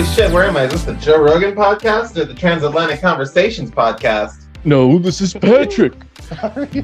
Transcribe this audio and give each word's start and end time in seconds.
Holy 0.00 0.14
shit, 0.14 0.32
where 0.32 0.44
am 0.44 0.56
I? 0.56 0.62
Is 0.62 0.72
this 0.72 0.84
the 0.84 0.94
Joe 0.94 1.20
Rogan 1.20 1.54
podcast 1.54 2.16
or 2.16 2.24
the 2.24 2.32
Transatlantic 2.32 3.02
Conversations 3.02 3.70
podcast? 3.70 4.46
No, 4.64 4.98
this 4.98 5.20
is 5.20 5.34
Patrick. 5.34 5.92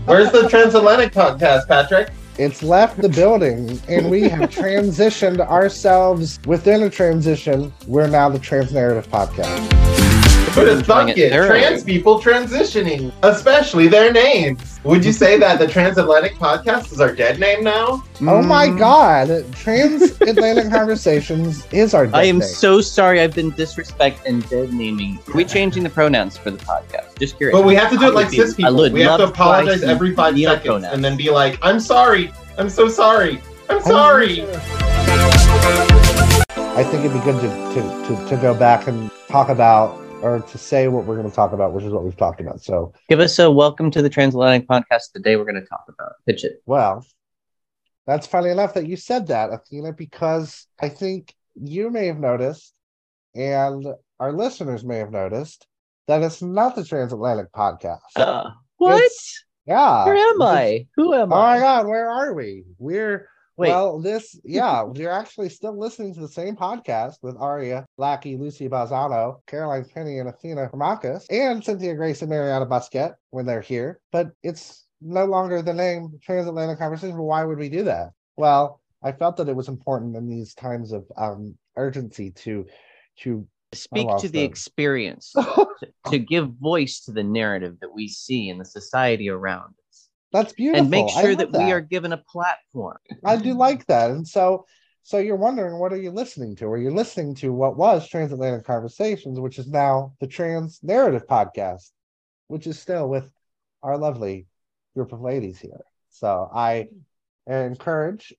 Where's 0.04 0.32
the 0.32 0.46
Transatlantic 0.50 1.14
podcast, 1.14 1.66
Patrick? 1.66 2.10
It's 2.36 2.62
left 2.62 3.00
the 3.00 3.08
building, 3.08 3.80
and 3.88 4.10
we 4.10 4.28
have 4.28 4.50
transitioned 4.50 5.40
ourselves 5.40 6.40
within 6.44 6.82
a 6.82 6.90
transition. 6.90 7.72
We're 7.86 8.06
now 8.06 8.28
the 8.28 8.38
Trans 8.38 8.74
Narrative 8.74 9.10
Podcast. 9.10 10.15
Who'd 10.56 10.68
have 10.68 10.86
thunk 10.86 11.18
it? 11.18 11.30
Trans 11.32 11.84
people 11.84 12.18
transitioning, 12.20 13.12
especially 13.22 13.88
their 13.88 14.10
names. 14.10 14.80
Would 14.84 15.04
you 15.04 15.12
say 15.12 15.38
that 15.38 15.58
the 15.58 15.66
Transatlantic 15.66 16.34
podcast 16.36 16.92
is 16.92 17.00
our 17.00 17.14
dead 17.14 17.38
name 17.38 17.62
now? 17.62 18.02
Oh 18.22 18.40
my 18.42 18.68
Mm. 18.68 18.78
God! 18.78 19.28
Transatlantic 19.54 20.70
Conversations 20.72 21.66
is 21.72 21.92
our. 21.92 22.04
I 22.14 22.24
am 22.24 22.38
dead 22.38 22.46
name. 22.46 22.54
so 22.54 22.80
sorry. 22.80 23.20
I've 23.20 23.34
been 23.34 23.50
disrespect 23.50 24.22
and 24.26 24.48
dead 24.48 24.72
naming. 24.72 25.18
Are 25.28 25.34
we 25.34 25.44
changing 25.44 25.82
the 25.82 25.90
pronouns 25.90 26.38
for 26.38 26.50
the 26.50 26.58
podcast? 26.64 27.18
Just 27.18 27.36
curious. 27.36 27.54
But 27.58 27.66
we 27.66 27.74
have 27.74 27.90
to 27.90 27.98
do 27.98 28.06
it 28.08 28.14
like 28.14 28.26
would 28.26 28.30
be- 28.30 28.36
cis 28.38 28.54
I 28.54 28.56
people. 28.56 28.76
would 28.76 28.92
We 28.94 29.02
have 29.02 29.18
to 29.18 29.24
love 29.24 29.30
apologize 29.34 29.80
twice 29.80 29.90
every 29.90 30.14
five 30.14 30.34
neo 30.34 30.50
seconds 30.54 30.66
pronouns. 30.66 30.94
and 30.94 31.04
then 31.04 31.16
be 31.18 31.30
like, 31.30 31.58
I'm 31.62 31.80
sorry. 31.80 32.32
I'm 32.56 32.70
so 32.70 32.88
sorry. 32.88 33.42
I'm 33.68 33.82
sorry. 33.82 34.42
I 36.78 36.82
think 36.84 37.04
it'd 37.04 37.12
be 37.12 37.20
good 37.20 37.40
to, 37.42 37.48
to, 37.74 38.16
to, 38.16 38.28
to 38.30 38.36
go 38.40 38.54
back 38.54 38.86
and 38.86 39.10
talk 39.28 39.48
about 39.50 39.98
or 40.26 40.40
to 40.40 40.58
say 40.58 40.88
what 40.88 41.04
we're 41.04 41.16
going 41.16 41.28
to 41.28 41.34
talk 41.34 41.52
about, 41.52 41.72
which 41.72 41.84
is 41.84 41.92
what 41.92 42.02
we've 42.04 42.16
talked 42.16 42.40
about. 42.40 42.60
So, 42.60 42.92
Give 43.08 43.20
us 43.20 43.38
a 43.38 43.48
welcome 43.50 43.90
to 43.92 44.02
the 44.02 44.10
Transatlantic 44.10 44.66
podcast. 44.68 45.12
Today 45.14 45.36
we're 45.36 45.44
going 45.44 45.62
to 45.62 45.66
talk 45.66 45.84
about 45.88 46.12
pitch 46.26 46.44
it. 46.44 46.62
well, 46.66 47.06
that's 48.06 48.26
funny 48.26 48.50
enough 48.50 48.74
that 48.74 48.86
you 48.88 48.96
said 48.96 49.28
that, 49.28 49.52
Athena, 49.52 49.92
because 49.92 50.66
I 50.80 50.88
think 50.88 51.32
you 51.54 51.90
may 51.90 52.06
have 52.06 52.18
noticed, 52.18 52.74
and 53.34 53.86
our 54.18 54.32
listeners 54.32 54.84
may 54.84 54.98
have 54.98 55.12
noticed, 55.12 55.66
that 56.08 56.22
it's 56.22 56.42
not 56.42 56.74
the 56.74 56.84
Transatlantic 56.84 57.52
podcast. 57.52 58.00
Uh, 58.16 58.50
what? 58.78 58.96
It's- 58.96 59.44
yeah. 59.66 60.04
Where 60.04 60.14
am 60.16 60.42
I? 60.42 60.86
Who 60.94 61.12
am 61.12 61.32
I? 61.32 61.36
Oh 61.36 61.38
my 61.54 61.58
God, 61.58 61.86
where 61.88 62.08
are 62.08 62.34
we? 62.34 62.62
We're 62.78 63.28
Wait, 63.56 63.70
Well, 63.70 63.98
this, 63.98 64.38
yeah, 64.44 64.84
you're 64.94 65.12
actually 65.12 65.48
still 65.48 65.78
listening 65.78 66.12
to 66.14 66.20
the 66.20 66.28
same 66.28 66.56
podcast 66.56 67.14
with 67.22 67.36
Ariya, 67.36 67.86
Lackey, 67.96 68.36
Lusi 68.36 68.68
Balzano, 68.68 69.40
Caroline 69.46 69.86
Penny, 69.94 70.18
and 70.18 70.28
Athena 70.28 70.68
Promachus, 70.68 71.24
and 71.30 71.64
Cynthia 71.64 71.94
Grace 71.94 72.20
and 72.20 72.28
Mariana 72.30 72.66
Busquet 72.66 73.14
when 73.30 73.46
they're 73.46 73.62
here. 73.62 73.98
But 74.12 74.28
it's 74.42 74.86
no 75.00 75.24
longer 75.24 75.62
the 75.62 75.72
name 75.72 76.18
Transatlantic 76.22 76.78
Conversation. 76.78 77.16
Why 77.16 77.44
would 77.44 77.58
we 77.58 77.70
do 77.70 77.84
that? 77.84 78.10
Well, 78.36 78.80
I 79.02 79.12
felt 79.12 79.36
that 79.38 79.48
it 79.48 79.56
was 79.56 79.68
important 79.68 80.16
in 80.16 80.28
these 80.28 80.54
times 80.54 80.92
of 80.92 81.06
um, 81.16 81.56
urgency 81.76 82.30
to 82.32 82.66
to 83.20 83.46
speak 83.72 84.08
to 84.18 84.28
the 84.28 84.40
them. 84.40 84.50
experience, 84.50 85.32
to, 85.34 85.88
to 86.10 86.18
give 86.18 86.50
voice 86.60 87.00
to 87.00 87.12
the 87.12 87.22
narrative 87.22 87.78
that 87.80 87.94
we 87.94 88.08
see 88.08 88.48
in 88.50 88.58
the 88.58 88.64
society 88.64 89.30
around 89.30 89.74
that's 90.32 90.52
beautiful. 90.52 90.82
and 90.82 90.90
make 90.90 91.08
sure 91.08 91.34
love 91.34 91.52
that, 91.52 91.66
we 91.66 91.72
are 91.72 91.80
given 91.80 92.12
a 92.12 92.18
platform. 92.18 92.98
I 93.24 93.36
do 93.36 93.54
like 93.54 93.86
that. 93.86 94.10
And 94.10 94.26
so 94.26 94.66
so 95.02 95.18
you're 95.18 95.36
wondering 95.36 95.78
what 95.78 95.92
are 95.92 96.00
you 96.00 96.10
listening 96.10 96.56
to? 96.56 96.66
Are 96.66 96.78
you 96.78 96.90
listening 96.90 97.34
to 97.36 97.52
what 97.52 97.76
was 97.76 98.08
Transatlantic 98.08 98.64
Conversations, 98.64 99.38
which 99.38 99.58
is 99.58 99.68
now 99.68 100.14
the 100.20 100.26
Trans 100.26 100.80
Narrative 100.82 101.26
Podcast, 101.28 101.90
which 102.48 102.66
is 102.66 102.78
still 102.78 103.08
with 103.08 103.30
our 103.82 103.96
lovely 103.96 104.46
group 104.96 105.12
of 105.12 105.20
ladies 105.20 105.60
here. 105.60 105.84
So 106.10 106.50
I 106.52 106.88
encourage 107.46 108.34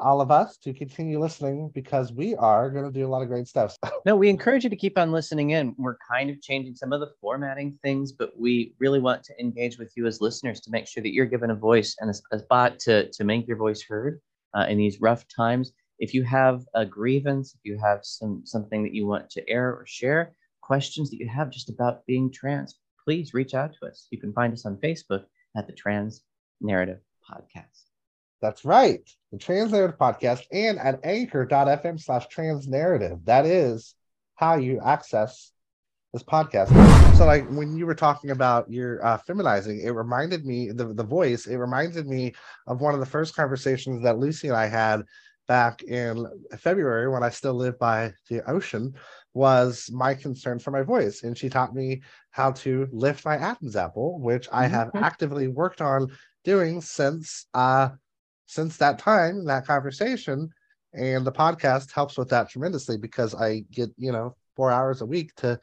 all 0.00 0.20
of 0.20 0.30
us 0.30 0.56
to 0.58 0.72
continue 0.72 1.20
listening 1.20 1.70
because 1.74 2.12
we 2.12 2.34
are 2.36 2.70
going 2.70 2.84
to 2.84 2.90
do 2.90 3.06
a 3.06 3.08
lot 3.08 3.22
of 3.22 3.28
great 3.28 3.46
stuff. 3.46 3.76
No, 4.06 4.16
we 4.16 4.30
encourage 4.30 4.64
you 4.64 4.70
to 4.70 4.76
keep 4.76 4.96
on 4.96 5.12
listening 5.12 5.50
in. 5.50 5.74
We're 5.76 5.98
kind 6.10 6.30
of 6.30 6.40
changing 6.40 6.74
some 6.74 6.90
of 6.94 7.00
the 7.00 7.10
formatting 7.20 7.78
things, 7.82 8.12
but 8.12 8.30
we 8.38 8.74
really 8.78 8.98
want 8.98 9.22
to 9.24 9.38
engage 9.38 9.78
with 9.78 9.92
you 9.94 10.06
as 10.06 10.22
listeners 10.22 10.58
to 10.60 10.70
make 10.70 10.88
sure 10.88 11.02
that 11.02 11.12
you're 11.12 11.26
given 11.26 11.50
a 11.50 11.54
voice 11.54 11.96
and 12.00 12.10
a, 12.10 12.36
a 12.36 12.38
spot 12.38 12.78
to, 12.80 13.10
to 13.10 13.24
make 13.24 13.46
your 13.46 13.58
voice 13.58 13.82
heard 13.82 14.18
uh, 14.54 14.64
in 14.70 14.78
these 14.78 15.02
rough 15.02 15.26
times. 15.28 15.72
If 15.98 16.14
you 16.14 16.22
have 16.24 16.64
a 16.74 16.86
grievance, 16.86 17.54
if 17.54 17.60
you 17.62 17.78
have 17.78 18.00
some 18.04 18.40
something 18.46 18.82
that 18.84 18.94
you 18.94 19.06
want 19.06 19.28
to 19.30 19.46
air 19.48 19.68
or 19.68 19.84
share, 19.86 20.32
questions 20.62 21.10
that 21.10 21.18
you 21.18 21.28
have 21.28 21.50
just 21.50 21.68
about 21.68 22.06
being 22.06 22.32
trans, 22.32 22.76
please 23.04 23.34
reach 23.34 23.52
out 23.52 23.74
to 23.74 23.86
us. 23.86 24.08
You 24.10 24.18
can 24.18 24.32
find 24.32 24.52
us 24.52 24.64
on 24.64 24.78
Facebook 24.78 25.24
at 25.56 25.66
the 25.66 25.74
Trans 25.74 26.22
Narrative 26.62 27.00
Podcast. 27.28 27.89
That's 28.40 28.64
right. 28.64 29.08
The 29.32 29.38
Trans 29.38 29.72
Narrative 29.72 29.98
Podcast 29.98 30.44
and 30.52 30.78
at 30.78 31.00
anchor.fm 31.04 32.00
slash 32.00 32.26
trans 32.28 32.66
narrative. 32.68 33.18
That 33.24 33.46
is 33.46 33.94
how 34.36 34.56
you 34.56 34.80
access 34.84 35.52
this 36.12 36.22
podcast. 36.22 36.74
So, 37.16 37.26
like 37.26 37.48
when 37.50 37.76
you 37.76 37.86
were 37.86 37.94
talking 37.94 38.30
about 38.30 38.70
your 38.70 39.04
uh, 39.04 39.18
feminizing, 39.18 39.84
it 39.84 39.92
reminded 39.92 40.44
me 40.46 40.70
the, 40.70 40.86
the 40.94 41.04
voice, 41.04 41.46
it 41.46 41.56
reminded 41.56 42.06
me 42.06 42.32
of 42.66 42.80
one 42.80 42.94
of 42.94 43.00
the 43.00 43.06
first 43.06 43.34
conversations 43.34 44.02
that 44.02 44.16
Lusi 44.16 44.44
and 44.44 44.56
I 44.56 44.66
had 44.66 45.02
back 45.46 45.82
in 45.82 46.26
February 46.58 47.08
when 47.08 47.22
I 47.22 47.28
still 47.30 47.54
lived 47.54 47.78
by 47.78 48.12
the 48.28 48.48
ocean 48.48 48.94
was 49.34 49.90
my 49.92 50.14
concern 50.14 50.58
for 50.58 50.70
my 50.70 50.82
voice. 50.82 51.22
And 51.22 51.36
she 51.36 51.48
taught 51.48 51.74
me 51.74 52.02
how 52.30 52.52
to 52.52 52.88
lift 52.92 53.24
my 53.24 53.36
Adam's 53.36 53.76
apple, 53.76 54.18
which 54.20 54.48
I 54.52 54.66
have 54.66 54.88
Mhm. 54.88 55.02
actively 55.02 55.48
worked 55.48 55.80
on 55.80 56.08
doing 56.44 56.80
since 56.80 57.46
uh 57.54 57.90
since 58.50 58.76
that 58.78 58.98
time, 58.98 59.44
that 59.44 59.66
conversation. 59.66 60.50
And 60.92 61.24
the 61.24 61.32
podcast 61.32 61.92
helps 61.92 62.18
with 62.18 62.28
that 62.30 62.50
tremendously 62.50 62.96
because 62.98 63.32
I 63.34 63.60
get, 63.70 63.90
you 63.96 64.10
know, 64.10 64.34
four 64.56 64.72
hours 64.72 65.00
a 65.02 65.06
week 65.06 65.34
to 65.36 65.60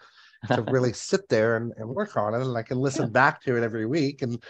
to 0.54 0.62
really 0.74 0.94
sit 0.94 1.28
there 1.28 1.58
and, 1.58 1.74
and 1.78 1.90
work 1.90 2.16
on 2.16 2.34
it. 2.34 2.42
And 2.42 2.58
I 2.58 2.62
can 2.64 2.78
listen 2.78 3.08
Yeah. 3.08 3.12
back 3.12 3.42
to 3.44 3.58
it 3.58 3.64
every 3.64 3.86
week 3.86 4.22
and 4.22 4.42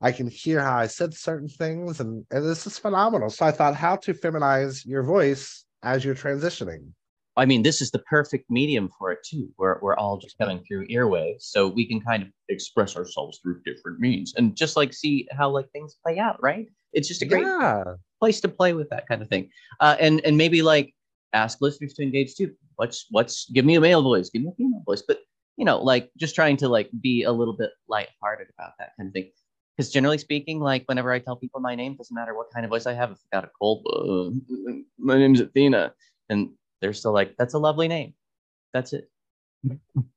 I 0.00 0.10
can 0.10 0.26
hear 0.26 0.60
how 0.60 0.78
I 0.78 0.86
said 0.86 1.12
certain 1.14 1.48
things. 1.48 2.00
And, 2.00 2.24
and 2.30 2.44
this 2.48 2.66
is 2.66 2.78
phenomenal. 2.78 3.28
So 3.28 3.44
I 3.44 3.52
thought 3.52 3.74
how 3.76 3.96
to 3.96 4.14
feminize 4.14 4.86
your 4.86 5.02
voice 5.02 5.64
as 5.82 6.04
you're 6.04 6.14
transitioning. 6.14 6.92
I 7.36 7.44
mean, 7.46 7.62
this 7.62 7.80
is 7.82 7.90
the 7.90 7.98
perfect 8.00 8.50
medium 8.50 8.88
for 8.98 9.12
it 9.12 9.20
too. 9.24 9.48
We're 9.58 9.78
we're 9.80 9.96
all 9.96 10.18
just 10.18 10.36
coming 10.38 10.62
through 10.68 10.86
earwaves, 10.88 11.42
so 11.42 11.66
we 11.66 11.86
can 11.86 12.00
kind 12.02 12.22
of 12.22 12.28
express 12.50 12.94
ourselves 12.94 13.38
through 13.38 13.62
different 13.64 14.00
means, 14.00 14.34
and 14.36 14.54
just 14.54 14.76
like 14.76 14.92
see 14.92 15.26
how 15.32 15.48
like 15.48 15.70
things 15.72 15.96
play 16.04 16.18
out. 16.18 16.42
Right? 16.42 16.66
It's 16.92 17.08
just 17.08 17.22
a 17.22 17.26
great 17.26 17.46
Yeah. 17.46 17.94
place 18.20 18.40
to 18.40 18.48
play 18.48 18.72
with 18.72 18.88
that 18.90 19.08
kind 19.08 19.22
of 19.22 19.28
thing, 19.28 19.50
uh, 19.80 19.96
and 19.98 20.20
and 20.24 20.36
maybe 20.36 20.62
like 20.62 20.94
ask 21.32 21.60
listeners 21.60 21.94
to 21.94 22.02
engage 22.02 22.34
too. 22.34 22.54
What's 22.76 23.06
what's 23.10 23.50
give 23.50 23.64
me 23.64 23.74
a 23.74 23.80
male 23.80 24.02
voice, 24.02 24.30
give 24.30 24.42
me 24.42 24.50
a 24.50 24.54
female 24.54 24.82
voice, 24.86 25.02
but 25.06 25.20
you 25.56 25.64
know, 25.64 25.82
like 25.82 26.10
just 26.16 26.34
trying 26.34 26.56
to 26.58 26.68
like 26.68 26.90
be 27.00 27.24
a 27.24 27.32
little 27.32 27.56
bit 27.56 27.70
lighthearted 27.88 28.48
about 28.56 28.72
that 28.78 28.92
kind 28.96 29.08
of 29.08 29.12
thing. 29.12 29.30
Because 29.76 29.90
generally 29.90 30.18
speaking, 30.18 30.60
like 30.60 30.84
whenever 30.86 31.12
I 31.12 31.18
tell 31.18 31.36
people 31.36 31.60
my 31.60 31.74
name, 31.74 31.96
doesn't 31.96 32.14
matter 32.14 32.34
what 32.36 32.52
kind 32.52 32.64
of 32.64 32.70
voice 32.70 32.86
I 32.86 32.92
have. 32.92 33.10
If 33.10 33.18
I 33.32 33.36
got 33.36 33.44
a 33.44 33.50
cold, 33.58 33.86
uh, 33.92 34.72
my 34.98 35.18
name's 35.18 35.40
Athena, 35.40 35.94
and 36.28 36.50
they're 36.80 36.92
still 36.92 37.12
like, 37.12 37.36
"That's 37.38 37.54
a 37.54 37.58
lovely 37.58 37.88
name." 37.88 38.14
That's 38.72 38.92
it. 38.92 39.10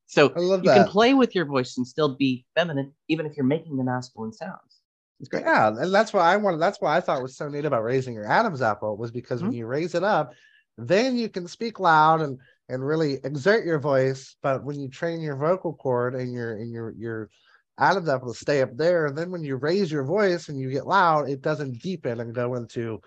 So 0.06 0.32
I 0.34 0.40
love 0.40 0.64
you 0.64 0.70
can 0.70 0.86
play 0.86 1.14
with 1.14 1.34
your 1.34 1.44
voice 1.44 1.76
and 1.76 1.86
still 1.86 2.16
be 2.16 2.46
feminine, 2.54 2.92
even 3.08 3.26
if 3.26 3.36
you're 3.36 3.46
making 3.46 3.76
the 3.76 3.84
masculine 3.84 4.32
sounds. 4.32 4.82
It's 5.20 5.28
great. 5.28 5.44
Yeah, 5.44 5.68
and 5.68 5.94
that's 5.94 6.12
what 6.12 6.22
I 6.22 6.36
wanted. 6.36 6.58
That's 6.58 6.80
what 6.80 6.90
I 6.90 7.00
thought 7.00 7.22
was 7.22 7.36
so 7.36 7.48
neat 7.48 7.64
about 7.64 7.84
raising 7.84 8.14
your 8.14 8.26
Adam's 8.26 8.60
apple 8.62 8.96
was 8.96 9.10
because 9.10 9.40
when 9.40 9.52
mm-hmm. 9.52 9.58
you 9.58 9.66
raise 9.66 9.94
it 9.94 10.04
up, 10.04 10.32
then 10.76 11.16
you 11.16 11.28
can 11.28 11.48
speak 11.48 11.80
loud 11.80 12.20
and 12.20 12.38
and 12.68 12.84
really 12.84 13.14
exert 13.24 13.64
your 13.64 13.78
voice. 13.78 14.36
But 14.42 14.64
when 14.64 14.78
you 14.78 14.88
train 14.88 15.20
your 15.20 15.36
vocal 15.36 15.72
cord 15.74 16.14
and 16.14 16.32
your 16.32 16.56
and 16.56 16.70
your 16.70 16.92
your 16.98 17.30
Adam's 17.78 18.08
apple 18.08 18.32
to 18.32 18.38
stay 18.38 18.60
up 18.60 18.76
there, 18.76 19.06
and 19.06 19.16
then 19.16 19.30
when 19.30 19.42
you 19.42 19.56
raise 19.56 19.90
your 19.90 20.04
voice 20.04 20.48
and 20.48 20.60
you 20.60 20.70
get 20.70 20.86
loud, 20.86 21.30
it 21.30 21.40
doesn't 21.40 21.82
deepen 21.82 22.20
and 22.20 22.34
go 22.34 22.54
into 22.54 23.00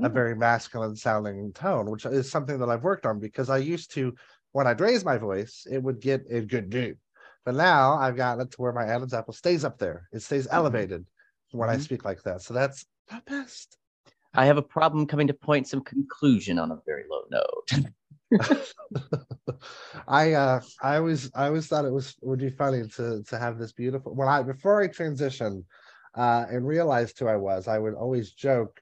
a 0.00 0.08
mm. 0.08 0.12
very 0.12 0.34
masculine 0.34 0.96
sounding 0.96 1.52
tone, 1.52 1.90
which 1.90 2.06
is 2.06 2.30
something 2.30 2.58
that 2.58 2.70
I've 2.70 2.84
worked 2.84 3.06
on 3.06 3.20
because 3.20 3.50
I 3.50 3.58
used 3.58 3.92
to 3.94 4.14
when 4.50 4.66
I'd 4.66 4.80
raise 4.80 5.04
my 5.04 5.16
voice, 5.16 5.66
it 5.70 5.82
would 5.82 6.00
get 6.00 6.24
a 6.30 6.40
good 6.40 6.70
deep. 6.70 6.98
But 7.44 7.54
now 7.54 7.94
I've 7.94 8.16
gotten 8.16 8.46
it 8.46 8.50
to 8.52 8.62
where 8.62 8.72
my 8.72 8.84
Adam's 8.84 9.14
apple 9.14 9.32
stays 9.32 9.64
up 9.64 9.78
there. 9.78 10.08
It 10.12 10.22
stays 10.22 10.46
mm-hmm. 10.46 10.56
elevated 10.56 11.06
when 11.52 11.70
I 11.70 11.76
Mhm. 11.76 11.80
speak 11.80 12.04
like 12.04 12.22
that. 12.22 12.42
So 12.42 12.54
that's 12.54 12.86
the 13.08 13.22
best. 13.26 13.78
I 14.34 14.46
have 14.46 14.56
a 14.56 14.62
problem 14.62 15.06
coming 15.06 15.26
to 15.26 15.34
point 15.34 15.68
some 15.68 15.82
conclusion 15.82 16.58
on 16.58 16.72
a 16.72 16.80
very 16.86 17.04
low 17.10 17.24
note. 17.30 17.92
I 20.08 20.32
uh 20.32 20.60
I 20.82 20.96
always 20.96 21.30
I 21.34 21.46
always 21.46 21.66
thought 21.66 21.84
it 21.84 21.92
was 21.92 22.16
would 22.22 22.38
be 22.40 22.50
funny 22.50 22.88
to 22.96 23.22
to 23.24 23.38
have 23.38 23.58
this 23.58 23.72
beautiful 23.72 24.14
when 24.14 24.28
I 24.28 24.42
before 24.42 24.80
I 24.82 24.88
transitioned 24.88 25.64
uh 26.14 26.46
and 26.50 26.66
realized 26.66 27.18
who 27.18 27.26
I 27.28 27.36
was, 27.36 27.68
I 27.68 27.78
would 27.78 27.94
always 27.94 28.32
joke. 28.32 28.80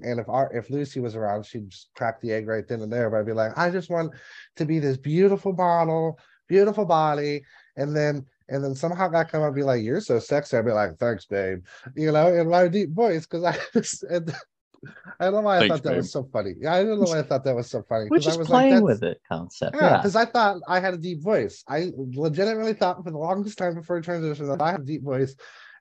And 0.00 0.18
if 0.20 0.28
our 0.28 0.52
if 0.52 0.68
Lusi 0.68 1.02
was 1.02 1.16
around, 1.16 1.44
she'd 1.44 1.70
just 1.70 1.90
crack 1.96 2.20
the 2.20 2.32
egg 2.32 2.46
right 2.48 2.66
then 2.66 2.82
and 2.82 2.92
there. 2.92 3.10
But 3.10 3.18
I'd 3.18 3.26
be 3.26 3.32
like, 3.32 3.52
I 3.58 3.70
just 3.70 3.90
want 3.90 4.14
to 4.56 4.64
be 4.64 4.78
this 4.78 4.96
beautiful 4.96 5.52
model, 5.52 6.18
beautiful 6.48 6.84
body, 6.84 7.42
and 7.76 7.94
then 7.94 8.26
and 8.48 8.62
then 8.62 8.74
somehow 8.74 9.10
I 9.12 9.24
come 9.24 9.42
up 9.42 9.48
and 9.48 9.54
be 9.56 9.62
like, 9.62 9.82
"You're 9.82 10.00
so 10.00 10.18
sexy." 10.18 10.56
I'd 10.56 10.64
be 10.64 10.72
like, 10.72 10.96
"Thanks, 10.98 11.26
babe," 11.26 11.64
you 11.96 12.12
know, 12.12 12.34
in 12.34 12.48
my 12.48 12.68
deep 12.68 12.90
voice 12.92 13.26
because 13.26 13.44
I 13.44 13.56
just 13.72 14.02
and 14.04 14.30
I 15.20 15.24
don't 15.26 15.34
know 15.34 15.40
why 15.42 15.58
I 15.58 15.60
Thanks, 15.60 15.76
thought 15.76 15.84
that 15.84 15.90
babe. 15.90 15.98
was 15.98 16.12
so 16.12 16.28
funny. 16.32 16.54
Yeah, 16.58 16.74
I 16.74 16.84
don't 16.84 17.00
know 17.00 17.06
why 17.08 17.20
I 17.20 17.22
thought 17.22 17.44
that 17.44 17.54
was 17.54 17.70
so 17.70 17.82
funny. 17.88 18.10
We're 18.10 18.18
'cause 18.18 18.28
I 18.28 18.38
was 18.38 18.48
playing 18.48 18.74
like, 18.74 18.82
with 18.84 19.02
it 19.02 19.20
concept. 19.28 19.76
Yeah, 19.76 19.90
Yeah. 19.90 19.96
because 19.98 20.16
I 20.16 20.24
thought 20.24 20.60
I 20.68 20.80
had 20.80 20.94
a 20.94 20.98
deep 20.98 21.22
voice. 21.22 21.64
I 21.68 21.92
legitimately 21.96 22.74
thought 22.74 23.02
for 23.04 23.10
the 23.10 23.18
longest 23.18 23.58
time 23.58 23.74
before 23.74 24.00
transition 24.00 24.46
that 24.48 24.60
I 24.60 24.72
had 24.72 24.80
a 24.80 24.84
deep 24.84 25.02
voice 25.02 25.34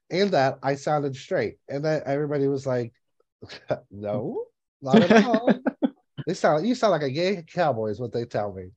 and 0.09 0.31
that 0.31 0.59
I 0.63 0.75
sounded 0.75 1.15
straight. 1.15 1.57
And 1.69 1.83
then 1.83 2.01
everybody 2.05 2.47
was 2.47 2.65
like, 2.67 2.93
no, 3.91 4.45
not 4.81 5.01
at 5.01 5.11
all. 5.25 5.61
they 6.25 6.33
sound 6.33 6.67
you 6.67 6.75
sound 6.75 6.91
like 6.91 7.01
a 7.03 7.09
gay 7.09 7.43
cowboy 7.53 7.89
is 7.89 7.99
what 7.99 8.11
they 8.13 8.25
tell 8.25 8.53
me. 8.53 8.69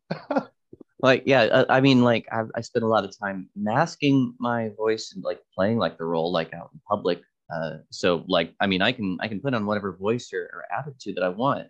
Like 1.07 1.23
yeah 1.27 1.43
uh, 1.57 1.65
i 1.69 1.81
mean 1.81 2.03
like 2.03 2.27
I, 2.33 2.43
I 2.55 2.61
spend 2.61 2.83
a 2.85 2.89
lot 2.89 3.05
of 3.05 3.17
time 3.19 3.49
masking 3.55 4.35
my 4.39 4.71
voice 4.77 5.13
and 5.15 5.23
like 5.23 5.41
playing 5.55 5.79
like 5.79 5.97
the 5.99 6.05
role 6.05 6.31
like 6.33 6.53
out 6.53 6.71
in 6.75 6.81
public 6.89 7.21
uh 7.55 7.75
so 7.91 8.25
like 8.37 8.53
i 8.61 8.67
mean 8.67 8.83
i 8.83 8.93
can 8.93 9.17
i 9.21 9.29
can 9.29 9.41
put 9.41 9.55
on 9.55 9.67
whatever 9.67 9.91
voice 9.97 10.27
or, 10.33 10.43
or 10.55 10.65
attitude 10.77 11.15
that 11.17 11.25
i 11.25 11.29
want 11.29 11.69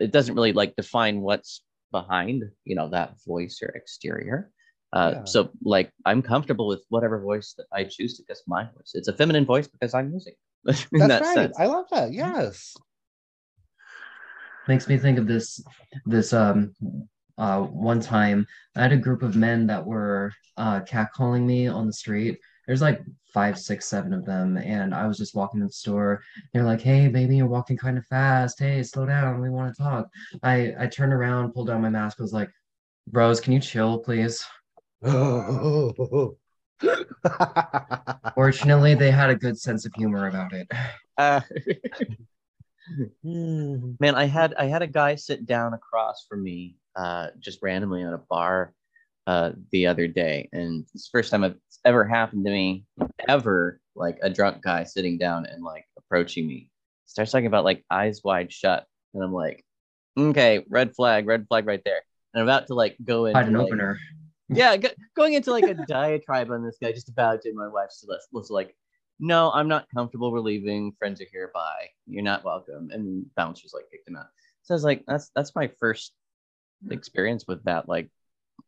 it 0.00 0.10
doesn't 0.10 0.34
really 0.34 0.52
like 0.52 0.74
define 0.76 1.20
what's 1.20 1.62
behind 1.92 2.42
you 2.64 2.74
know 2.74 2.88
that 2.88 3.14
voice 3.24 3.60
or 3.62 3.68
exterior 3.80 4.50
uh 4.92 5.12
Yeah. 5.12 5.24
so 5.24 5.38
like 5.62 5.88
i'm 6.04 6.20
comfortable 6.32 6.66
with 6.66 6.82
whatever 6.88 7.20
voice 7.20 7.54
that 7.56 7.66
i 7.72 7.84
choose 7.84 8.16
to 8.16 8.24
because 8.26 8.42
my 8.46 8.64
voice 8.74 8.92
it's 8.94 9.08
a 9.08 9.12
feminine 9.12 9.46
voice 9.46 9.68
because 9.68 9.94
i'm 9.94 10.12
using 10.12 10.34
in 10.66 10.74
That's 10.92 11.08
that 11.08 11.22
right. 11.22 11.38
sense 11.38 11.56
I 11.60 11.66
love 11.66 11.86
that. 11.92 12.12
Yes. 12.12 12.76
makes 14.68 14.88
me 14.88 14.98
think 14.98 15.18
of 15.18 15.26
this 15.26 15.62
this 16.06 16.32
um 16.32 16.74
uh 17.38 17.60
one 17.60 18.00
time 18.00 18.46
I 18.74 18.82
had 18.82 18.92
a 18.92 18.96
group 18.96 19.22
of 19.22 19.36
men 19.36 19.66
that 19.66 19.84
were 19.84 20.32
uh 20.56 20.80
catcalling 20.80 21.44
me 21.44 21.66
on 21.66 21.86
the 21.86 21.92
street. 21.92 22.38
There's 22.66 22.82
like 22.82 23.00
five, 23.32 23.58
six, 23.58 23.86
seven 23.86 24.12
of 24.12 24.24
them, 24.24 24.56
and 24.56 24.94
I 24.94 25.06
was 25.06 25.18
just 25.18 25.34
walking 25.34 25.60
in 25.60 25.66
the 25.66 25.72
store. 25.72 26.22
They're 26.52 26.64
like, 26.64 26.80
"Hey, 26.80 27.08
baby, 27.08 27.36
you're 27.36 27.46
walking 27.46 27.76
kind 27.76 27.98
of 27.98 28.06
fast. 28.06 28.58
Hey, 28.58 28.82
slow 28.82 29.06
down. 29.06 29.40
We 29.40 29.50
want 29.50 29.74
to 29.74 29.82
talk." 29.82 30.08
I 30.42 30.74
I 30.78 30.86
turned 30.86 31.12
around, 31.12 31.52
pulled 31.52 31.68
down 31.68 31.82
my 31.82 31.90
mask, 31.90 32.18
was 32.18 32.32
like, 32.32 32.50
"Bros, 33.08 33.40
can 33.40 33.52
you 33.52 33.60
chill, 33.60 33.98
please?" 33.98 34.44
Fortunately, 38.34 38.94
they 38.94 39.10
had 39.10 39.30
a 39.30 39.36
good 39.36 39.58
sense 39.58 39.84
of 39.86 39.92
humor 39.94 40.28
about 40.28 40.52
it. 40.52 40.70
Uh, 41.18 41.40
man, 43.22 44.14
I 44.14 44.26
had 44.26 44.54
I 44.54 44.66
had 44.66 44.82
a 44.82 44.86
guy 44.86 45.14
sit 45.16 45.46
down 45.46 45.74
across 45.74 46.26
from 46.28 46.42
me, 46.42 46.76
uh, 46.96 47.28
just 47.38 47.60
randomly 47.62 48.02
at 48.02 48.12
a 48.12 48.20
bar, 48.30 48.72
uh, 49.26 49.52
the 49.72 49.86
other 49.86 50.06
day, 50.06 50.48
and 50.52 50.86
it's 50.94 51.04
the 51.04 51.18
first 51.18 51.30
time 51.30 51.44
it's 51.44 51.80
ever 51.84 52.04
happened 52.04 52.44
to 52.44 52.50
me, 52.50 52.84
ever. 53.28 53.80
Like 53.94 54.18
a 54.22 54.30
drunk 54.30 54.62
guy 54.62 54.84
sitting 54.84 55.16
down 55.18 55.46
and 55.46 55.64
like 55.64 55.86
approaching 55.96 56.46
me, 56.46 56.70
starts 57.06 57.32
talking 57.32 57.46
about 57.46 57.64
like 57.64 57.84
eyes 57.90 58.20
wide 58.22 58.52
shut, 58.52 58.86
and 59.14 59.22
I'm 59.24 59.32
like, 59.32 59.64
okay, 60.16 60.64
red 60.68 60.94
flag, 60.94 61.26
red 61.26 61.46
flag 61.48 61.66
right 61.66 61.82
there, 61.84 62.02
and 62.34 62.42
I'm 62.42 62.48
about 62.48 62.68
to 62.68 62.74
like 62.74 62.96
go 63.02 63.26
into 63.26 63.38
an 63.38 63.54
like, 63.54 63.66
opener. 63.66 63.98
yeah, 64.48 64.76
go, 64.76 64.90
going 65.16 65.34
into 65.34 65.50
like 65.50 65.64
a 65.64 65.74
diatribe 65.74 66.50
on 66.50 66.64
this 66.64 66.76
guy 66.80 66.92
just 66.92 67.08
about 67.08 67.44
it. 67.44 67.54
My 67.54 67.68
wife 67.68 67.90
was, 68.06 68.26
was 68.32 68.50
like, 68.50 68.76
"No, 69.18 69.50
I'm 69.50 69.68
not 69.68 69.86
comfortable. 69.94 70.30
We're 70.30 70.40
leaving. 70.40 70.92
Friends 70.98 71.20
are 71.20 71.26
here. 71.32 71.50
Bye. 71.52 71.88
You're 72.06 72.22
not 72.22 72.44
welcome." 72.44 72.90
And 72.92 73.26
bouncers 73.34 73.72
like 73.74 73.90
kicked 73.90 74.08
him 74.08 74.16
out. 74.16 74.26
So 74.62 74.74
I 74.74 74.76
was 74.76 74.84
like, 74.84 75.04
"That's 75.08 75.30
that's 75.34 75.54
my 75.56 75.68
first 75.80 76.12
experience 76.90 77.44
with 77.46 77.64
that. 77.64 77.88
Like, 77.88 78.08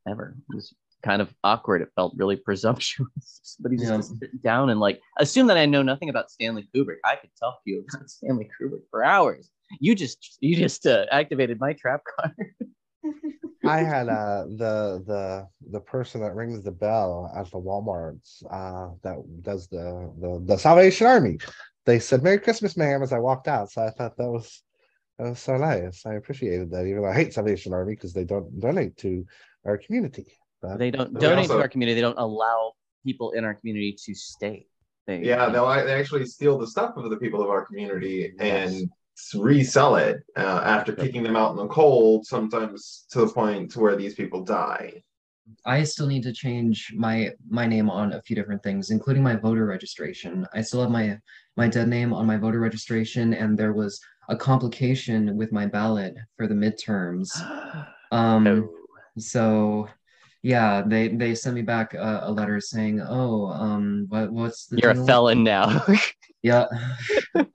ever. 0.09 0.35
It 0.51 0.55
was 0.55 0.75
kind 1.03 1.23
of 1.23 1.33
awkward. 1.45 1.83
It 1.83 1.91
felt 1.95 2.15
really 2.17 2.37
presumptuous. 2.49 3.41
Somebody 3.43 3.77
just 3.77 3.93
Yeah. 3.93 4.01
sit 4.21 4.43
down 4.43 4.71
and 4.71 4.81
like 4.81 5.01
assume 5.19 5.47
that 5.49 5.57
I 5.57 5.67
know 5.67 5.83
nothing 5.83 6.09
about 6.09 6.31
Stanley 6.31 6.69
Kubrick. 6.75 6.97
I 7.05 7.17
could 7.17 7.31
talk 7.39 7.63
to 7.65 7.71
you 7.71 7.85
about 7.89 8.09
Stanley 8.11 8.49
Kubrick 8.61 8.83
for 8.91 9.05
hours. 9.05 9.51
You 9.81 9.95
just 9.95 10.39
you 10.41 10.57
just 10.57 10.87
uh, 10.87 11.05
activated 11.11 11.61
my 11.61 11.75
trap 11.75 12.03
card. 12.19 12.33
I 13.67 13.79
had 13.79 14.09
uh 14.09 14.45
the 14.45 15.03
the 15.07 15.49
the 15.73 15.81
person 15.81 16.23
that 16.23 16.35
rings 16.35 16.63
the 16.63 16.71
bell 16.71 17.31
at 17.37 17.51
the 17.51 17.59
Walmarts 17.59 18.43
uh 18.51 18.95
that 19.03 19.17
does 19.43 19.69
the 19.69 20.11
the, 20.21 20.43
the 20.47 20.57
Salvation 20.57 21.07
Army. 21.07 21.39
They 21.85 21.99
said 21.99 22.23
Merry 22.23 22.39
Christmas, 22.39 22.77
ma'am, 22.77 23.03
as 23.03 23.13
I 23.13 23.19
walked 23.19 23.49
out. 23.49 23.71
So 23.71 23.83
I 23.83 23.91
thought 23.91 24.17
that 24.17 24.31
was 24.31 24.63
was 25.25 25.41
so 25.41 25.57
nice. 25.57 26.07
I 26.07 26.15
appreciated 26.15 26.71
that, 26.71 26.87
even 26.87 27.03
though 27.03 27.09
I 27.09 27.15
hate 27.15 27.35
Salvation 27.35 27.73
Army 27.73 27.95
because 27.95 28.13
they 28.13 28.25
don't 28.25 28.61
donate 28.61 28.97
to 28.99 29.25
our 29.65 29.77
community. 29.79 30.27
But 30.63 30.79
They 30.79 30.91
don't 30.91 31.13
They 31.15 31.21
donate 31.21 31.39
also- 31.45 31.57
to 31.57 31.61
our 31.63 31.69
community. 31.69 31.95
They 31.95 32.01
don't 32.01 32.19
allow 32.19 32.73
people 33.05 33.33
in 33.33 33.45
our 33.45 33.55
community 33.55 33.97
to 34.05 34.15
stay. 34.15 34.67
They, 35.07 35.21
Yeah, 35.25 35.49
they'll 35.49 35.67
they 35.69 35.93
actually 35.95 36.27
steal 36.27 36.59
the 36.59 36.67
stuff 36.67 36.97
of 36.97 37.09
the 37.11 37.17
people 37.17 37.43
of 37.43 37.49
our 37.49 37.65
community 37.65 38.33
and 38.39 38.91
s- 39.17 39.35
resell 39.35 39.97
it 39.97 40.23
uh, 40.37 40.61
after 40.65 40.93
kicking 40.95 41.23
them 41.23 41.35
out 41.37 41.53
in 41.53 41.57
the 41.57 41.67
cold, 41.69 42.27
sometimes 42.27 43.07
to 43.11 43.21
the 43.21 43.29
point 43.29 43.71
to 43.73 43.81
where 43.81 43.97
these 43.97 44.15
people 44.15 44.45
die. 44.45 45.03
I 45.65 45.83
still 45.85 46.07
need 46.07 46.23
to 46.25 46.33
change 46.33 46.93
my 46.95 47.33
my 47.49 47.67
name 47.67 47.89
on 47.89 48.13
a 48.13 48.21
few 48.21 48.37
different 48.37 48.63
things, 48.63 48.91
including 48.91 49.23
my 49.23 49.35
voter 49.37 49.65
registration. 49.65 50.47
I 50.53 50.61
still 50.61 50.83
have 50.83 50.91
my 50.91 51.19
my 51.57 51.69
dead 51.69 51.89
name 51.89 52.13
on 52.13 52.27
my 52.27 52.37
voter 52.37 52.61
registration, 52.61 53.33
and 53.33 53.57
there 53.59 53.73
was 53.73 53.99
a 54.29 54.37
complication 54.37 55.37
with 55.37 55.53
my 55.53 55.67
ballot 55.67 56.15
for 56.37 56.47
the 56.47 56.55
midterms. 56.55 57.29
Um, 58.11 58.45
No. 58.45 58.71
so 59.19 59.89
yeah, 60.43 60.81
they 60.87 61.09
they 61.09 61.35
sent 61.35 61.55
me 61.57 61.61
back 61.61 61.93
a, 61.93 62.21
a 62.23 62.33
letter 62.33 62.59
saying, 62.59 63.03
"Oh, 63.07 63.49
um, 63.49 64.07
what 64.09 64.33
what's 64.33 64.65
the 64.65 64.79
You're 64.79 64.93
a 64.93 65.05
felon 65.07 65.45
now. 65.45 65.85
Yeah. 66.43 66.67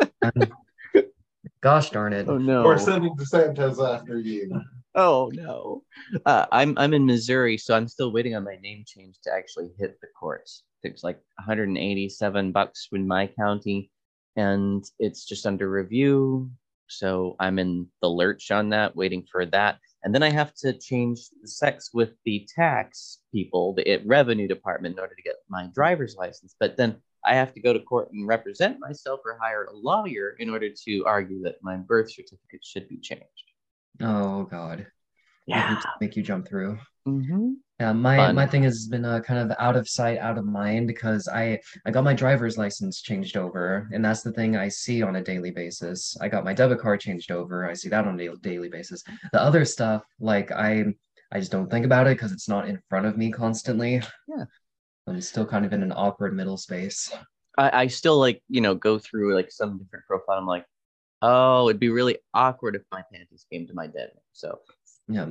Gosh 1.61 1.89
darn 1.91 2.11
it. 2.13 2.27
oh 2.27 2.37
no. 2.37 2.63
We're 2.63 2.77
sending 2.77 3.15
DeSantis 3.15 3.79
after 3.79 4.19
you. 4.19 4.61
Oh 4.93 5.31
no. 5.33 5.81
Uh, 6.25 6.45
I'm 6.51 6.77
I'm 6.77 6.93
in 6.93 7.05
Missouri, 7.05 7.57
so 7.57 7.73
I'm 7.75 7.87
still 7.87 8.11
waiting 8.11 8.35
on 8.35 8.43
my 8.43 8.57
name 8.61 8.83
change 8.85 9.15
to 9.23 9.31
actually 9.33 9.71
hit 9.79 9.99
the 10.01 10.07
courts. 10.19 10.63
It's 10.83 11.03
like 11.03 11.15
187 11.37 12.51
bucks 12.51 12.89
in 12.91 13.07
my 13.07 13.27
county, 13.27 13.89
and 14.35 14.83
it's 14.99 15.25
just 15.25 15.47
under 15.47 15.69
review. 15.69 16.51
So 16.97 17.35
I'm 17.39 17.59
in 17.59 17.87
the 18.01 18.09
lurch 18.09 18.51
on 18.51 18.69
that, 18.69 18.95
waiting 18.95 19.25
for 19.31 19.45
that. 19.47 19.79
And 20.03 20.13
then 20.13 20.23
I 20.23 20.29
have 20.29 20.53
to 20.55 20.73
change 20.73 21.19
the 21.41 21.47
sex 21.47 21.91
with 21.93 22.11
the 22.25 22.47
tax 22.53 23.19
people, 23.31 23.73
the 23.73 23.89
it- 23.89 24.05
revenue 24.05 24.47
department, 24.47 24.95
in 24.95 24.99
order 24.99 25.15
to 25.15 25.21
get 25.21 25.35
my 25.49 25.67
driver's 25.73 26.15
license. 26.15 26.55
But 26.59 26.75
then 26.77 26.97
I 27.25 27.35
have 27.35 27.53
to 27.53 27.61
go 27.61 27.71
to 27.71 27.79
court 27.79 28.09
and 28.11 28.27
represent 28.27 28.79
myself 28.79 29.21
or 29.25 29.37
hire 29.41 29.65
a 29.65 29.73
lawyer 29.75 30.35
in 30.39 30.49
order 30.49 30.69
to 30.85 31.05
argue 31.05 31.41
that 31.43 31.55
my 31.61 31.77
birth 31.77 32.11
certificate 32.11 32.63
should 32.63 32.89
be 32.89 32.97
changed. 32.97 33.23
Oh 34.01 34.43
God. 34.43 34.87
Make 35.47 35.69
you- 35.69 35.77
Make 36.01 36.15
you 36.17 36.23
jump 36.23 36.47
through. 36.47 36.79
Mm-hmm. 37.07 37.53
Yeah, 37.83 37.91
my 37.91 38.15
Fun. 38.15 38.35
my 38.35 38.47
thing 38.47 38.63
has 38.63 38.87
been 38.87 39.03
uh, 39.03 39.19
kind 39.19 39.41
of 39.41 39.57
out 39.59 39.75
of 39.75 39.89
sight, 39.89 40.17
out 40.17 40.37
of 40.37 40.45
mind 40.45 40.87
because 40.87 41.27
I 41.27 41.59
I 41.85 41.91
got 41.91 42.05
my 42.05 42.13
driver's 42.13 42.57
license 42.57 43.01
changed 43.01 43.35
over, 43.35 43.89
and 43.91 44.05
that's 44.05 44.21
the 44.21 44.31
thing 44.31 44.55
I 44.55 44.69
see 44.69 45.03
on 45.03 45.17
a 45.17 45.21
daily 45.21 45.51
basis. 45.51 46.15
I 46.21 46.29
got 46.29 46.45
my 46.45 46.53
debit 46.53 46.79
card 46.79 47.01
changed 47.01 47.29
over. 47.29 47.69
I 47.69 47.73
see 47.73 47.89
that 47.89 48.07
on 48.07 48.17
a 48.17 48.35
daily 48.37 48.69
basis. 48.69 49.03
The 49.33 49.41
other 49.41 49.65
stuff, 49.65 50.05
like 50.21 50.49
I 50.49 50.85
I 51.29 51.39
just 51.39 51.51
don't 51.51 51.69
think 51.69 51.85
about 51.85 52.07
it 52.07 52.15
because 52.15 52.31
it's 52.31 52.47
not 52.47 52.69
in 52.69 52.79
front 52.89 53.05
of 53.05 53.17
me 53.17 53.33
constantly. 53.33 54.01
Yeah. 54.29 54.45
I'm 55.05 55.19
still 55.19 55.45
kind 55.45 55.65
of 55.65 55.73
in 55.73 55.83
an 55.83 55.91
awkward 55.91 56.33
middle 56.33 56.55
space. 56.55 57.13
I, 57.57 57.81
I 57.81 57.87
still 57.87 58.17
like 58.17 58.41
you 58.47 58.61
know 58.61 58.75
go 58.75 58.97
through 58.97 59.35
like 59.35 59.51
some 59.51 59.77
different 59.77 60.05
profile. 60.05 60.37
I'm 60.37 60.47
like, 60.47 60.65
oh, 61.21 61.67
it'd 61.67 61.81
be 61.81 61.89
really 61.89 62.19
awkward 62.33 62.77
if 62.77 62.83
my 62.93 63.03
panties 63.11 63.45
came 63.51 63.67
to 63.67 63.73
my 63.73 63.87
dead. 63.87 64.11
So 64.31 64.59
Yeah. 65.09 65.25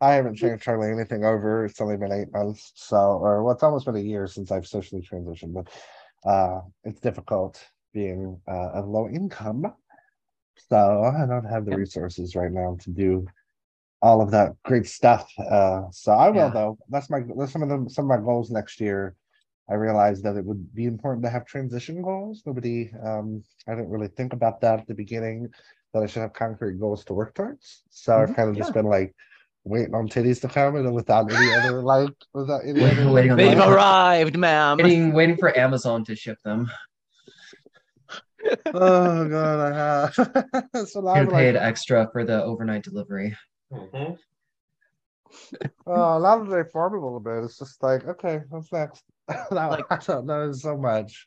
I 0.00 0.12
haven't 0.14 0.36
changed 0.36 0.64
hardly 0.64 0.90
anything 0.90 1.24
over. 1.24 1.64
It's 1.64 1.80
only 1.80 1.96
been 1.96 2.12
eight 2.12 2.32
months, 2.32 2.72
so 2.74 2.96
or 2.96 3.42
well, 3.42 3.54
it's 3.54 3.62
almost 3.62 3.86
been 3.86 3.96
a 3.96 4.00
year 4.00 4.26
since 4.26 4.50
I've 4.50 4.66
socially 4.66 5.02
transitioned. 5.02 5.54
But 5.54 5.68
uh, 6.28 6.60
it's 6.84 7.00
difficult 7.00 7.62
being 7.92 8.40
uh, 8.48 8.70
of 8.72 8.88
low 8.88 9.08
income, 9.08 9.72
so 10.70 11.04
I 11.04 11.26
don't 11.26 11.44
have 11.44 11.64
the 11.66 11.72
Yeah. 11.72 11.76
resources 11.76 12.36
right 12.36 12.52
now 12.52 12.76
to 12.82 12.90
do 12.90 13.26
all 14.02 14.20
of 14.20 14.30
that 14.32 14.52
great 14.64 14.86
stuff. 14.86 15.30
Uh, 15.38 15.82
so 15.90 16.12
I 16.12 16.30
will 16.30 16.50
Yeah. 16.50 16.50
though. 16.50 16.78
That's 16.88 17.10
my 17.10 17.20
that's 17.36 17.52
some 17.52 17.62
of 17.62 17.68
the 17.68 17.90
some 17.90 18.10
of 18.10 18.18
my 18.18 18.24
goals 18.24 18.50
next 18.50 18.80
year. 18.80 19.16
I 19.70 19.74
realized 19.74 20.24
that 20.24 20.36
it 20.36 20.44
would 20.44 20.74
be 20.74 20.84
important 20.84 21.24
to 21.24 21.30
have 21.30 21.46
transition 21.46 22.02
goals. 22.02 22.42
Nobody, 22.44 22.92
um, 23.02 23.42
I 23.66 23.74
didn't 23.74 23.90
really 23.90 24.08
think 24.08 24.34
about 24.34 24.60
that 24.60 24.80
at 24.80 24.86
the 24.86 24.94
beginning. 24.94 25.48
That 25.94 26.02
I 26.02 26.06
should 26.06 26.22
have 26.22 26.34
concrete 26.34 26.78
goals 26.80 27.04
to 27.06 27.14
work 27.14 27.34
towards. 27.34 27.84
So 27.90 28.18
I've 28.20 28.32
Mhm, 28.32 28.34
kind 28.34 28.50
of 28.50 28.56
just 28.56 28.74
been 28.74 28.86
like 28.86 29.14
waiting 29.64 29.94
on 29.94 30.08
titties 30.08 30.40
to 30.42 30.48
come 30.48 30.76
and 30.76 30.94
without 30.94 31.32
any 31.32 31.52
other 31.54 31.82
like 31.94 32.10
without 32.32 32.60
any 32.64 32.84
other 32.84 33.10
waiting 33.10 33.30
on 33.32 33.36
they've 33.38 33.56
Right. 33.58 33.68
arrived, 33.68 34.36
ma'am. 34.38 34.78
Waiting, 34.78 35.12
waiting 35.12 35.36
for 35.36 35.56
Amazon 35.56 36.04
to 36.04 36.14
ship 36.16 36.38
them. 36.44 36.70
oh 38.74 39.26
god 39.26 39.72
i 39.72 39.74
have 39.74 40.14
so 40.88 41.00
now 41.00 41.14
You 41.14 41.20
I'm 41.22 41.28
paid 41.30 41.54
like, 41.54 41.62
extra 41.64 42.06
for 42.12 42.24
the 42.24 42.44
overnight 42.44 42.82
delivery. 42.84 43.34
Mhm. 43.72 44.18
oh 45.86 46.18
now 46.20 46.44
that 46.44 46.50
they 46.64 46.70
farm 46.70 46.92
a 46.94 47.00
little 47.02 47.20
bit 47.20 47.42
it's 47.42 47.58
just 47.58 47.82
like 47.82 48.06
okay 48.06 48.42
what's 48.50 48.70
next 48.70 49.02
Now 49.50 49.70
Like- 49.70 49.86
i 49.90 49.96
don't 49.96 50.26
know 50.26 50.52
so 50.52 50.76
much 50.76 51.26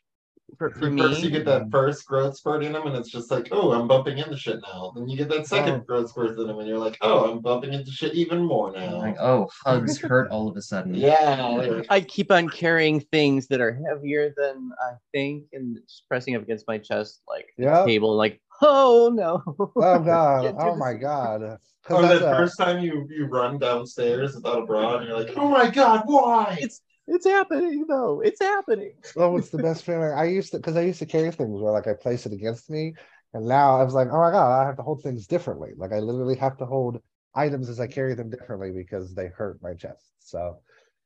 For, 0.56 0.70
for 0.70 0.90
me, 0.90 1.02
first, 1.02 1.22
you 1.22 1.30
get 1.30 1.44
that 1.44 1.70
first 1.70 2.06
growth 2.06 2.36
spurt 2.36 2.64
in 2.64 2.72
them, 2.72 2.86
and 2.86 2.96
it's 2.96 3.10
just 3.10 3.30
like, 3.30 3.48
oh, 3.52 3.72
I'm 3.72 3.86
bumping 3.86 4.16
into 4.18 4.36
shit 4.36 4.60
now. 4.62 4.92
Then 4.94 5.06
you 5.06 5.16
get 5.16 5.28
that 5.28 5.46
second 5.46 5.74
Oh. 5.74 5.78
growth 5.80 6.08
spurt 6.10 6.38
in 6.38 6.46
them, 6.46 6.58
and 6.58 6.66
you're 6.66 6.78
like, 6.78 6.96
oh, 7.02 7.30
I'm 7.30 7.40
bumping 7.40 7.74
into 7.74 7.90
shit 7.90 8.14
even 8.14 8.44
more 8.44 8.72
now. 8.72 8.96
Like, 8.96 9.16
oh, 9.20 9.50
hugs 9.64 9.98
hurt 10.00 10.30
all 10.30 10.48
of 10.48 10.56
a 10.56 10.62
sudden. 10.62 10.94
yeah. 10.94 11.82
I 11.90 12.00
keep 12.00 12.32
on 12.32 12.48
carrying 12.48 13.00
things 13.00 13.46
that 13.48 13.60
are 13.60 13.78
heavier 13.88 14.32
than 14.36 14.70
I 14.80 14.92
think 15.12 15.44
and 15.52 15.78
just 15.86 16.08
pressing 16.08 16.34
up 16.34 16.42
against 16.42 16.66
my 16.66 16.78
chest 16.78 17.20
like 17.28 17.46
the 17.58 17.64
Yeah. 17.64 17.84
table, 17.84 18.16
like, 18.16 18.40
oh 18.62 19.12
no. 19.14 19.42
Oh 19.76 19.98
god. 20.00 20.54
Oh 20.58 20.76
my 20.76 20.94
god 20.94 21.42
oh, 21.90 21.94
Or 21.96 22.02
the 22.02 22.16
a- 22.32 22.36
first 22.36 22.58
time 22.58 22.82
you 22.82 23.06
you 23.10 23.26
run 23.26 23.58
downstairs 23.58 24.34
without 24.34 24.62
a 24.62 24.66
bra, 24.66 24.96
and 24.96 25.06
you're 25.08 25.18
like, 25.18 25.30
oh 25.36 25.48
my 25.48 25.70
god, 25.70 26.02
why? 26.06 26.56
It's 26.60 26.80
it's 27.08 27.26
happening 27.26 27.86
though. 27.88 28.20
It's 28.20 28.40
happening. 28.40 28.92
Oh, 29.16 29.36
it's 29.36 29.50
the 29.50 29.58
best 29.58 29.84
feeling. 29.84 30.12
I 30.12 30.24
used 30.24 30.52
to 30.52 30.58
because 30.58 30.76
I 30.76 30.82
used 30.82 30.98
to 31.00 31.06
carry 31.06 31.30
things 31.30 31.60
where 31.60 31.72
like 31.72 31.86
I 31.86 31.94
place 31.94 32.26
it 32.26 32.32
against 32.32 32.70
me, 32.70 32.94
and 33.34 33.46
now 33.46 33.80
I 33.80 33.82
was 33.82 33.94
like, 33.94 34.08
oh 34.08 34.20
my 34.20 34.30
god, 34.30 34.62
I 34.62 34.66
have 34.66 34.76
to 34.76 34.82
hold 34.82 35.02
things 35.02 35.26
differently. 35.26 35.70
Like 35.76 35.92
I 35.92 35.98
literally 35.98 36.36
have 36.36 36.56
to 36.58 36.66
hold 36.66 37.00
items 37.34 37.68
as 37.68 37.80
I 37.80 37.86
carry 37.86 38.14
them 38.14 38.30
differently 38.30 38.70
because 38.72 39.14
they 39.14 39.28
hurt 39.28 39.62
my 39.62 39.74
chest. 39.74 40.12
So 40.18 40.58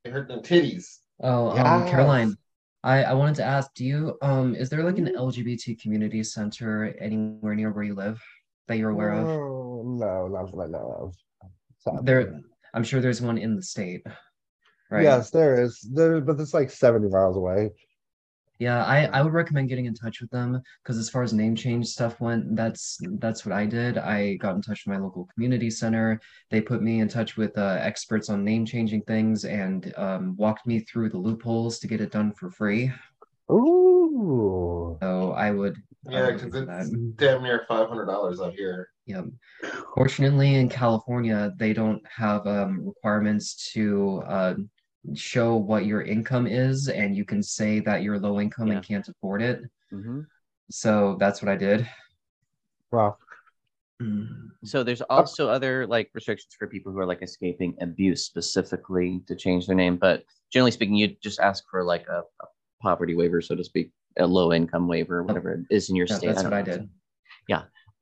It 0.04 0.12
hurt 0.12 0.28
the 0.28 0.38
titties. 0.38 0.98
Oh, 1.22 1.50
um, 1.50 1.88
Caroline, 1.88 2.36
I, 2.82 3.04
I 3.04 3.12
wanted 3.12 3.36
to 3.36 3.44
ask, 3.44 3.72
do 3.74 3.84
you 3.84 4.18
um 4.22 4.54
is 4.54 4.68
there 4.68 4.82
like 4.82 4.98
an 4.98 5.14
LGBT 5.16 5.80
community 5.80 6.24
center 6.24 6.94
anywhere 7.00 7.54
near 7.54 7.70
where 7.70 7.84
you 7.84 7.94
live 7.94 8.20
that 8.68 8.78
you're 8.78 8.90
aware 8.90 9.12
of? 9.12 9.28
Oh, 9.28 9.82
no, 9.86 10.28
not 10.28 10.50
that 10.50 10.62
I 10.62 10.66
know 10.66 11.14
of. 11.86 12.04
There, 12.04 12.40
I'm 12.74 12.84
sure 12.84 13.00
there's 13.00 13.20
one 13.20 13.38
in 13.38 13.56
the 13.56 13.62
state, 13.62 14.02
right? 14.92 15.02
Yes, 15.02 15.30
there 15.30 15.60
is. 15.62 15.80
There, 15.92 16.20
but 16.20 16.38
it's 16.38 16.54
like 16.54 16.70
70 16.70 17.08
miles 17.08 17.36
away. 17.36 17.70
Yeah, 18.58 18.84
I, 18.84 19.06
I 19.06 19.22
would 19.22 19.32
recommend 19.32 19.70
getting 19.70 19.86
in 19.86 19.94
touch 19.94 20.20
with 20.20 20.30
them 20.30 20.62
because 20.84 20.96
as 20.96 21.10
far 21.10 21.24
as 21.24 21.32
name 21.32 21.56
change 21.56 21.88
stuff 21.88 22.20
went, 22.20 22.54
that's 22.54 22.96
that's 23.18 23.44
what 23.44 23.52
I 23.52 23.66
did. 23.66 23.98
I 23.98 24.34
got 24.36 24.54
in 24.54 24.62
touch 24.62 24.84
with 24.86 24.94
my 24.94 25.02
local 25.02 25.26
community 25.34 25.68
center. 25.68 26.20
They 26.50 26.60
put 26.60 26.80
me 26.80 27.00
in 27.00 27.08
touch 27.08 27.36
with 27.36 27.58
uh, 27.58 27.78
experts 27.80 28.30
on 28.30 28.44
name 28.44 28.64
changing 28.64 29.02
things 29.02 29.44
and 29.44 29.92
um, 29.96 30.36
walked 30.36 30.64
me 30.64 30.78
through 30.80 31.08
the 31.10 31.18
loopholes 31.18 31.80
to 31.80 31.88
get 31.88 32.00
it 32.00 32.12
done 32.12 32.32
for 32.34 32.50
free. 32.50 32.92
Ooh. 33.50 34.96
So 35.02 35.32
I 35.32 35.50
would, 35.50 35.76
Yeah, 36.08 36.26
because 36.26 36.42
it's 36.44 36.54
that. 36.54 37.14
damn 37.16 37.42
near 37.42 37.64
five 37.66 37.88
hundred 37.88 38.06
dollars 38.06 38.40
out 38.40 38.54
here. 38.54 38.90
Yeah. 39.06 39.22
Fortunately, 39.96 40.54
in 40.54 40.68
California, 40.68 41.52
they 41.58 41.72
don't 41.72 42.02
have 42.06 42.46
um, 42.46 42.86
requirements 42.86 43.72
to 43.72 44.22
uh, 44.26 44.54
show 45.14 45.56
what 45.56 45.84
your 45.86 46.02
income 46.02 46.46
is, 46.46 46.88
and 46.88 47.16
you 47.16 47.24
can 47.24 47.42
say 47.42 47.80
that 47.80 48.02
you're 48.02 48.18
low 48.18 48.40
income 48.40 48.68
Yeah. 48.68 48.74
and 48.76 48.84
can't 48.84 49.08
afford 49.08 49.42
it. 49.42 49.62
Mhm. 49.92 50.26
So 50.70 51.16
that's 51.18 51.42
what 51.42 51.50
I 51.50 51.56
did. 51.56 51.88
Wow. 52.90 53.16
So 54.64 54.82
there's 54.82 55.02
also 55.02 55.48
other 55.48 55.86
like 55.86 56.10
restrictions 56.12 56.54
for 56.58 56.66
people 56.66 56.90
who 56.92 56.98
are 56.98 57.06
like 57.06 57.22
escaping 57.22 57.76
abuse 57.80 58.24
specifically 58.24 59.22
to 59.28 59.36
change 59.36 59.66
their 59.66 59.76
name. 59.76 59.96
But 59.96 60.24
generally 60.52 60.72
speaking, 60.72 60.96
you 60.96 61.08
just 61.22 61.38
ask 61.38 61.64
for 61.70 61.84
like 61.84 62.06
a, 62.08 62.22
a 62.40 62.46
poverty 62.80 63.14
waiver, 63.14 63.40
so 63.40 63.54
to 63.54 63.62
speak, 63.62 63.92
a 64.18 64.26
low 64.26 64.52
income 64.52 64.88
waiver, 64.88 65.22
whatever 65.22 65.52
it 65.52 65.66
is 65.70 65.88
in 65.88 65.94
your 65.96 66.06
Yeah, 66.08 66.16
state. 66.16 66.26
that's 66.28 66.42
don't 66.42 66.50
what 66.50 66.58
I 66.58 66.62
know. 66.62 66.78
did. 66.78 66.90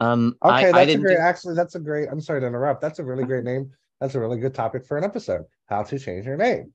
Um, 0.02 0.35
Okay, 0.42 0.54
I, 0.54 0.62
that's 0.62 0.75
I 0.78 0.83
a 0.83 0.87
didn't 0.87 1.02
great. 1.02 1.16
do- 1.16 1.21
Actually, 1.21 1.54
that's 1.57 1.75
a 1.75 1.80
great. 1.80 2.09
I'm 2.11 2.23
sorry 2.23 2.40
to 2.40 2.47
interrupt. 2.47 2.80
That's 2.80 2.99
a 3.00 3.04
really 3.04 3.25
great 3.25 3.45
name. 3.45 3.71
That's 4.00 4.14
a 4.14 4.21
really 4.21 4.38
good 4.38 4.54
topic 4.54 4.87
for 4.87 4.97
an 4.97 5.04
episode. 5.04 5.45
How 5.66 5.83
to 5.83 5.99
change 5.99 6.25
your 6.25 6.38
name. 6.38 6.73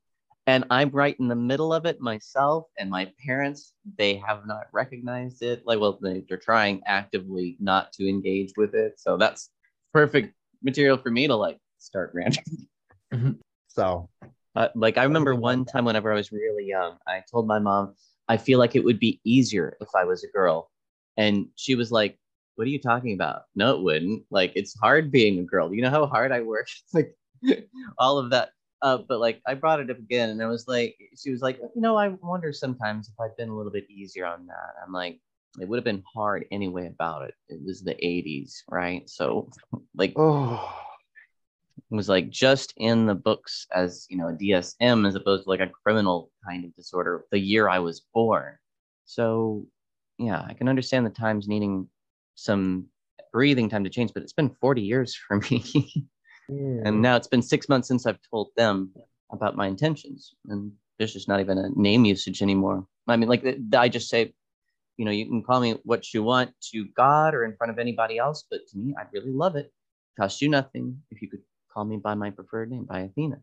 And 0.47 0.65
I'm 0.69 0.89
right 0.89 1.15
in 1.19 1.27
the 1.27 1.35
middle 1.35 1.73
of 1.73 1.85
it 1.85 1.99
myself. 2.01 2.67
And 2.77 2.89
my 2.89 3.11
parents, 3.25 3.73
they 3.97 4.15
have 4.17 4.45
not 4.45 4.67
recognized 4.73 5.41
it. 5.43 5.63
Like, 5.65 5.79
well, 5.79 5.97
they, 6.01 6.23
they're 6.27 6.37
trying 6.37 6.81
actively 6.85 7.57
not 7.59 7.91
to 7.93 8.07
engage 8.07 8.53
with 8.57 8.75
it. 8.75 8.99
So 8.99 9.17
that's 9.17 9.49
perfect 9.93 10.33
material 10.63 10.97
for 10.97 11.11
me 11.11 11.27
to 11.27 11.35
like 11.35 11.59
start 11.79 12.11
ranting. 12.13 12.67
So 13.67 14.09
Uh, 14.55 14.69
like 14.75 14.97
I 14.97 15.03
remember 15.03 15.35
one 15.35 15.65
time 15.65 15.85
whenever 15.85 16.11
I 16.11 16.15
was 16.15 16.31
really 16.31 16.65
young, 16.65 16.97
I 17.07 17.23
told 17.29 17.45
my 17.47 17.59
mom 17.59 17.95
I 18.27 18.37
feel 18.37 18.57
like 18.59 18.75
it 18.75 18.83
would 18.85 18.99
be 18.99 19.19
easier 19.25 19.77
if 19.81 19.89
I 19.95 20.05
was 20.05 20.23
a 20.23 20.29
girl, 20.31 20.71
and 21.17 21.47
she 21.55 21.75
was 21.75 21.91
like, 21.91 22.17
"What 22.55 22.65
are 22.65 22.71
you 22.71 22.79
talking 22.79 23.13
about? 23.13 23.43
No, 23.55 23.75
it 23.75 23.83
wouldn't. 23.83 24.23
Like 24.31 24.53
it's 24.55 24.73
hard 24.79 25.11
being 25.11 25.39
a 25.39 25.43
girl. 25.43 25.73
You 25.73 25.81
know 25.83 25.89
how 25.91 26.07
hard 26.07 26.31
I 26.31 26.41
work. 26.41 26.67
like 26.93 27.15
all 27.99 28.17
of 28.17 28.31
that." 28.31 28.51
Uh, 28.85 28.99
but 28.99 29.19
like 29.19 29.41
I 29.47 29.55
brought 29.55 29.79
it 29.79 29.89
up 29.89 29.97
again, 29.97 30.29
and 30.29 30.43
I 30.43 30.45
was 30.45 30.67
like, 30.67 30.95
she 31.17 31.31
was 31.31 31.41
like, 31.41 31.57
"You 31.57 31.81
know, 31.81 31.97
I 31.97 32.09
wonder 32.09 32.53
sometimes 32.53 33.09
if 33.09 33.19
I'd 33.19 33.35
been 33.35 33.49
a 33.49 33.57
little 33.57 33.71
bit 33.71 33.89
easier 33.89 34.27
on 34.27 34.45
that." 34.45 34.75
I'm 34.85 34.93
like, 34.93 35.19
it 35.59 35.67
would 35.67 35.77
have 35.77 35.83
been 35.83 36.03
hard 36.13 36.45
anyway 36.51 36.85
about 36.85 37.23
it. 37.23 37.33
It 37.49 37.59
was 37.65 37.81
the 37.81 37.95
80s, 37.95 38.61
right? 38.69 39.09
So 39.09 39.49
like 39.95 40.13
oh 40.17 40.71
it 41.91 41.95
was 41.95 42.09
like 42.09 42.29
just 42.29 42.75
in 42.77 43.07
the 43.07 43.15
books 43.15 43.65
as 43.73 44.05
you 44.07 44.17
know 44.17 44.27
a 44.27 44.33
DSM 44.33 45.07
as 45.07 45.15
opposed 45.15 45.45
to 45.45 45.49
like 45.49 45.61
a 45.61 45.71
criminal 45.83 46.29
kind 46.47 46.63
of 46.63 46.75
disorder 46.75 47.25
the 47.31 47.39
year 47.39 47.67
I 47.67 47.79
was 47.79 48.05
born. 48.13 48.55
So 49.05 49.65
yeah, 50.19 50.45
I 50.47 50.53
can 50.53 50.69
understand 50.69 51.07
the 51.07 51.09
times 51.09 51.47
needing 51.47 51.89
some 52.35 52.85
breathing 53.33 53.67
time 53.67 53.83
to 53.83 53.89
change, 53.89 54.13
but 54.13 54.21
it's 54.21 54.33
been 54.33 54.55
40 54.61 54.83
years 54.83 55.15
for 55.15 55.37
me. 55.49 56.07
Hmm. 56.47 56.79
and 56.85 57.01
now 57.01 57.15
it's 57.15 57.27
been 57.27 57.41
six 57.41 57.69
months 57.69 57.87
since 57.87 58.05
I've 58.05 58.19
told 58.29 58.49
them 58.55 58.93
about 59.31 59.55
my 59.55 59.67
intentions. 59.67 60.33
And 60.47 60.71
there's 60.97 61.13
just 61.13 61.27
not 61.27 61.39
even 61.39 61.57
a 61.57 61.69
name 61.75 62.05
usage 62.05 62.41
anymore. 62.41 62.85
I 63.07 63.17
mean, 63.17 63.29
like 63.29 63.45
I 63.75 63.89
just 63.89 64.09
say, 64.09 64.33
you 64.97 65.05
know, 65.05 65.11
you 65.11 65.25
can 65.25 65.43
call 65.43 65.59
me 65.59 65.75
what 65.83 66.13
you 66.13 66.23
want 66.23 66.51
to 66.71 66.85
God 66.95 67.33
or 67.35 67.43
in 67.43 67.55
front 67.55 67.71
of 67.71 67.79
anybody 67.79 68.17
else, 68.17 68.45
but 68.49 68.61
to 68.71 68.77
me, 68.77 68.95
I'd 68.97 69.07
really 69.13 69.31
love 69.31 69.55
it. 69.55 69.71
Cost 70.17 70.41
you 70.41 70.49
nothing 70.49 70.97
if 71.11 71.21
you 71.21 71.29
could 71.29 71.41
call 71.73 71.83
me 71.83 71.97
by 71.97 72.15
my 72.15 72.29
preferred 72.29 72.71
name, 72.71 72.85
by 72.85 73.01
Athena. 73.01 73.37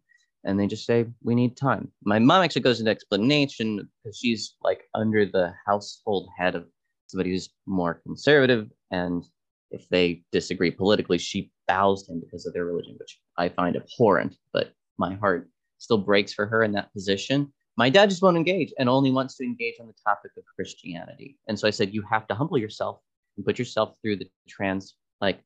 And 0.44 0.58
they 0.58 0.66
just 0.66 0.86
say, 0.86 1.06
we 1.22 1.34
need 1.34 1.56
time. 1.56 1.92
My 2.04 2.18
mom 2.18 2.42
actually 2.42 2.62
goes 2.62 2.80
into 2.80 2.90
explanation 2.90 3.88
because 4.02 4.18
she's 4.18 4.56
like 4.62 4.84
under 4.94 5.26
the 5.26 5.52
household 5.66 6.28
head 6.36 6.54
of 6.54 6.66
somebody 7.06 7.30
who's 7.30 7.50
more 7.66 8.00
conservative. 8.02 8.68
And 8.90 9.24
if 9.70 9.88
they 9.90 10.22
disagree 10.32 10.70
politically, 10.70 11.18
she 11.18 11.52
bows 11.72 12.06
him 12.06 12.20
because 12.20 12.44
of 12.44 12.52
their 12.52 12.66
religion, 12.66 12.96
which 12.98 13.18
I 13.38 13.48
find 13.48 13.76
abhorrent. 13.76 14.36
But 14.52 14.74
my 14.98 15.14
heart 15.14 15.48
still 15.78 15.98
breaks 15.98 16.32
for 16.32 16.46
her 16.46 16.62
in 16.62 16.72
that 16.72 16.92
position. 16.92 17.52
My 17.78 17.88
dad 17.88 18.10
just 18.10 18.22
won't 18.22 18.36
engage 18.36 18.72
and 18.78 18.88
only 18.88 19.10
wants 19.10 19.36
to 19.38 19.44
engage 19.44 19.76
on 19.80 19.86
the 19.86 19.94
topic 20.06 20.32
of 20.36 20.44
Christianity. 20.54 21.38
And 21.48 21.58
so 21.58 21.66
I 21.66 21.70
said, 21.70 21.94
you 21.94 22.02
have 22.10 22.26
to 22.28 22.34
humble 22.34 22.58
yourself 22.58 23.00
and 23.36 23.46
put 23.46 23.58
yourself 23.58 23.96
through 24.02 24.16
the 24.16 24.28
trans 24.46 24.94
like 25.22 25.40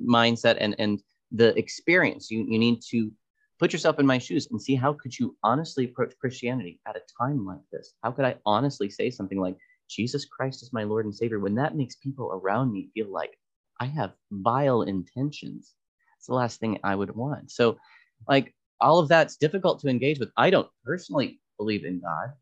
mindset 0.00 0.56
and 0.60 0.76
and 0.78 1.02
the 1.32 1.48
experience. 1.58 2.30
You 2.30 2.46
you 2.48 2.58
need 2.66 2.80
to 2.90 3.10
put 3.58 3.72
yourself 3.72 3.98
in 3.98 4.06
my 4.06 4.18
shoes 4.18 4.46
and 4.50 4.62
see 4.62 4.76
how 4.76 4.92
could 4.92 5.18
you 5.18 5.36
honestly 5.42 5.84
approach 5.86 6.14
Christianity 6.20 6.80
at 6.86 6.96
a 6.96 7.02
time 7.20 7.44
like 7.44 7.66
this? 7.72 7.94
How 8.04 8.12
could 8.12 8.26
I 8.30 8.36
honestly 8.46 8.88
say 8.90 9.10
something 9.10 9.40
like 9.40 9.56
Jesus 9.88 10.24
Christ 10.24 10.62
is 10.62 10.72
my 10.72 10.84
Lord 10.84 11.04
and 11.04 11.14
Savior 11.14 11.40
when 11.40 11.56
that 11.56 11.76
makes 11.76 11.96
people 11.96 12.30
around 12.32 12.72
me 12.72 12.90
feel 12.94 13.10
like 13.10 13.34
I 13.80 13.86
have 13.86 14.12
vile 14.30 14.82
intentions? 14.82 15.74
It's 16.18 16.26
the 16.26 16.34
last 16.34 16.60
thing 16.60 16.78
I 16.84 16.94
would 16.94 17.14
want. 17.14 17.50
So, 17.50 17.78
like 18.28 18.54
all 18.80 18.98
of 18.98 19.08
that's 19.08 19.36
difficult 19.36 19.80
to 19.80 19.88
engage 19.88 20.18
with. 20.18 20.30
I 20.36 20.50
don't 20.50 20.68
personally 20.84 21.40
believe 21.58 21.84
in 21.84 22.00
God, 22.00 22.32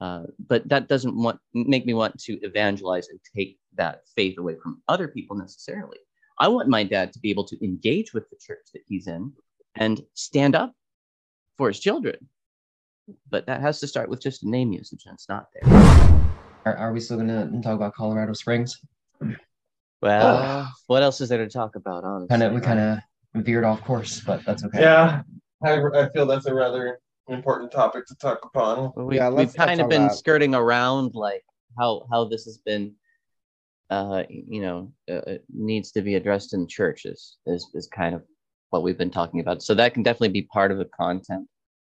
uh, 0.00 0.26
but 0.46 0.68
that 0.68 0.88
doesn't 0.88 1.16
want 1.16 1.40
make 1.54 1.86
me 1.86 1.94
want 1.94 2.18
to 2.20 2.38
evangelize 2.42 3.08
and 3.08 3.18
take 3.36 3.58
that 3.76 4.02
faith 4.16 4.38
away 4.38 4.56
from 4.62 4.82
other 4.88 5.08
people 5.08 5.36
necessarily. 5.36 5.98
I 6.38 6.48
want 6.48 6.68
my 6.68 6.84
dad 6.84 7.12
to 7.12 7.18
be 7.18 7.30
able 7.30 7.44
to 7.46 7.64
engage 7.64 8.12
with 8.12 8.28
the 8.30 8.36
church 8.40 8.66
that 8.72 8.82
he's 8.86 9.08
in 9.08 9.32
and 9.74 10.00
stand 10.14 10.54
up 10.54 10.72
for 11.56 11.68
his 11.68 11.80
children. 11.80 12.16
But 13.30 13.46
that 13.46 13.60
has 13.60 13.80
to 13.80 13.88
start 13.88 14.08
with 14.08 14.20
just 14.20 14.44
a 14.44 14.50
name 14.50 14.72
usage, 14.72 15.04
and 15.06 15.14
it's 15.14 15.28
not 15.28 15.48
there. 15.54 15.72
Are, 16.64 16.76
are 16.76 16.92
we 16.92 17.00
still 17.00 17.16
gonna 17.16 17.50
talk 17.62 17.74
about 17.74 17.94
Colorado 17.94 18.34
Springs? 18.34 18.80
Well, 20.00 20.72
what 20.86 21.02
else 21.02 21.20
is 21.20 21.28
there 21.28 21.38
to 21.44 21.50
talk 21.50 21.76
about? 21.76 22.04
Honestly, 22.04 22.28
Kind 22.28 22.42
of, 22.42 22.52
we 22.52 22.60
kind 22.60 22.78
of 23.34 23.44
veered 23.44 23.64
off 23.64 23.82
course, 23.82 24.20
but 24.20 24.44
that's 24.44 24.64
okay. 24.64 24.80
Yeah, 24.80 25.22
I, 25.62 25.80
I 25.80 26.08
feel 26.10 26.26
that's 26.26 26.46
a 26.46 26.54
rather 26.54 27.00
important 27.28 27.72
topic 27.72 28.06
to 28.06 28.14
talk 28.16 28.40
upon. 28.44 28.92
We, 28.96 29.16
Yeah, 29.16 29.30
we've 29.30 29.54
kind 29.54 29.80
of 29.80 29.88
been 29.88 30.06
that. 30.08 30.14
skirting 30.14 30.54
around 30.54 31.14
like 31.14 31.42
how 31.78 32.06
how 32.10 32.24
this 32.24 32.44
has 32.44 32.58
been 32.58 32.94
uh 33.90 34.22
you 34.28 34.60
know 34.60 34.92
uh, 35.10 35.38
needs 35.52 35.92
to 35.92 36.02
be 36.02 36.14
addressed 36.16 36.52
in 36.52 36.66
churches 36.66 37.38
is 37.46 37.66
is 37.72 37.86
kind 37.86 38.14
of 38.14 38.22
what 38.68 38.82
we've 38.82 38.98
been 38.98 39.10
talking 39.10 39.40
about 39.40 39.62
so 39.62 39.74
that 39.74 39.94
can 39.94 40.02
definitely 40.02 40.28
be 40.28 40.42
part 40.42 40.70
of 40.70 40.76
the 40.76 40.84
content 40.98 41.48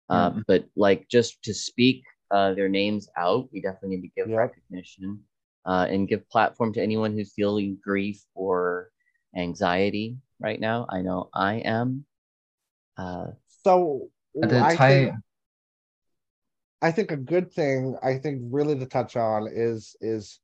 uh, 0.09 0.31
Mm-hmm. 0.31 0.39
Mhm. 0.39 0.45
but 0.49 0.65
like 0.75 1.07
just 1.11 1.43
to 1.43 1.53
speak 1.53 2.03
uh, 2.31 2.55
their 2.55 2.69
names 2.71 3.09
out 3.19 3.49
we 3.53 3.61
definitely 3.61 3.97
need 3.97 4.03
to 4.09 4.13
give 4.17 4.29
Yep. 4.29 4.39
recognition 4.39 5.21
uh, 5.67 5.87
and 5.89 6.09
give 6.09 6.29
platform 6.29 6.73
to 6.73 6.83
anyone 6.83 7.13
who's 7.13 7.33
feeling 7.33 7.79
grief 7.83 8.25
or 8.35 8.91
anxiety 9.37 10.17
right 10.41 10.61
now 10.61 10.87
i 10.91 11.01
know 11.01 11.29
i 11.35 11.55
am 11.57 12.05
uh, 12.99 13.27
So 13.65 14.11
At 14.43 14.51
the 14.51 14.61
I 14.61 14.75
time, 14.77 15.07
think, 15.07 15.15
I 16.83 16.91
think 16.91 17.11
a 17.11 17.17
good 17.17 17.53
thing, 17.53 17.97
I 18.03 18.19
think 18.19 18.43
really 18.51 18.79
to 18.79 18.87
touch 18.87 19.17
on 19.17 19.49
is 19.51 19.97
is 20.01 20.41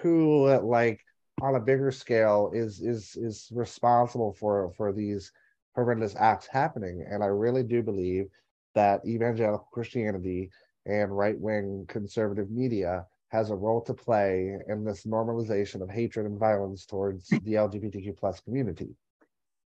who 0.00 0.48
like 0.60 1.00
on 1.42 1.56
a 1.56 1.60
bigger 1.60 1.90
scale 1.90 2.50
is 2.54 2.80
is 2.80 3.16
is 3.16 3.48
responsible 3.52 4.32
for 4.34 4.72
for 4.76 4.92
these 4.92 5.32
horrendous 5.74 6.14
acts 6.16 6.46
happening. 6.46 7.04
And 7.10 7.22
I 7.22 7.26
really 7.26 7.62
do 7.64 7.82
believe 7.82 8.26
that 8.74 9.04
evangelical 9.06 9.68
Christianity 9.72 10.50
and 10.86 11.16
right 11.16 11.38
wing 11.38 11.86
conservative 11.88 12.50
media 12.50 13.06
has 13.34 13.50
a 13.50 13.54
role 13.54 13.80
to 13.80 13.92
play 13.92 14.56
in 14.68 14.84
this 14.84 15.04
normalization 15.04 15.82
of 15.82 15.90
hatred 15.90 16.24
and 16.24 16.38
violence 16.38 16.86
towards 16.86 17.28
the 17.28 17.54
LGBTQ 17.54 18.16
plus 18.16 18.40
community. 18.40 18.90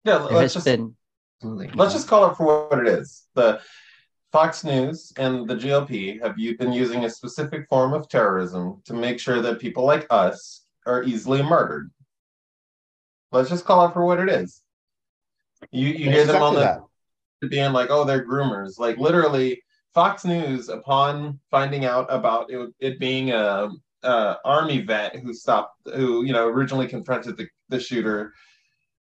Yeah, 0.06 0.16
let's 0.16 0.54
just 0.54 0.66
been 0.66 0.96
Absolutely. 1.42 1.70
let's 1.76 1.94
just 1.94 2.08
call 2.08 2.32
it 2.32 2.38
for 2.38 2.70
what 2.70 2.80
it 2.80 2.88
is. 2.88 3.28
The 3.36 3.60
Fox 4.32 4.64
News 4.64 5.12
and 5.18 5.46
the 5.48 5.56
GOP 5.56 6.22
have 6.22 6.38
been 6.38 6.72
using 6.72 7.04
a 7.04 7.10
specific 7.10 7.68
form 7.68 7.94
of 7.94 8.08
terrorism 8.08 8.82
to 8.86 8.94
make 8.94 9.20
sure 9.20 9.42
that 9.42 9.60
people 9.60 9.84
like 9.84 10.08
us 10.10 10.66
are 10.86 11.04
easily 11.04 11.44
murdered. 11.44 11.92
Let's 13.34 13.50
just 13.50 13.66
call 13.66 13.86
it 13.88 13.94
for 13.94 14.06
what 14.06 14.22
it 14.22 14.30
is. 14.30 14.62
You 15.72 15.90
you 15.90 16.10
hear 16.10 16.26
them 16.26 16.42
on 16.42 16.54
the 16.54 16.62
that. 17.42 17.50
being 17.50 17.74
like, 17.74 17.90
oh, 17.90 18.06
they're 18.06 18.26
groomers. 18.26 18.80
Like 18.80 18.98
literally, 18.98 19.62
Fox 19.94 20.24
News, 20.26 20.70
upon 20.70 21.40
finding 21.50 21.86
out 21.86 22.08
about 22.10 22.52
it, 22.52 22.70
it 22.80 23.00
being 23.00 23.32
a, 23.32 23.70
a 24.04 24.38
army 24.46 24.82
vet 24.82 25.16
who 25.18 25.34
stopped, 25.34 25.76
who 25.96 26.24
you 26.26 26.34
know 26.34 26.48
originally 26.48 26.88
confronted 26.88 27.38
the, 27.38 27.48
the 27.70 27.80
shooter, 27.80 28.34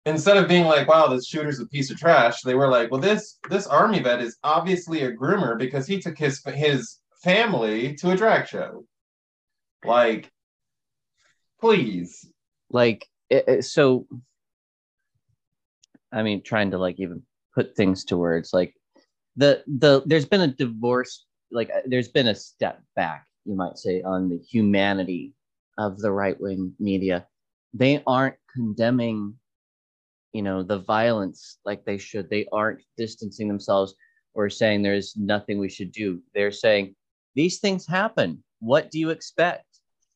instead 0.06 0.38
of 0.38 0.48
being 0.48 0.66
like, 0.66 0.88
wow, 0.88 1.08
this 1.08 1.28
shooter's 1.28 1.60
a 1.60 1.66
piece 1.68 1.92
of 1.92 1.98
trash, 1.98 2.42
they 2.42 2.56
were 2.56 2.70
like, 2.70 2.90
well, 2.92 3.02
this 3.02 3.38
this 3.50 3.68
army 3.68 4.00
vet 4.02 4.22
is 4.22 4.38
obviously 4.44 5.04
a 5.04 5.12
groomer 5.12 5.58
because 5.58 5.86
he 5.88 6.00
took 6.00 6.18
his 6.18 6.42
his 6.46 7.00
family 7.24 7.96
to 7.96 8.12
a 8.12 8.16
drag 8.16 8.48
show. 8.48 8.86
Like, 9.86 10.32
please. 11.60 12.26
like 12.70 13.06
it, 13.30 13.44
it- 13.48 13.66
so 13.66 14.08
i 16.12 16.24
mean 16.24 16.42
trying 16.42 16.72
to 16.72 16.78
like 16.78 17.00
even 17.00 17.22
put 17.54 17.76
things 17.76 18.06
to 18.06 18.18
words 18.18 18.52
like 18.54 18.74
the 19.38 19.64
the 19.68 20.04
there's 20.06 20.26
been 20.26 20.42
a 20.42 20.48
divorce 20.48 21.26
like 21.52 21.70
uh, 21.70 21.82
there's 21.86 22.10
been 22.10 22.28
a 22.28 22.36
step 22.36 22.82
back 22.96 23.26
you 23.46 23.56
might 23.56 23.78
say 23.78 24.02
on 24.02 24.30
the 24.30 24.38
humanity 24.38 25.34
of 25.78 26.00
the 26.00 26.12
right 26.12 26.40
wing 26.42 26.74
media. 26.80 27.28
They 27.74 28.04
aren't 28.06 28.36
condemning 28.54 29.36
you 30.34 30.42
know 30.42 30.64
the 30.64 30.80
violence 30.80 31.60
like 31.66 31.86
they 31.86 31.98
should. 31.98 32.30
They 32.30 32.48
aren't 32.52 32.82
distancing 32.98 33.48
themselves 33.48 33.96
or 34.34 34.50
saying 34.50 34.82
there's 34.82 35.16
nothing 35.16 35.58
we 35.58 35.70
should 35.70 35.92
do. 35.92 36.22
They're 36.34 36.52
saying 36.52 36.96
these 37.36 37.60
things 37.60 37.88
happen. 37.88 38.44
What 38.60 38.92
do 38.92 39.00
you 39.00 39.12
expect? 39.12 39.66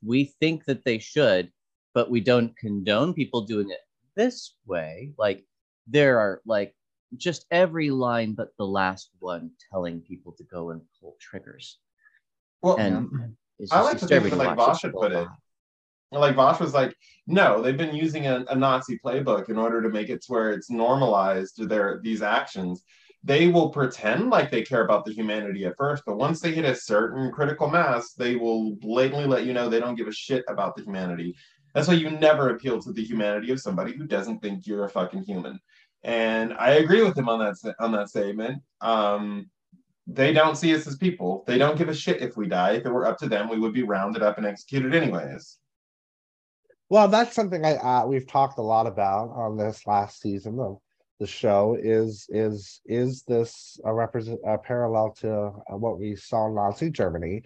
We 0.04 0.34
think 0.40 0.66
that 0.66 0.84
they 0.84 1.00
should 1.00 1.52
but 1.94 2.10
we 2.10 2.22
don't 2.22 2.56
condone 2.58 3.14
people 3.14 3.42
doing 3.42 3.70
it 3.70 3.80
this 4.16 4.56
way. 4.66 5.14
Like 5.18 5.44
there 5.88 6.20
are 6.20 6.42
like 6.46 6.74
just 7.18 7.46
every 7.52 7.90
line 7.90 8.34
but 8.34 8.56
the 8.58 8.66
last 8.66 9.12
one 9.20 9.52
telling 9.72 10.02
people 10.02 10.32
to 10.34 10.44
go 10.44 10.72
and 10.72 10.82
pull 11.00 11.16
triggers. 11.20 11.78
Well, 12.62 12.78
And 12.78 13.36
it's 13.60 13.72
I 13.72 13.82
like 13.82 13.98
to 14.00 14.08
think 14.08 14.30
that, 14.30 14.38
like 14.38 14.58
Vaush 14.58 14.82
had 14.82 14.94
put 14.94 15.12
it. 15.12 15.28
like 16.12 16.36
Vaush 16.36 16.60
was 16.60 16.74
like, 16.74 16.96
no, 17.28 17.62
they've 17.62 17.78
been 17.78 17.96
using 17.96 18.28
a, 18.28 18.46
a 18.50 18.56
Nazi 18.56 19.00
playbook 19.04 19.50
in 19.50 19.58
order 19.58 19.82
to 19.82 19.90
make 19.90 20.10
it 20.10 20.22
to 20.24 20.32
where 20.32 20.52
it's 20.52 20.70
normalized 20.70 21.56
to 21.58 21.66
their 21.66 22.00
these 22.04 22.22
actions. 22.22 22.84
They 23.24 23.48
will 23.48 23.70
pretend 23.70 24.32
like 24.32 24.50
they 24.50 24.64
care 24.64 24.84
about 24.84 25.06
the 25.06 25.14
humanity 25.14 25.66
at 25.66 25.78
first, 25.78 26.04
but 26.08 26.18
once 26.18 26.40
they 26.40 26.54
hit 26.54 26.66
a 26.66 26.74
certain 26.74 27.32
critical 27.32 27.70
mass, 27.70 28.14
they 28.14 28.36
will 28.36 28.76
blatantly 28.78 29.26
let 29.28 29.46
you 29.46 29.54
know 29.54 29.70
they 29.70 29.80
don't 29.80 29.96
give 29.96 30.08
a 30.08 30.12
shit 30.12 30.44
about 30.48 30.76
the 30.76 30.84
humanity. 30.84 31.36
That's 31.74 31.88
why 31.88 31.94
you 31.94 32.10
never 32.10 32.50
appeal 32.50 32.82
to 32.82 32.92
the 32.92 33.04
humanity 33.04 33.52
of 33.52 33.60
somebody 33.62 33.94
who 33.94 34.06
doesn't 34.06 34.40
think 34.40 34.66
you're 34.66 34.86
a 34.86 34.90
fucking 34.90 35.24
human. 35.24 35.60
And 36.04 36.54
I 36.54 36.72
agree 36.72 37.04
with 37.04 37.18
him 37.18 37.30
on 37.30 37.40
that 37.40 37.76
on 37.80 37.92
that 37.92 38.10
statement. 38.10 38.62
Um, 38.82 39.50
they 40.08 40.34
don't 40.34 40.56
see 40.56 40.76
us 40.76 40.88
as 40.88 40.98
people. 40.98 41.44
They 41.46 41.58
don't 41.58 41.78
give 41.78 41.90
a 41.90 41.94
shit 41.94 42.22
if 42.22 42.36
we 42.36 42.48
die. 42.48 42.72
If 42.72 42.86
it 42.86 42.92
were 42.92 43.06
up 43.06 43.18
to 43.20 43.30
them, 43.30 43.50
we 43.50 43.60
would 43.60 43.74
be 43.74 43.84
rounded 43.84 44.24
up 44.24 44.38
and 44.38 44.48
executed 44.48 44.96
anyways. 44.96 45.58
Well, 46.90 47.08
that's 47.08 47.36
something 47.36 47.64
I 47.64 47.76
uh, 47.76 48.06
we've 48.06 48.28
talked 48.28 48.58
a 48.58 48.64
lot 48.64 48.88
about 48.88 49.30
on 49.30 49.58
this 49.58 49.86
last 49.88 50.20
season 50.20 50.60
of 50.60 50.80
the 51.20 51.28
show. 51.28 51.78
Is 51.82 52.26
is 52.30 52.82
is 52.86 53.24
this 53.24 53.80
a 53.86 53.94
represent 53.94 54.40
a 54.46 54.58
parallel 54.58 55.12
to 55.20 55.32
uh, 55.32 55.78
what 55.78 56.00
we 56.00 56.16
saw 56.16 56.48
in 56.48 56.56
Nazi 56.56 56.90
Germany? 56.90 57.44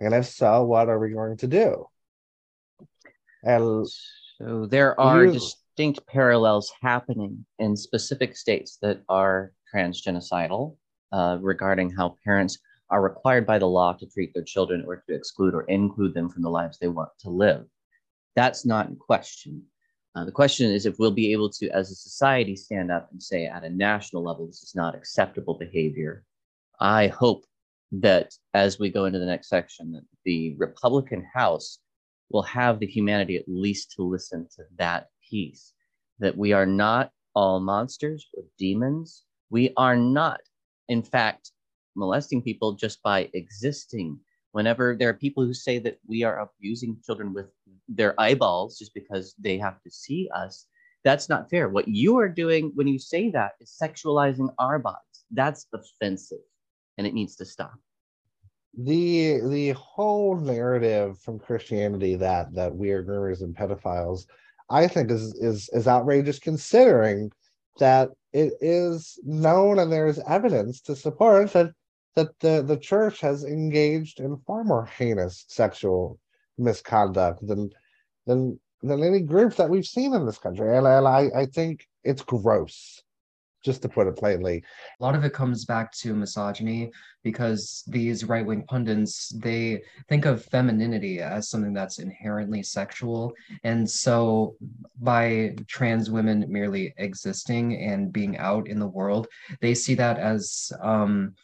And 0.00 0.14
if 0.14 0.26
so, 0.26 0.64
what 0.64 0.88
are 0.88 0.98
we 0.98 1.10
going 1.10 1.36
to 1.38 1.46
do? 1.46 1.86
And 3.42 3.86
So 4.38 4.66
there 4.66 4.98
are 4.98 5.26
You- 5.26 5.40
distinct 5.78 6.04
parallels 6.08 6.72
happening 6.82 7.46
in 7.60 7.76
specific 7.76 8.36
states 8.36 8.78
that 8.82 9.00
are 9.08 9.52
transgenocidal 9.72 10.74
uh, 11.12 11.38
regarding 11.40 11.88
how 11.88 12.16
parents 12.24 12.58
are 12.90 13.00
required 13.00 13.46
by 13.46 13.60
the 13.60 13.66
law 13.66 13.92
to 13.92 14.04
treat 14.06 14.34
their 14.34 14.42
children 14.42 14.82
or 14.88 14.96
to 14.96 15.14
exclude 15.14 15.54
or 15.54 15.62
include 15.66 16.12
them 16.14 16.28
from 16.28 16.42
the 16.42 16.50
lives 16.50 16.78
they 16.78 16.88
want 16.88 17.10
to 17.20 17.30
live. 17.30 17.64
That's 18.34 18.66
not 18.66 18.88
in 18.88 18.96
question. 18.96 19.62
Uh, 20.16 20.24
the 20.24 20.32
question 20.32 20.68
is 20.68 20.84
if 20.84 20.98
we'll 20.98 21.12
be 21.12 21.30
able 21.30 21.48
to, 21.48 21.68
as 21.70 21.92
a 21.92 21.94
society, 21.94 22.56
stand 22.56 22.90
up 22.90 23.08
and 23.12 23.22
say 23.22 23.46
at 23.46 23.62
a 23.62 23.70
national 23.70 24.24
level, 24.24 24.48
this 24.48 24.64
is 24.64 24.74
not 24.74 24.96
acceptable 24.96 25.54
behavior. 25.54 26.24
I 26.80 27.06
hope 27.06 27.44
that 27.92 28.34
as 28.52 28.80
we 28.80 28.90
go 28.90 29.04
into 29.04 29.20
the 29.20 29.26
next 29.26 29.48
section, 29.48 29.92
that 29.92 30.02
the 30.24 30.56
Republican 30.58 31.24
House 31.32 31.78
will 32.30 32.42
have 32.42 32.80
the 32.80 32.86
humanity 32.86 33.36
at 33.36 33.44
least 33.46 33.92
to 33.92 34.02
listen 34.02 34.48
to 34.56 34.64
that 34.76 35.06
piece 35.28 35.72
that 36.18 36.36
we 36.36 36.52
are 36.52 36.66
not 36.66 37.12
all 37.34 37.60
monsters 37.60 38.28
or 38.34 38.42
demons. 38.58 39.24
We 39.50 39.72
are 39.76 39.96
not, 39.96 40.40
in 40.88 41.02
fact, 41.02 41.52
molesting 41.96 42.42
people 42.42 42.72
just 42.72 43.02
by 43.02 43.28
existing. 43.34 44.18
Whenever 44.52 44.96
there 44.98 45.10
are 45.10 45.14
people 45.14 45.44
who 45.44 45.54
say 45.54 45.78
that 45.80 45.98
we 46.06 46.22
are 46.24 46.40
abusing 46.40 46.98
children 47.04 47.34
with 47.34 47.46
their 47.88 48.14
eyeballs 48.20 48.78
just 48.78 48.94
because 48.94 49.34
they 49.38 49.58
have 49.58 49.80
to 49.82 49.90
see 49.90 50.28
us, 50.34 50.66
that's 51.04 51.28
not 51.28 51.50
fair. 51.50 51.68
What 51.68 51.88
you 51.88 52.18
are 52.18 52.28
doing 52.28 52.72
when 52.74 52.88
you 52.88 52.98
say 52.98 53.30
that 53.30 53.52
is 53.60 53.76
sexualizing 53.80 54.48
our 54.58 54.78
bodies. 54.78 55.24
That's 55.30 55.66
offensive 55.72 56.38
and 56.96 57.06
it 57.06 57.14
needs 57.14 57.36
to 57.36 57.44
stop. 57.44 57.74
the 58.76 59.40
the 59.48 59.70
whole 59.72 60.36
narrative 60.36 61.18
from 61.18 61.38
Christianity 61.38 62.16
that 62.16 62.54
that 62.54 62.74
we 62.74 62.90
are 62.90 63.02
groomers 63.02 63.42
and 63.42 63.56
pedophiles, 63.56 64.26
I 64.70 64.86
think 64.88 65.10
is 65.10 65.34
is 65.34 65.68
is 65.72 65.88
outrageous 65.88 66.38
considering 66.38 67.30
that 67.78 68.10
it 68.32 68.52
is 68.60 69.18
known 69.24 69.78
and 69.78 69.92
there 69.92 70.06
is 70.06 70.20
evidence 70.26 70.80
to 70.82 70.96
support 70.96 71.52
that 71.52 71.72
that 72.16 72.38
the, 72.40 72.62
the 72.62 72.76
church 72.76 73.20
has 73.20 73.44
engaged 73.44 74.18
in 74.20 74.36
far 74.46 74.64
more 74.64 74.86
heinous 74.86 75.44
sexual 75.48 76.18
misconduct 76.58 77.46
than 77.46 77.70
than 78.26 78.58
than 78.82 79.02
any 79.02 79.20
group 79.20 79.56
that 79.56 79.70
we've 79.70 79.86
seen 79.86 80.14
in 80.14 80.26
this 80.26 80.38
country. 80.38 80.76
And, 80.76 80.86
and 80.86 81.06
I, 81.06 81.30
I 81.34 81.46
think 81.46 81.86
it's 82.04 82.22
gross, 82.22 83.02
just 83.64 83.82
to 83.82 83.88
put 83.88 84.06
it 84.06 84.16
plainly. 84.16 84.62
a 85.00 85.02
lot 85.02 85.14
of 85.14 85.24
it 85.24 85.32
comes 85.32 85.64
back 85.64 85.92
to 85.92 86.14
misogyny 86.14 86.90
because 87.22 87.82
these 87.86 88.24
right-wing 88.24 88.64
pundits 88.68 89.28
they 89.30 89.82
think 90.08 90.24
of 90.24 90.44
femininity 90.44 91.20
as 91.20 91.48
something 91.48 91.72
that's 91.72 91.98
inherently 91.98 92.62
sexual. 92.62 93.32
And 93.64 93.88
so 93.88 94.56
by 95.00 95.56
trans 95.66 96.10
women 96.10 96.46
merely 96.48 96.94
existing 96.98 97.82
and 97.82 98.12
being 98.12 98.38
out 98.38 98.68
in 98.68 98.78
the 98.78 98.86
world 98.86 99.26
they 99.60 99.74
see 99.74 99.94
that 99.94 100.18
as 100.18 100.72
um 100.80 101.34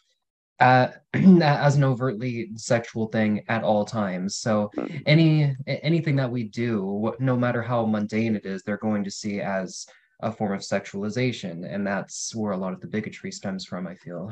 uh, 0.59 0.87
as 1.13 1.75
an 1.75 1.83
overtly 1.83 2.49
sexual 2.55 3.07
thing 3.07 3.43
at 3.49 3.63
all 3.63 3.83
times. 3.83 4.37
So 4.37 4.71
any 5.05 5.55
anything 5.67 6.15
that 6.15 6.31
we 6.31 6.43
do 6.43 7.13
no 7.19 7.35
matter 7.35 7.61
how 7.61 7.85
mundane 7.85 8.35
it 8.35 8.45
is 8.45 8.63
they're 8.63 8.77
going 8.77 9.03
to 9.03 9.11
see 9.11 9.41
as 9.41 9.85
a 10.21 10.31
form 10.31 10.53
of 10.53 10.61
sexualization 10.61 11.65
and 11.71 11.85
that's 11.85 12.33
where 12.35 12.53
a 12.53 12.57
lot 12.57 12.73
of 12.73 12.79
the 12.81 12.87
bigotry 12.87 13.31
stems 13.31 13.65
from 13.65 13.85
i 13.87 13.95
feel 13.95 14.31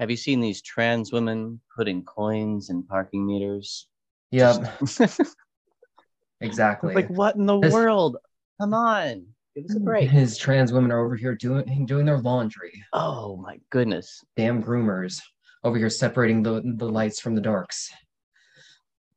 Have 0.00 0.10
you 0.10 0.16
seen 0.16 0.40
these 0.40 0.62
trans 0.62 1.12
women 1.12 1.60
putting 1.76 2.02
coins 2.04 2.70
in 2.70 2.82
parking 2.84 3.26
meters? 3.26 3.88
Yep. 4.30 4.80
exactly 6.40 6.94
Like, 6.94 7.08
what 7.08 7.36
in 7.36 7.46
the 7.46 7.58
This- 7.60 7.72
world? 7.72 8.16
Come 8.60 8.74
on, 8.74 9.24
give 9.54 9.64
us 9.66 9.76
a 9.76 9.80
break. 9.80 10.10
his 10.10 10.36
trans 10.36 10.72
women 10.72 10.90
are 10.90 11.04
over 11.04 11.14
here 11.14 11.34
doing 11.34 11.86
doing 11.86 12.06
their 12.06 12.18
laundry 12.18 12.82
Oh 12.92 13.36
my 13.36 13.60
goodness. 13.70 14.24
damn 14.36 14.62
groomers 14.62 15.20
over 15.64 15.76
here 15.78 15.90
separating 15.90 16.42
the 16.42 16.62
the 16.76 16.88
lights 16.88 17.20
from 17.20 17.34
the 17.34 17.40
darks 17.40 17.90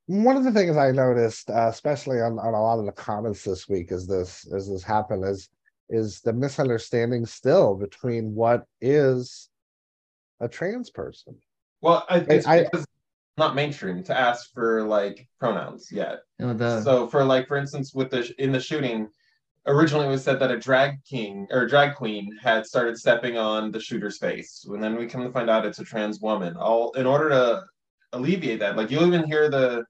one 0.07 0.35
of 0.35 0.43
the 0.43 0.51
things 0.51 0.75
I 0.75 0.91
noticed, 0.91 1.49
uh, 1.49 1.67
especially 1.69 2.19
on, 2.19 2.37
on 2.37 2.53
a 2.53 2.61
lot 2.61 2.79
of 2.79 2.85
the 2.85 2.91
comments 2.91 3.45
this 3.45 3.69
week, 3.69 3.93
as 3.93 4.05
this 4.07 4.45
as 4.53 4.67
this 4.67 4.83
happened, 4.83 5.23
is 5.23 5.47
is 5.91 6.21
the 6.21 6.33
misunderstanding 6.33 7.25
still 7.25 7.75
between 7.75 8.33
what 8.33 8.65
is 8.79 9.49
a 10.39 10.47
trans 10.47 10.89
person. 10.89 11.35
Well, 11.81 12.05
I, 12.09 12.17
it's 12.29 12.47
I- 12.47 12.63
because 12.63 12.85
not 13.37 13.55
mainstream 13.55 14.03
to 14.03 14.17
ask 14.17 14.51
for 14.53 14.83
like 14.83 15.27
pronouns 15.39 15.91
yet. 15.91 16.19
You 16.39 16.53
the 16.53 16.81
so 16.81 17.07
for 17.07 17.23
like 17.23 17.47
for 17.47 17.57
instance 17.57 17.93
with 17.93 18.09
the 18.09 18.33
in 18.37 18.51
the 18.51 18.59
shooting 18.59 19.09
originally 19.67 20.07
it 20.07 20.09
was 20.09 20.23
said 20.23 20.39
that 20.39 20.51
a 20.51 20.59
drag 20.59 21.03
king 21.03 21.47
or 21.51 21.67
drag 21.67 21.95
queen 21.95 22.35
had 22.41 22.65
started 22.65 22.97
stepping 22.97 23.37
on 23.37 23.71
the 23.71 23.79
shooter's 23.79 24.17
face 24.17 24.65
and 24.67 24.83
then 24.83 24.95
we 24.95 25.05
come 25.05 25.23
to 25.23 25.31
find 25.31 25.49
out 25.49 25.65
it's 25.65 25.79
a 25.79 25.83
trans 25.83 26.19
woman 26.19 26.55
all 26.57 26.91
in 26.93 27.05
order 27.05 27.29
to 27.29 27.63
alleviate 28.13 28.59
that 28.59 28.75
like 28.75 28.89
you'll 28.89 29.05
even 29.05 29.23
hear 29.23 29.49
the 29.49 29.83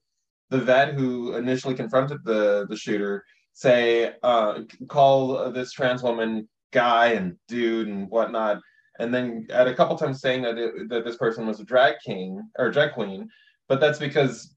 the 0.50 0.58
vet 0.58 0.94
who 0.94 1.36
initially 1.36 1.74
confronted 1.74 2.20
the 2.26 2.66
the 2.70 2.76
shooter 2.76 3.24
say 3.54 4.14
uh 4.24 4.60
call 4.88 5.52
this 5.52 5.72
trans 5.72 6.02
woman 6.04 6.48
guy 6.72 7.08
and 7.08 7.36
dude 7.48 7.88
and 7.88 8.10
whatnot. 8.10 8.60
And 9.00 9.14
then 9.14 9.48
at 9.52 9.68
a 9.68 9.74
couple 9.74 9.98
times 9.98 10.22
saying 10.22 10.44
that 10.44 10.58
it, 10.58 10.90
that 10.90 11.04
this 11.06 11.18
person 11.18 11.46
was 11.46 11.60
a 11.60 11.64
drag 11.66 11.96
king 12.06 12.42
or 12.58 12.70
drag 12.72 12.94
queen 12.94 13.28
but 13.68 13.80
that's 13.80 14.00
because 14.00 14.56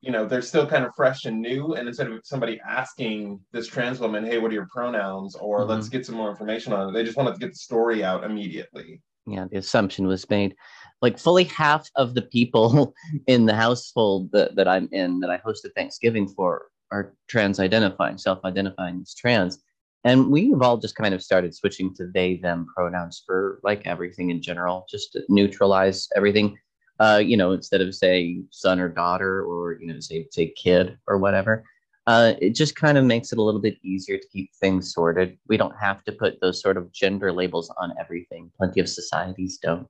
you 0.00 0.12
know 0.12 0.24
they're 0.26 0.42
still 0.42 0.66
kind 0.66 0.84
of 0.84 0.92
fresh 0.96 1.24
and 1.24 1.40
new. 1.40 1.74
And 1.74 1.88
instead 1.88 2.06
of 2.08 2.20
somebody 2.24 2.60
asking 2.66 3.40
this 3.52 3.66
trans 3.66 3.98
woman 3.98 4.24
hey 4.24 4.38
what 4.38 4.50
are 4.50 4.54
your 4.54 4.68
pronouns? 4.72 5.34
or 5.36 5.60
Mhm. 5.64 5.68
let's 5.68 5.88
get 5.88 6.06
some 6.06 6.14
more 6.16 6.30
information 6.30 6.72
on 6.72 6.88
it 6.88 6.92
they 6.92 7.04
just 7.04 7.16
wanted 7.16 7.34
to 7.34 7.40
get 7.40 7.50
the 7.50 7.56
story 7.56 8.04
out 8.04 8.24
immediately. 8.24 9.00
Yeah 9.26 9.46
the 9.50 9.58
assumption 9.58 10.06
was 10.06 10.28
made. 10.30 10.54
Like 11.02 11.18
fully 11.18 11.44
half 11.44 11.88
of 11.96 12.14
the 12.14 12.22
people 12.22 12.94
in 13.26 13.46
the 13.46 13.54
household 13.54 14.30
that, 14.32 14.54
that 14.56 14.68
i'm 14.68 14.88
in 14.92 15.20
that 15.20 15.30
i 15.30 15.38
hosted 15.38 15.72
thanksgiving 15.76 16.26
for 16.28 16.66
are 16.90 17.14
trans 17.28 17.60
identifying 17.60 18.18
self-identifying 18.18 19.00
as 19.02 19.14
trans 19.14 19.58
and 20.04 20.30
we've 20.30 20.62
all 20.62 20.76
just 20.76 20.94
kind 20.94 21.14
of 21.14 21.22
started 21.22 21.54
switching 21.54 21.94
to 21.94 22.10
they 22.14 22.36
them 22.36 22.66
pronouns 22.74 23.22
for 23.26 23.60
like 23.62 23.86
everything 23.86 24.30
in 24.30 24.40
general 24.40 24.86
just 24.90 25.12
to 25.12 25.22
neutralize 25.28 26.08
everything 26.16 26.56
uh 27.00 27.20
you 27.22 27.36
know 27.36 27.52
instead 27.52 27.80
of 27.80 27.94
say 27.94 28.40
son 28.50 28.80
or 28.80 28.88
daughter 28.88 29.44
or 29.44 29.78
you 29.80 29.86
know 29.86 30.00
say 30.00 30.26
say 30.30 30.52
kid 30.56 30.98
or 31.06 31.18
whatever 31.18 31.64
uh, 32.08 32.32
it 32.40 32.54
just 32.54 32.74
kind 32.74 32.96
of 32.96 33.04
makes 33.04 33.32
it 33.32 33.38
a 33.38 33.42
little 33.42 33.60
bit 33.60 33.76
easier 33.82 34.16
to 34.16 34.28
keep 34.28 34.50
things 34.54 34.94
sorted. 34.94 35.36
We 35.46 35.58
don't 35.58 35.76
have 35.78 36.02
to 36.04 36.12
put 36.12 36.40
those 36.40 36.58
sort 36.58 36.78
of 36.78 36.90
gender 36.90 37.30
labels 37.30 37.70
on 37.78 37.92
everything. 38.00 38.50
Plenty 38.56 38.80
of 38.80 38.88
societies 38.88 39.58
don't. 39.62 39.86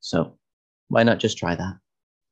So 0.00 0.36
why 0.88 1.02
not 1.02 1.18
just 1.18 1.38
try 1.38 1.54
that? 1.54 1.78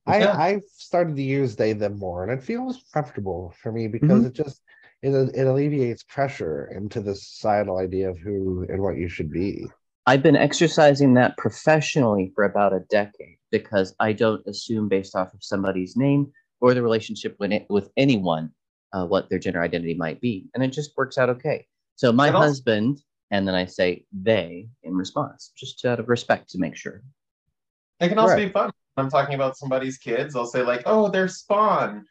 I 0.07 0.19
Yeah. 0.21 0.37
I've 0.39 0.65
started 0.77 1.17
to 1.17 1.23
use 1.23 1.57
they 1.57 1.73
them 1.73 1.99
more, 1.99 2.23
and 2.25 2.33
it 2.33 2.45
feels 2.45 2.85
comfortable 2.93 3.55
for 3.63 3.73
me 3.73 3.89
because 3.89 4.25
it 4.25 4.33
just 4.35 4.61
it 5.03 5.11
it 5.35 5.47
alleviates 5.47 6.03
pressure 6.03 6.67
into 6.75 7.01
the 7.01 7.15
societal 7.15 7.79
idea 7.79 8.11
of 8.11 8.19
who 8.19 8.67
and 8.69 8.83
what 8.83 8.97
you 8.97 9.09
should 9.09 9.31
be. 9.31 9.67
I've 10.07 10.23
been 10.23 10.37
exercising 10.37 11.15
that 11.15 11.37
professionally 11.39 12.31
for 12.35 12.45
about 12.45 12.75
a 12.75 12.81
decade 12.91 13.39
because 13.51 13.95
I 13.99 14.13
don't 14.13 14.47
assume 14.47 14.89
based 14.89 15.17
off 15.17 15.33
of 15.33 15.43
somebody's 15.43 15.97
name 15.97 16.31
or 16.61 16.75
the 16.75 16.83
relationship 16.83 17.37
with, 17.41 17.53
it, 17.53 17.67
with 17.71 17.91
anyone 17.97 18.51
uh, 18.93 19.07
what 19.07 19.31
their 19.31 19.39
gender 19.39 19.63
identity 19.63 19.95
might 19.95 20.21
be. 20.21 20.49
And 20.55 20.63
it 20.63 20.69
just 20.69 20.95
works 20.97 21.17
out 21.17 21.31
okay. 21.31 21.67
So 21.97 22.13
my 22.13 22.29
It 22.29 22.35
also- 22.35 22.49
husband, 22.49 23.03
and 23.31 23.49
then 23.49 23.55
I 23.55 23.65
say 23.65 24.05
they 24.13 24.69
in 24.83 24.95
response, 24.95 25.53
just 25.57 25.83
out 25.87 26.01
of 26.01 26.09
respect 26.11 26.51
to 26.51 26.59
make 26.59 26.77
sure. 26.77 27.03
it 28.01 28.09
can 28.09 28.19
also 28.19 28.35
Right. 28.35 28.47
be 28.47 28.53
fun 28.53 28.67
when 28.67 28.73
i'm 28.97 29.11
talking 29.11 29.35
about 29.35 29.57
somebody's 29.57 29.99
kids 29.99 30.35
i'll 30.37 30.47
say 30.47 30.63
like 30.63 30.83
oh 30.87 31.09
they're 31.09 31.29
spawn 31.29 32.05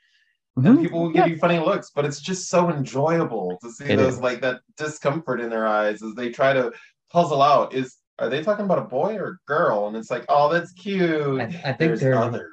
Mhm. 0.58 0.66
and 0.68 0.80
people 0.82 1.02
will 1.02 1.10
give 1.10 1.26
Yeah. 1.26 1.34
you 1.34 1.38
funny 1.38 1.58
looks 1.58 1.90
but 1.96 2.06
it's 2.06 2.22
just 2.22 2.48
so 2.48 2.70
enjoyable 2.70 3.58
to 3.64 3.72
see 3.72 3.86
It 3.86 3.96
those 3.98 4.16
is. 4.16 4.20
like 4.20 4.42
that 4.42 4.62
discomfort 4.78 5.42
in 5.42 5.50
their 5.50 5.66
eyes 5.66 6.04
as 6.04 6.14
they 6.14 6.30
try 6.30 6.54
to 6.54 6.72
puzzle 7.12 7.42
out 7.42 7.74
is 7.74 7.98
are 8.20 8.30
they 8.30 8.44
talking 8.44 8.66
about 8.66 8.78
a 8.78 8.84
boy 8.84 9.16
or 9.16 9.28
a 9.30 9.38
girl 9.48 9.88
and 9.88 9.98
it's 9.98 10.12
like 10.12 10.26
oh 10.30 10.54
that's 10.54 10.72
cute 10.74 11.42
I, 11.42 11.46
I 11.46 11.48
think 11.50 11.78
There's 11.80 12.02
they're 12.02 12.16
other 12.16 12.50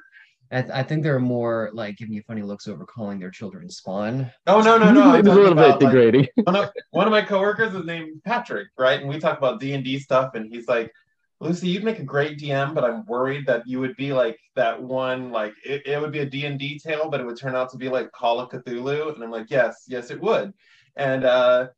I, 0.53 0.61
th- 0.63 0.73
I 0.73 0.83
think 0.83 1.03
they're 1.03 1.19
more 1.19 1.69
like 1.73 1.95
giving 1.95 2.13
you 2.13 2.23
funny 2.27 2.41
looks 2.41 2.67
over 2.67 2.83
calling 2.85 3.19
their 3.19 3.29
children 3.29 3.69
spawn. 3.69 4.29
oh 4.47 4.61
no 4.61 4.77
no 4.79 4.91
no 4.91 5.13
it's 5.19 5.27
a 5.27 5.31
little 5.31 5.53
bit 5.55 5.63
about, 5.69 5.81
like, 5.81 5.91
degrading. 5.91 6.27
one 6.43 6.55
of, 6.57 6.69
one 6.89 7.07
of 7.07 7.11
my 7.11 7.21
coworkers 7.21 7.73
is 7.73 7.85
named 7.85 8.21
Patrick, 8.25 8.67
right? 8.77 8.99
And 8.99 9.07
we 9.07 9.17
talk 9.19 9.37
about 9.37 9.61
D 9.61 9.71
and 9.73 9.83
D 9.83 9.97
stuff, 9.97 10.33
and 10.35 10.53
he's 10.53 10.67
like, 10.67 10.91
"Lusi, 11.41 11.69
you'd 11.69 11.83
make 11.83 11.99
a 11.99 12.03
great 12.03 12.37
DM, 12.37 12.73
but 12.73 12.83
I'm 12.83 13.05
worried 13.05 13.47
that 13.47 13.67
you 13.67 13.79
would 13.79 13.95
be 13.95 14.13
like 14.13 14.37
that 14.55 14.81
one, 14.81 15.31
like 15.31 15.53
it, 15.65 15.85
it 15.87 15.99
would 15.99 16.11
be 16.11 16.19
a 16.19 16.25
D 16.25 16.45
and 16.45 16.59
D 16.59 16.79
tale, 16.79 17.09
but 17.09 17.19
it 17.19 17.25
would 17.25 17.39
turn 17.39 17.55
out 17.55 17.71
to 17.71 17.77
be 17.77 17.89
like 17.89 18.11
Call 18.11 18.39
of 18.39 18.49
Cthulhu." 18.49 19.13
And 19.13 19.23
I'm 19.23 19.31
like, 19.31 19.49
"Yes, 19.49 19.85
yes, 19.87 20.11
it 20.11 20.21
would." 20.21 20.53
And 20.95 21.23
uh, 21.25 21.69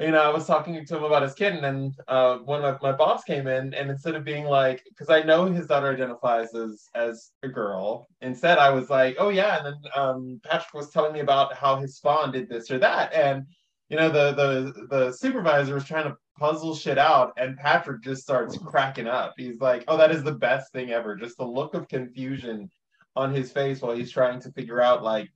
you 0.00 0.10
know, 0.10 0.22
I 0.22 0.30
was 0.30 0.46
talking 0.46 0.84
to 0.84 0.96
him 0.96 1.04
about 1.04 1.22
his 1.22 1.34
kid, 1.34 1.52
and 1.52 1.62
then 1.62 1.92
uh, 2.08 2.38
when 2.38 2.62
my, 2.62 2.78
my 2.80 2.92
boss 2.92 3.24
came 3.24 3.46
in, 3.46 3.74
and 3.74 3.90
instead 3.90 4.14
of 4.14 4.24
being 4.24 4.46
like, 4.46 4.82
because 4.88 5.10
I 5.10 5.22
know 5.22 5.44
his 5.44 5.66
daughter 5.66 5.92
identifies 5.92 6.54
as 6.54 6.88
as 6.94 7.32
a 7.42 7.48
girl, 7.48 8.08
instead 8.22 8.56
I 8.58 8.70
was 8.70 8.88
like, 8.88 9.16
"Oh 9.18 9.28
yeah," 9.28 9.58
and 9.58 9.66
then 9.66 9.92
um, 9.94 10.40
Patrick 10.44 10.72
was 10.72 10.90
telling 10.90 11.12
me 11.12 11.20
about 11.20 11.54
how 11.54 11.76
his 11.76 11.96
spawn 11.96 12.32
did 12.32 12.48
this 12.48 12.70
or 12.70 12.78
that, 12.78 13.12
and 13.12 13.44
you 13.90 13.98
know 13.98 14.08
the 14.08 14.32
the 14.32 14.86
the 14.88 15.12
supervisor 15.12 15.74
was 15.74 15.84
trying 15.84 16.04
to 16.04 16.16
puzzle 16.38 16.74
shit 16.74 16.98
out 16.98 17.32
and 17.36 17.56
patrick 17.56 18.02
just 18.02 18.22
starts 18.22 18.56
cracking 18.58 19.06
up. 19.06 19.34
He's 19.36 19.60
like 19.60 19.84
oh 19.88 19.96
that 19.96 20.10
is 20.10 20.22
the 20.22 20.32
best 20.32 20.72
thing 20.72 20.90
ever. 20.90 21.16
Just 21.16 21.36
the 21.36 21.44
look 21.46 21.74
of 21.74 21.88
confusion 21.88 22.70
on 23.14 23.34
his 23.34 23.52
face 23.52 23.80
while 23.80 23.94
he's 23.94 24.10
trying 24.10 24.40
to 24.40 24.52
figure 24.52 24.80
out 24.80 25.02
like 25.02 25.28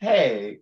hey 0.00 0.58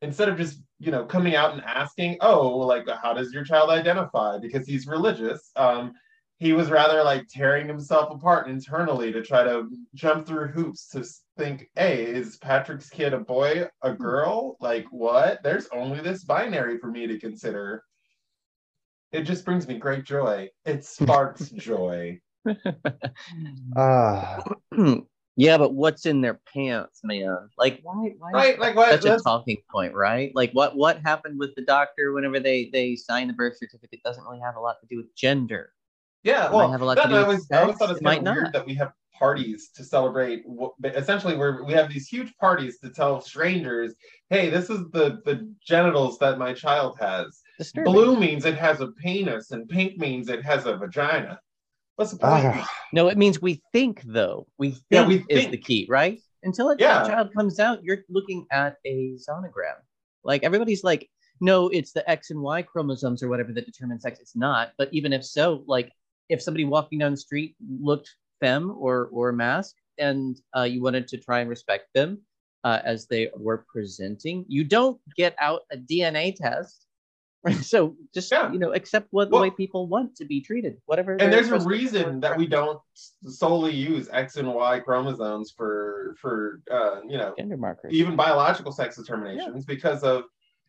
instead 0.00 0.28
of 0.28 0.36
just 0.38 0.62
you 0.78 0.90
know 0.90 1.04
coming 1.04 1.34
out 1.36 1.52
and 1.52 1.62
asking 1.64 2.16
oh 2.20 2.48
like 2.58 2.88
how 3.02 3.12
does 3.12 3.32
your 3.32 3.44
child 3.44 3.70
identify? 3.70 4.38
Because 4.38 4.66
he's 4.66 4.86
religious. 4.86 5.50
Um 5.56 5.92
he 6.38 6.52
was 6.52 6.70
rather 6.70 7.02
like 7.04 7.28
tearing 7.28 7.68
himself 7.68 8.10
apart 8.10 8.48
internally 8.48 9.12
to 9.12 9.22
try 9.22 9.44
to 9.44 9.68
jump 9.94 10.26
through 10.26 10.48
hoops 10.48 10.88
to 10.88 11.04
think 11.36 11.70
hey 11.76 12.04
is 12.04 12.36
patrick's 12.38 12.90
kid 12.90 13.12
a 13.12 13.18
boy 13.18 13.68
a 13.82 13.92
girl? 13.92 14.56
Like 14.60 14.86
what? 14.90 15.42
There's 15.42 15.68
only 15.72 16.00
this 16.00 16.24
binary 16.24 16.78
for 16.78 16.88
me 16.90 17.06
to 17.06 17.18
consider 17.18 17.84
it 19.14 19.22
just 19.22 19.44
brings 19.44 19.66
me 19.66 19.78
great 19.78 20.04
joy 20.04 20.48
it 20.64 20.84
sparks 20.84 21.48
joy 21.56 22.20
Ah, 23.76 24.42
yeah, 25.36 25.58
but 25.58 25.74
what's 25.74 26.06
in 26.06 26.20
their 26.20 26.40
pants, 26.52 27.00
man? 27.02 27.48
Like, 27.58 27.80
why? 27.82 28.12
why 28.18 28.30
right 28.32 28.58
like 28.58 28.76
what 28.76 28.90
such 28.90 29.04
a 29.04 29.18
talking 29.22 29.58
point, 29.70 29.94
right? 29.94 30.30
Like 30.34 30.52
what 30.52 30.76
what 30.76 30.98
happened 30.98 31.38
with 31.38 31.54
the 31.56 31.62
doctor 31.62 32.12
whenever 32.12 32.38
they 32.40 32.70
they 32.72 32.96
sign 32.96 33.26
the 33.28 33.32
birth 33.34 33.56
certificate 33.58 34.00
doesn't 34.04 34.24
really 34.24 34.40
have 34.40 34.56
a 34.56 34.60
lot 34.60 34.76
to 34.80 34.86
do 34.86 34.98
with 34.98 35.14
gender. 35.16 35.70
Yeah, 36.22 36.46
It 36.46 36.52
might 36.52 36.56
well, 36.56 36.70
have 36.70 36.82
a 36.82 36.84
lot 36.84 36.96
to 37.02 37.08
do 37.08 37.14
I 37.14 37.18
with 37.18 37.26
always, 37.26 37.50
I 37.50 37.60
always 37.60 37.76
thought 37.76 37.90
it's 37.90 38.00
it 38.00 38.04
might 38.04 38.16
kind 38.16 38.28
of 38.28 38.34
weird 38.34 38.44
not. 38.44 38.52
that 38.54 38.66
we 38.66 38.74
have 38.74 38.92
parties 39.18 39.70
to 39.76 39.84
celebrate. 39.84 40.44
Essentially, 40.84 41.36
we're 41.36 41.64
we 41.64 41.72
have 41.72 41.92
these 41.92 42.08
huge 42.08 42.34
parties 42.38 42.78
to 42.80 42.90
tell 42.90 43.20
strangers, 43.20 43.94
"Hey, 44.30 44.50
this 44.50 44.70
is 44.70 44.90
the 44.90 45.20
the 45.24 45.52
genitals 45.66 46.18
that 46.18 46.38
my 46.38 46.52
child 46.52 46.96
has. 47.00 47.42
Disturbing. 47.58 47.92
Blue 47.92 48.18
means 48.18 48.44
it 48.44 48.56
has 48.56 48.80
a 48.80 48.88
penis, 48.88 49.50
and 49.52 49.68
pink 49.68 49.98
means 49.98 50.28
it 50.28 50.44
has 50.44 50.66
a 50.66 50.76
vagina." 50.76 51.38
What's 51.96 52.10
the 52.10 52.18
point? 52.18 52.44
ah, 52.46 52.68
No, 52.92 53.06
it 53.08 53.16
means 53.16 53.40
we 53.40 53.62
think 53.72 54.02
though. 54.02 54.46
We 54.58 54.70
think 54.70 54.82
Yeah, 54.90 55.06
we 55.06 55.16
is 55.28 55.42
think. 55.42 55.50
the 55.52 55.58
key, 55.58 55.86
right? 55.88 56.20
Until 56.42 56.70
a 56.70 56.76
Yeah. 56.76 57.06
child 57.06 57.32
comes 57.32 57.60
out, 57.60 57.84
you're 57.84 58.04
looking 58.08 58.46
at 58.50 58.76
a 58.84 59.12
sonogram. 59.16 59.76
Like 60.24 60.42
everybody's 60.42 60.82
like, 60.82 61.08
no, 61.40 61.68
it's 61.68 61.92
the 61.92 62.08
X 62.10 62.30
and 62.30 62.40
Y 62.42 62.62
chromosomes 62.62 63.22
or 63.22 63.28
whatever 63.28 63.52
that 63.52 63.66
determine 63.66 64.00
sex. 64.00 64.18
It's 64.20 64.34
not. 64.34 64.72
But 64.76 64.88
even 64.92 65.12
if 65.12 65.24
so, 65.24 65.62
like 65.66 65.92
if 66.28 66.42
somebody 66.42 66.64
walking 66.64 66.98
down 66.98 67.12
the 67.12 67.16
street 67.16 67.54
looked 67.80 68.10
femme 68.40 68.72
or 68.76 69.08
or 69.12 69.30
masc, 69.30 69.76
and 69.98 70.36
uh, 70.56 70.62
you 70.62 70.82
wanted 70.82 71.06
to 71.08 71.18
try 71.18 71.38
and 71.40 71.48
respect 71.48 71.86
them 71.94 72.20
uh, 72.64 72.80
as 72.84 73.06
they 73.06 73.30
were 73.36 73.64
presenting, 73.72 74.44
you 74.48 74.64
don't 74.64 75.00
get 75.16 75.36
out 75.38 75.60
a 75.70 75.76
DNA 75.76 76.34
test. 76.34 76.86
So 77.62 77.96
just 78.14 78.30
Yeah. 78.30 78.52
you 78.52 78.58
know, 78.58 78.72
accept 78.72 79.08
what 79.10 79.28
the 79.28 79.32
Well- 79.34 79.42
way 79.42 79.50
people 79.50 79.86
want 79.86 80.16
to 80.16 80.24
be 80.24 80.40
treated, 80.40 80.80
whatever. 80.86 81.12
and 81.16 81.32
there's 81.32 81.50
a 81.50 81.60
reason 81.60 82.20
that 82.20 82.36
we 82.36 82.46
don't 82.46 82.80
solely 83.26 83.72
use 83.74 84.08
X 84.12 84.36
and 84.36 84.52
Y 84.54 84.80
chromosomes 84.80 85.50
for 85.56 86.16
for 86.20 86.60
uh, 86.70 87.00
you 87.08 87.18
know 87.18 87.34
gender 87.38 87.56
markers. 87.56 87.92
even 87.92 88.16
biological 88.16 88.72
sex 88.72 88.96
determinations 88.96 89.64
because 89.64 90.02
of 90.02 90.24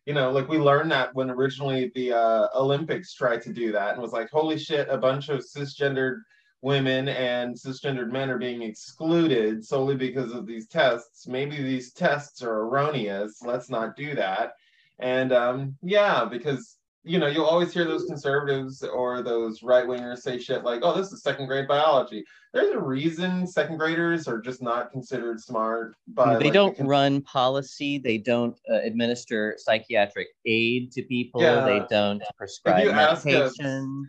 you 0.06 0.14
know 0.14 0.30
like 0.30 0.48
we 0.48 0.58
learned 0.58 0.90
that 0.90 1.14
when 1.14 1.30
originally 1.30 1.90
the 1.94 2.12
uh, 2.12 2.48
olympics 2.54 3.12
tried 3.14 3.42
to 3.42 3.52
do 3.52 3.72
that 3.72 3.92
and 3.94 4.02
was 4.02 4.12
like 4.12 4.28
holy 4.30 4.58
shit 4.58 4.86
a 4.88 4.96
bunch 4.98 5.28
of 5.28 5.40
cisgendered 5.40 6.18
women 6.62 7.08
and 7.08 7.54
cisgendered 7.56 8.10
men 8.12 8.30
are 8.30 8.38
being 8.38 8.62
excluded 8.62 9.64
solely 9.64 9.96
because 9.96 10.32
of 10.32 10.46
these 10.46 10.66
tests 10.68 11.26
maybe 11.26 11.56
these 11.62 11.92
tests 11.92 12.40
are 12.42 12.60
erroneous 12.66 13.42
let's 13.42 13.68
not 13.68 13.96
do 13.96 14.14
that 14.14 14.52
and 14.98 15.32
um 15.32 15.76
yeah 15.82 16.24
because 16.24 16.76
you 17.04 17.18
know 17.18 17.26
you'll 17.26 17.44
always 17.44 17.72
hear 17.72 17.84
those 17.84 18.04
conservatives 18.06 18.82
or 18.82 19.22
those 19.22 19.62
right 19.62 19.86
wingers 19.86 20.18
say 20.18 20.38
shit 20.38 20.64
like 20.64 20.80
oh 20.82 20.96
this 20.96 21.12
is 21.12 21.22
second 21.22 21.46
grade 21.46 21.68
biology 21.68 22.24
there's 22.56 22.74
a 22.74 22.80
reason 22.80 23.46
second 23.46 23.76
graders 23.76 24.26
are 24.26 24.40
just 24.40 24.62
not 24.62 24.90
considered 24.90 25.38
smart 25.40 25.94
by 26.08 26.36
they 26.36 26.44
like, 26.44 26.52
don't 26.54 26.76
con- 26.76 26.86
run 26.86 27.20
policy. 27.20 27.98
They 27.98 28.16
don't 28.16 28.58
uh, 28.70 28.80
administer 28.82 29.56
psychiatric 29.58 30.28
aid 30.46 30.90
to 30.92 31.02
people. 31.02 31.42
Yeah. 31.42 31.66
They 31.66 31.82
don't 31.90 32.22
prescribe 32.38 32.86
a- 32.86 32.94
medication. 32.94 34.08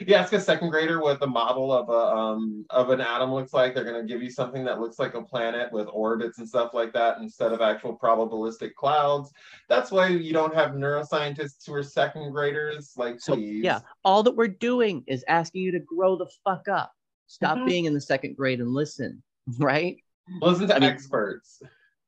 You 0.00 0.14
ask 0.14 0.32
a 0.32 0.40
second 0.40 0.70
grader 0.70 1.00
what 1.00 1.20
the 1.20 1.26
model 1.26 1.72
of 1.72 1.88
a 1.88 2.16
um 2.16 2.64
of 2.70 2.90
an 2.90 3.00
atom 3.00 3.32
looks 3.32 3.52
like, 3.52 3.74
they're 3.74 3.84
gonna 3.84 4.04
give 4.04 4.22
you 4.22 4.30
something 4.30 4.64
that 4.64 4.80
looks 4.80 4.98
like 4.98 5.14
a 5.14 5.22
planet 5.22 5.72
with 5.72 5.88
orbits 5.92 6.38
and 6.38 6.48
stuff 6.48 6.72
like 6.74 6.92
that 6.92 7.18
instead 7.18 7.52
of 7.52 7.60
actual 7.60 7.96
probabilistic 7.98 8.74
clouds. 8.74 9.32
That's 9.68 9.90
why 9.90 10.08
you 10.08 10.32
don't 10.32 10.54
have 10.54 10.72
neuroscientists 10.72 11.66
who 11.66 11.74
are 11.74 11.82
second 11.82 12.32
graders. 12.32 12.92
Like, 12.96 13.20
So 13.20 13.34
please. 13.34 13.64
yeah, 13.64 13.80
all 14.04 14.22
that 14.24 14.36
we're 14.36 14.48
doing 14.48 15.04
is 15.06 15.24
asking 15.28 15.62
you 15.62 15.72
to 15.72 15.80
grow 15.80 16.16
the 16.16 16.26
fuck 16.44 16.68
up. 16.68 16.92
Stop 17.26 17.58
Mhm. 17.58 17.66
being 17.66 17.84
in 17.86 17.94
the 17.94 18.00
second 18.00 18.36
grade 18.36 18.60
and 18.60 18.70
listen, 18.72 19.22
right? 19.58 19.96
Listen 20.40 20.68
to 20.68 20.76
I 20.76 20.80
mean- 20.80 20.90
experts. 20.90 21.62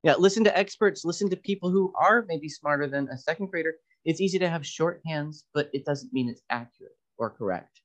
Yeah, 0.05 0.15
listen 0.15 0.45
to 0.45 0.57
experts, 0.57 1.05
listen 1.05 1.29
to 1.31 1.37
people 1.37 1.71
who 1.71 1.93
are 1.97 2.25
maybe 2.29 2.49
smarter 2.49 2.87
than 2.87 3.09
a 3.09 3.19
second 3.19 3.47
grader. 3.47 3.75
It's 4.05 4.21
easy 4.21 4.39
to 4.39 4.49
have 4.49 4.65
short 4.65 5.01
hands, 5.05 5.45
but 5.55 5.69
it 5.73 5.85
doesn't 5.85 6.13
mean 6.13 6.29
it's 6.29 6.43
accurate 6.51 6.93
or 7.19 7.31
correct 7.31 7.81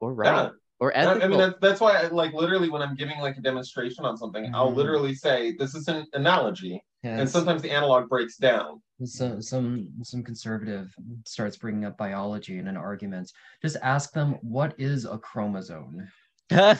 or 0.00 0.12
right 0.12 0.26
Yeah. 0.44 0.48
or 0.80 0.96
I- 0.96 1.00
ethical. 1.00 1.22
I 1.22 1.28
mean, 1.28 1.38
that's, 1.38 1.58
that's 1.60 1.80
why, 1.80 2.02
I, 2.02 2.08
like, 2.08 2.32
literally, 2.32 2.68
when 2.68 2.82
I'm 2.82 2.96
giving 2.96 3.18
like 3.20 3.36
a 3.38 3.40
demonstration 3.40 4.04
on 4.04 4.16
something, 4.16 4.50
I'll 4.54 4.72
Mhm. 4.72 4.76
literally 4.76 5.14
say, 5.14 5.54
"This 5.56 5.74
is 5.74 5.88
an 5.88 6.06
analogy," 6.12 6.82
Yeah, 7.04 7.18
and 7.20 7.28
sometimes 7.28 7.62
the 7.62 7.70
analog 7.70 8.08
breaks 8.08 8.36
down. 8.36 8.82
So, 9.04 9.40
some 9.40 9.88
some 10.02 10.22
conservative 10.22 10.94
starts 11.26 11.56
bringing 11.56 11.84
up 11.84 11.96
biology 11.96 12.58
in 12.58 12.68
an 12.68 12.76
argument. 12.76 13.32
Just 13.62 13.76
ask 13.82 14.12
them 14.12 14.34
what 14.42 14.74
is 14.78 15.04
a 15.04 15.18
chromosome. 15.18 16.08
and 16.50 16.78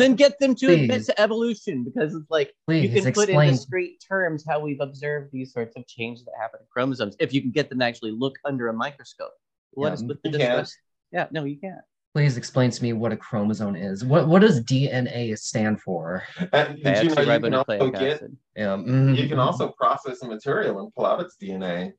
then 0.00 0.14
get 0.14 0.38
them 0.38 0.54
to 0.54 0.72
admit 0.72 1.04
to 1.04 1.20
evolution 1.20 1.84
because 1.84 2.14
it's 2.14 2.30
like 2.30 2.48
you 2.68 2.88
Please 2.88 3.04
can 3.04 3.12
put 3.12 3.28
in 3.28 3.34
explain. 3.36 3.50
discrete 3.52 4.02
terms 4.08 4.44
how 4.48 4.60
we've 4.60 4.80
observed 4.80 5.30
these 5.32 5.52
sorts 5.52 5.76
of 5.76 5.86
changes 5.86 6.24
that 6.24 6.32
happen 6.40 6.60
in 6.60 6.66
chromosomes. 6.70 7.16
If 7.18 7.34
you 7.34 7.42
can 7.42 7.50
get 7.50 7.68
them 7.68 7.80
to 7.80 7.84
actually 7.84 8.12
look 8.12 8.36
under 8.44 8.68
a 8.68 8.72
microscope, 8.72 9.32
what 9.72 9.88
Yeah, 9.88 9.94
is 9.94 10.04
with 10.04 10.22
the 10.22 10.30
discuss? 10.30 10.76
Yeah, 11.12 11.26
no, 11.30 11.44
you 11.44 11.58
can't. 11.58 11.80
Please 12.14 12.36
explain 12.36 12.70
to 12.70 12.82
me 12.82 12.94
what 12.94 13.12
a 13.12 13.16
chromosome 13.16 13.76
is. 13.76 14.04
What 14.04 14.26
what 14.26 14.40
does 14.40 14.62
DNA 14.64 15.36
stand 15.38 15.80
for? 15.82 16.22
And 16.52 16.82
did 16.82 17.04
you 17.04 17.14
know 17.14 17.22
you 17.22 17.40
can 17.40 17.54
also 17.54 17.90
get 17.90 18.02
acid. 18.02 18.36
Yeah, 18.56 18.76
mhm. 18.76 19.16
you 19.16 19.28
can 19.28 19.38
also 19.38 19.68
process 19.78 20.22
a 20.22 20.26
material 20.26 20.80
and 20.80 20.94
pull 20.94 21.04
out 21.04 21.20
its 21.20 21.36
DNA. 21.36 21.92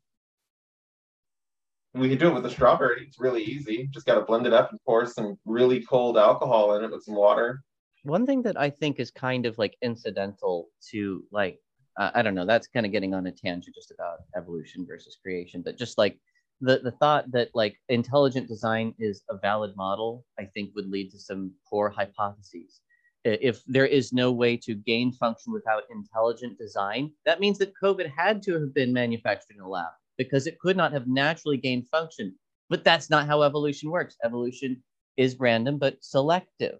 We 1.93 2.10
can 2.10 2.17
do 2.17 2.30
it 2.30 2.34
with 2.34 2.45
a 2.45 2.49
strawberry. 2.49 3.06
It's 3.08 3.19
really 3.19 3.43
easy. 3.43 3.88
Just 3.91 4.06
got 4.06 4.15
to 4.15 4.21
blend 4.21 4.45
it 4.45 4.53
up 4.53 4.71
and 4.71 4.80
pour 4.86 5.06
some 5.06 5.38
really 5.45 5.84
cold 5.84 6.17
alcohol 6.17 6.75
in 6.75 6.84
it 6.84 6.91
with 6.91 7.03
some 7.03 7.15
water. 7.15 7.63
One 8.03 8.25
thing 8.25 8.41
that 8.43 8.60
I 8.60 8.69
think 8.69 8.99
is 8.99 9.12
kind 9.12 9.45
of 9.45 9.58
like 9.58 9.77
incidental 9.82 10.69
to 10.91 11.23
like 11.32 11.60
uh, 11.97 12.12
I 12.13 12.21
don't 12.21 12.36
know. 12.36 12.45
That's 12.45 12.67
kind 12.67 12.86
of 12.86 12.91
getting 12.91 13.13
on 13.13 13.27
a 13.27 13.32
tangent 13.32 13.75
just 13.75 13.91
about 13.91 14.19
evolution 14.36 14.86
versus 14.88 15.17
creation, 15.21 15.62
but 15.63 15.77
just 15.77 15.97
like 15.97 16.19
the 16.62 16.80
the 16.80 16.91
thought 16.91 17.32
that 17.32 17.50
like 17.54 17.78
intelligent 17.89 18.48
design 18.48 18.93
is 19.00 19.24
a 19.30 19.38
valid 19.38 19.76
model, 19.76 20.26
I 20.39 20.46
think 20.46 20.72
would 20.76 20.89
lead 20.89 21.12
to 21.12 21.20
some 21.20 21.52
poor 21.70 21.89
hypotheses. 21.89 22.82
If 23.24 23.62
there 23.65 23.86
is 23.86 24.13
no 24.13 24.32
way 24.32 24.56
to 24.58 24.74
gain 24.74 25.12
function 25.12 25.52
without 25.52 25.84
intelligent 25.91 26.58
design, 26.58 27.12
that 27.26 27.39
means 27.39 27.58
that 27.58 27.74
COVID 27.82 28.10
had 28.10 28.41
to 28.43 28.54
have 28.54 28.74
been 28.74 28.93
manufactured 28.93 29.56
in 29.56 29.62
a 29.62 29.67
lab 29.67 29.91
because 30.17 30.48
it 30.48 30.60
could 30.60 30.78
not 30.78 30.93
have 30.93 31.08
naturally 31.08 31.58
gained 31.58 31.89
function. 31.89 32.36
But 32.70 32.84
that's 32.84 33.10
not 33.10 33.28
how 33.28 33.41
evolution 33.43 33.91
works. 33.91 34.15
Evolution 34.24 34.82
is 35.17 35.39
random 35.39 35.78
but 35.78 36.04
selective. 36.04 36.80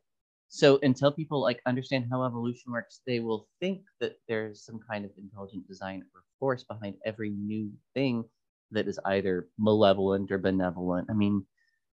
So 0.50 0.80
until 0.84 1.12
people 1.12 1.42
like 1.42 1.62
understand 1.66 2.06
how 2.10 2.24
evolution 2.24 2.72
works, 2.72 3.02
they 3.06 3.20
will 3.20 3.48
think 3.60 3.82
that 4.00 4.18
there's 4.28 4.64
some 4.64 4.80
kind 4.90 5.04
of 5.04 5.12
intelligent 5.18 5.68
design 5.68 6.04
or 6.16 6.24
force 6.40 6.64
behind 6.64 6.96
every 7.06 7.32
new 7.32 7.72
thing 7.94 8.24
that 8.72 8.88
is 8.88 9.00
either 9.06 9.48
malevolent 9.58 10.32
or 10.32 10.38
benevolent. 10.38 11.08
I 11.10 11.14
mean, 11.14 11.46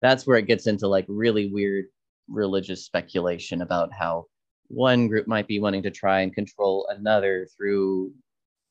that's 0.02 0.26
where 0.26 0.38
it 0.38 0.48
gets 0.48 0.68
into 0.68 0.88
like 0.88 1.06
really 1.08 1.48
weird 1.48 1.86
religious 2.28 2.86
speculation 2.86 3.62
about 3.62 3.92
how 3.94 4.26
one 4.68 5.08
group 5.08 5.28
might 5.28 5.48
be 5.48 5.60
wanting 5.60 5.84
to 5.84 5.92
try 5.92 6.22
and 6.22 6.34
control 6.34 6.88
another 6.90 7.48
through 7.58 8.14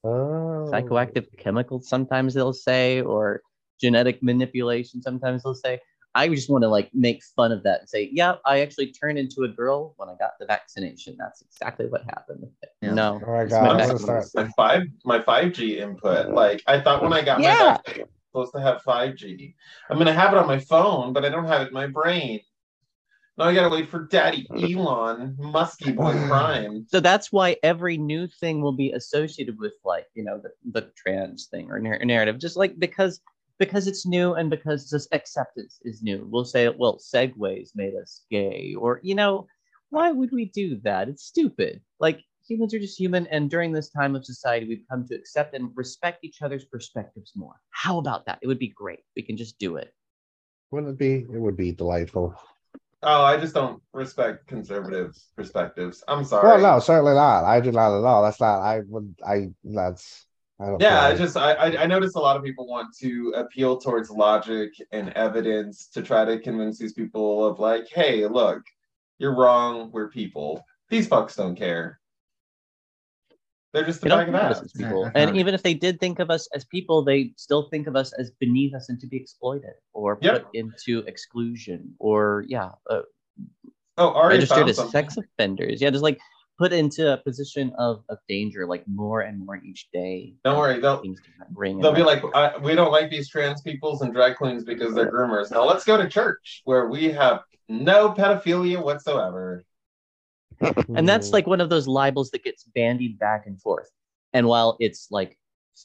Oh. 0.03 0.71
psychoactive 0.73 1.27
chemicals 1.37 1.87
sometimes 1.87 2.33
they'll 2.33 2.55
say 2.55 3.03
or 3.03 3.43
genetic 3.79 4.23
manipulation 4.23 5.03
sometimes 5.03 5.43
they'll 5.43 5.55
say 5.55 5.79
i 6.15 6.29
just 6.29 6.51
want 6.51 6.63
to 6.63 6.69
like 6.69 6.91
make 6.95 7.23
fun 7.37 7.53
of 7.53 7.63
that 7.63 7.81
and 7.81 7.89
say 7.89 8.09
yeah 8.13 8.35
i 8.45 8.61
actually 8.61 8.91
turned 8.93 9.19
into 9.19 9.43
a 9.45 9.49
girl 9.49 9.95
when 9.97 10.09
i 10.09 10.15
got 10.19 10.33
the 10.41 10.47
vaccination 10.47 11.17
that's 11.19 11.43
exactly 11.43 11.87
what 11.87 12.03
happened 12.05 12.47
Yeah. 12.83 12.95
no 12.95 13.21
Oh 13.25 13.31
my 13.31 13.45
God, 13.45 13.63
my 13.63 13.71
I'm 13.71 13.77
vac- 13.79 13.87
gonna 13.89 13.99
start. 13.99 14.27
My 14.35 14.49
five 14.57 14.83
my 15.05 15.21
five 15.23 15.53
G 15.53 15.79
input. 15.79 16.31
Like 16.35 16.63
I 16.67 16.81
thought 16.81 17.03
when 17.03 17.13
I 17.13 17.23
got 17.23 17.41
Yeah. 17.41 17.53
my 17.53 17.79
vaccine, 17.85 18.05
I 18.05 18.39
was 18.39 18.49
supposed 18.51 18.53
to 18.55 18.61
have 18.61 18.83
five 18.83 19.17
G. 19.17 19.55
I'm 19.91 19.99
gonna 19.99 20.13
have 20.13 20.33
it 20.33 20.39
on 20.39 20.47
my 20.47 20.59
phone, 20.59 21.13
but 21.13 21.25
I 21.25 21.29
don't 21.29 21.47
have 21.47 21.63
it 21.63 21.69
in 21.69 21.75
my 21.75 21.87
brain. 21.87 22.41
Now 23.39 23.45
I 23.47 23.55
gotta 23.55 23.71
wait 23.71 23.89
for 23.89 24.07
Daddy 24.07 24.47
Elon 24.51 25.37
Muskie 25.41 25.95
Boy 25.97 26.13
Prime. 26.29 26.87
so 26.91 27.01
that's 27.01 27.33
why 27.33 27.57
every 27.63 27.97
new 27.97 28.27
thing 28.27 28.61
will 28.61 28.73
be 28.73 28.93
associated 28.93 29.59
with 29.59 29.73
like 29.85 30.07
you 30.15 30.25
know 30.25 30.39
the, 30.43 30.51
the 30.73 30.91
trans 30.97 31.47
thing 31.47 31.71
or 31.71 31.79
narrative 31.79 32.39
just 32.39 32.57
like 32.57 32.79
because 32.79 33.21
because 33.61 33.87
it's 33.87 34.05
new 34.05 34.35
and 34.35 34.51
because 34.51 34.91
this 34.91 35.07
acceptance 35.13 35.79
is 35.85 36.03
new 36.03 36.27
we'll 36.29 36.45
say 36.45 36.69
well 36.69 36.99
segways 36.99 37.71
made 37.77 37.95
us 37.95 38.23
gay 38.31 38.75
or 38.77 38.99
you 39.05 39.15
know 39.15 39.47
why 39.91 40.11
would 40.11 40.33
we 40.33 40.47
do 40.47 40.81
that 40.83 41.09
it's 41.09 41.23
stupid 41.25 41.81
like 42.01 42.21
humans 42.45 42.75
are 42.75 42.81
just 42.81 42.99
human 42.99 43.29
and 43.29 43.49
during 43.49 43.71
this 43.71 43.91
time 43.91 44.17
of 44.17 44.25
society 44.25 44.67
we've 44.67 44.89
come 44.91 45.07
to 45.07 45.15
accept 45.15 45.55
and 45.55 45.71
respect 45.77 46.25
each 46.25 46.43
other's 46.43 46.65
perspectives 46.65 47.33
more 47.37 47.55
how 47.71 47.99
about 47.99 48.27
that 48.27 48.41
it 48.43 48.49
would 48.49 48.59
be 48.59 48.69
great 48.69 49.05
we 49.15 49.23
can 49.23 49.37
just 49.37 49.59
do 49.61 49.77
it 49.77 49.95
Wouldn't 50.71 50.93
it 50.93 50.99
be? 50.99 51.27
It 51.33 51.41
would 51.41 51.57
be 51.57 51.73
delightful. 51.73 52.35
Oh, 53.03 53.23
I 53.25 53.39
just 53.39 53.55
don't 53.55 53.83
respect 53.93 54.47
conservative 54.47 55.17
perspectives. 55.35 56.05
I'm 56.07 56.25
sorry. 56.25 56.47
Well, 56.47 56.61
no, 56.61 56.81
certainly 56.81 57.15
not. 57.15 57.45
I 57.45 57.61
do 57.61 57.73
not 57.73 57.99
at 57.99 58.05
all. 58.05 58.23
That's 58.23 58.41
not. 58.41 58.61
I 58.61 58.83
would. 58.87 59.15
I. 59.27 59.51
That's. 59.65 60.27
I. 60.61 60.71
Yeah, 60.73 60.77
feel 60.79 61.15
I 61.15 61.17
just 61.17 61.37
I 61.37 61.53
I 61.55 61.83
I 61.83 61.87
notice 61.87 62.15
a 62.15 62.19
lot 62.21 62.37
of 62.37 62.43
people 62.45 62.67
want 62.67 62.95
to 63.01 63.33
appeal 63.37 63.79
towards 63.79 64.11
logic 64.11 64.71
and 64.93 65.09
evidence 65.15 65.87
to 65.95 66.03
try 66.03 66.25
to 66.25 66.39
convince 66.39 66.79
these 66.79 66.93
people 66.93 67.47
of 67.47 67.59
like, 67.59 67.89
hey, 67.89 68.27
look, 68.27 68.63
you're 69.19 69.35
wrong. 69.35 69.91
We're 69.93 70.09
people. 70.11 70.63
These 70.91 71.09
fucks 71.09 71.37
don't 71.37 71.57
care. 71.57 71.99
They're 73.73 73.85
just 73.85 74.01
a 74.01 74.03
they 74.03 74.09
don't 74.09 74.19
bag 74.19 74.29
of 74.29 74.35
think 74.35 74.51
us 74.51 74.57
ass. 74.59 74.65
as 74.65 74.73
people 74.73 75.05
I 75.07 75.11
and 75.15 75.37
even 75.37 75.55
if 75.55 75.63
they 75.63 75.75
did 75.75 76.01
think 76.01 76.19
of 76.19 76.29
us 76.29 76.49
as 76.55 76.65
people 76.65 77.05
they 77.05 77.33
still 77.37 77.69
think 77.71 77.87
of 77.87 77.95
us 77.95 78.13
as 78.15 78.33
beneath 78.41 78.75
us 78.75 78.89
and 78.89 78.99
to 79.01 79.07
be 79.07 79.17
exploited 79.17 79.75
or 79.93 80.19
Yep. 80.21 80.43
put 80.47 80.55
into 80.55 80.99
exclusion 81.07 81.95
or 82.01 82.45
yeah 82.49 82.71
uh, 82.91 83.03
Oh, 83.97 84.09
Ari 84.15 84.35
registered 84.37 84.57
found 84.59 84.71
as 84.71 84.77
something. 84.77 84.91
sex 84.93 85.17
offenders. 85.19 85.81
Yeah, 85.81 85.91
just 85.91 86.03
like 86.03 86.19
put 86.61 86.75
into 86.75 87.15
a 87.15 87.17
position 87.17 87.73
of, 87.79 88.05
of 88.11 88.19
danger, 88.29 88.67
like 88.67 88.85
more 88.87 89.23
and 89.23 89.47
more 89.47 89.57
each 89.65 89.89
day. 89.95 90.35
Don't 90.45 90.59
worry, 90.59 90.79
they'll 90.79 91.01
Things 91.01 91.19
to 91.23 91.31
bring. 91.49 91.81
they'll 91.81 91.95
be 91.95 92.03
like, 92.03 92.23
I, 92.35 92.59
we 92.59 92.75
don't 92.75 92.93
like 92.93 93.09
these 93.09 93.31
trans 93.31 93.63
peoples 93.63 94.03
and 94.03 94.13
drag 94.13 94.37
queens 94.37 94.63
because 94.65 94.95
they're 94.95 95.11
groomers. 95.11 95.51
Now 95.51 95.65
let's 95.65 95.85
go 95.85 95.97
to 95.97 96.07
church 96.07 96.61
where 96.65 96.89
we 96.89 97.05
have 97.13 97.41
no 97.71 98.11
pedophilia 98.11 98.85
whatsoever. 98.85 99.65
and 100.95 101.09
that's 101.09 101.33
like 101.33 101.47
one 101.47 101.63
of 101.63 101.71
those 101.71 101.89
libels 101.89 102.31
that 102.33 102.45
gets 102.45 102.65
bandied 102.75 103.19
back 103.19 103.47
and 103.47 103.59
forth. 103.59 103.89
And 104.35 104.47
while 104.47 104.77
it's 104.81 105.09
like 105.11 105.39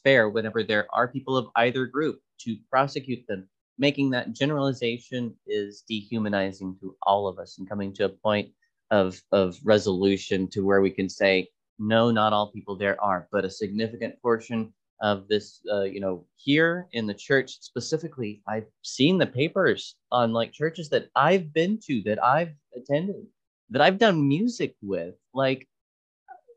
fair 0.03 0.29
whenever 0.29 0.61
there 0.61 0.87
are 0.93 1.07
people 1.07 1.37
of 1.37 1.47
either 1.55 1.85
group 1.85 2.19
to 2.39 2.57
prosecute 2.69 3.25
them, 3.29 3.47
making 3.77 4.09
that 4.09 4.33
generalization 4.33 5.33
is 5.47 5.85
dehumanizing 5.87 6.75
to 6.81 6.97
all 7.03 7.29
of 7.29 7.39
us 7.39 7.59
and 7.59 7.69
coming 7.69 7.93
to 7.93 8.03
a 8.03 8.09
point 8.09 8.49
of 8.91 9.21
of 9.31 9.57
resolution 9.63 10.47
to 10.47 10.61
where 10.61 10.81
we 10.81 10.91
can 10.91 11.09
say 11.09 11.47
no 11.79 12.11
not 12.11 12.33
all 12.33 12.51
people 12.51 12.75
there 12.75 13.01
are 13.01 13.27
but 13.31 13.45
a 13.45 13.49
significant 13.49 14.19
portion 14.21 14.73
of 15.01 15.27
this 15.27 15.59
uh, 15.73 15.83
you 15.83 15.99
know 15.99 16.25
here 16.35 16.87
in 16.93 17.05
the 17.05 17.13
church 17.13 17.57
specifically 17.59 18.41
i've 18.47 18.67
seen 18.81 19.17
the 19.17 19.25
papers 19.25 19.95
on 20.11 20.31
like 20.31 20.53
churches 20.53 20.89
that 20.89 21.09
i've 21.15 21.51
been 21.53 21.77
to 21.77 22.01
that 22.03 22.23
i've 22.23 22.53
attended 22.75 23.25
that 23.69 23.81
i've 23.81 23.97
done 23.97 24.27
music 24.27 24.75
with. 24.81 25.15
Like 25.33 25.67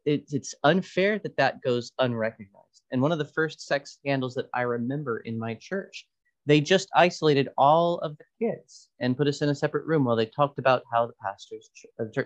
it, 0.04 0.24
it's 0.32 0.54
unfair 0.64 1.18
that 1.20 1.36
that 1.36 1.60
goes 1.62 1.92
unrecognized. 1.98 2.82
And 2.90 3.02
one 3.02 3.12
of 3.12 3.18
the 3.18 3.24
first 3.24 3.60
sex 3.60 3.92
scandals 3.92 4.34
that 4.34 4.48
i 4.54 4.62
remember 4.62 5.18
in 5.20 5.38
my 5.38 5.54
church 5.54 6.06
they 6.48 6.60
just 6.60 6.88
isolated 6.96 7.48
all 7.58 7.98
of 7.98 8.16
the 8.16 8.24
kids 8.40 8.88
and 9.00 9.16
put 9.16 9.28
us 9.28 9.42
in 9.42 9.50
a 9.50 9.54
separate 9.54 9.86
room 9.86 10.04
while 10.04 10.16
they 10.16 10.26
talked 10.26 10.58
about 10.58 10.82
how 10.90 11.06
the 11.06 11.12
pastor's 11.22 11.68
ch- 11.74 11.86
uh, 12.00 12.22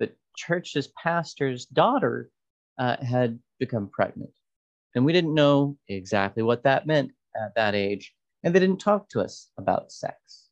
the 0.00 0.10
church's 0.36 0.88
pastor's 1.02 1.64
daughter 1.66 2.28
uh, 2.78 2.96
had 3.02 3.38
become 3.60 3.88
pregnant. 3.88 4.32
And 4.94 5.04
we 5.04 5.12
didn't 5.12 5.32
know 5.34 5.78
exactly 5.88 6.42
what 6.42 6.64
that 6.64 6.86
meant 6.86 7.12
at 7.40 7.54
that 7.54 7.74
age 7.76 8.12
and 8.42 8.54
they 8.54 8.60
didn't 8.60 8.78
talk 8.78 9.08
to 9.10 9.20
us 9.20 9.48
about 9.58 9.92
sex. 9.92 10.48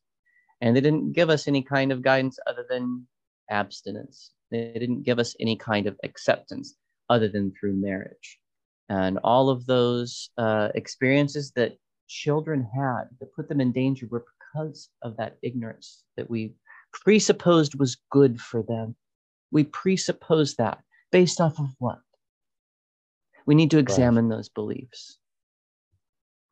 And 0.61 0.75
they 0.75 0.81
didn't 0.81 1.13
give 1.13 1.29
us 1.29 1.47
any 1.47 1.61
kind 1.61 1.91
of 1.91 2.01
guidance 2.01 2.39
other 2.47 2.65
than 2.69 3.07
abstinence. 3.49 4.31
They 4.51 4.73
didn't 4.73 5.03
give 5.03 5.19
us 5.19 5.35
any 5.39 5.57
kind 5.57 5.85
of 5.87 5.97
acceptance 6.03 6.75
other 7.09 7.27
than 7.27 7.51
through 7.51 7.75
marriage. 7.75 8.39
And 8.89 9.19
all 9.23 9.49
of 9.49 9.65
those 9.65 10.29
uh, 10.37 10.69
experiences 10.75 11.51
that 11.55 11.77
children 12.07 12.67
had 12.75 13.03
that 13.19 13.33
put 13.35 13.49
them 13.49 13.61
in 13.61 13.71
danger 13.71 14.07
were 14.09 14.25
because 14.53 14.89
of 15.01 15.17
that 15.17 15.37
ignorance 15.41 16.03
that 16.17 16.29
we 16.29 16.53
presupposed 16.91 17.77
was 17.77 17.97
good 18.11 18.39
for 18.39 18.63
them. 18.63 18.95
We 19.51 19.65
presupposed 19.65 20.57
that 20.57 20.79
based 21.11 21.41
off 21.41 21.59
of 21.59 21.67
what? 21.79 21.99
We 23.45 23.55
need 23.55 23.71
to 23.71 23.77
examine 23.77 24.29
those 24.29 24.49
beliefs. 24.49 25.17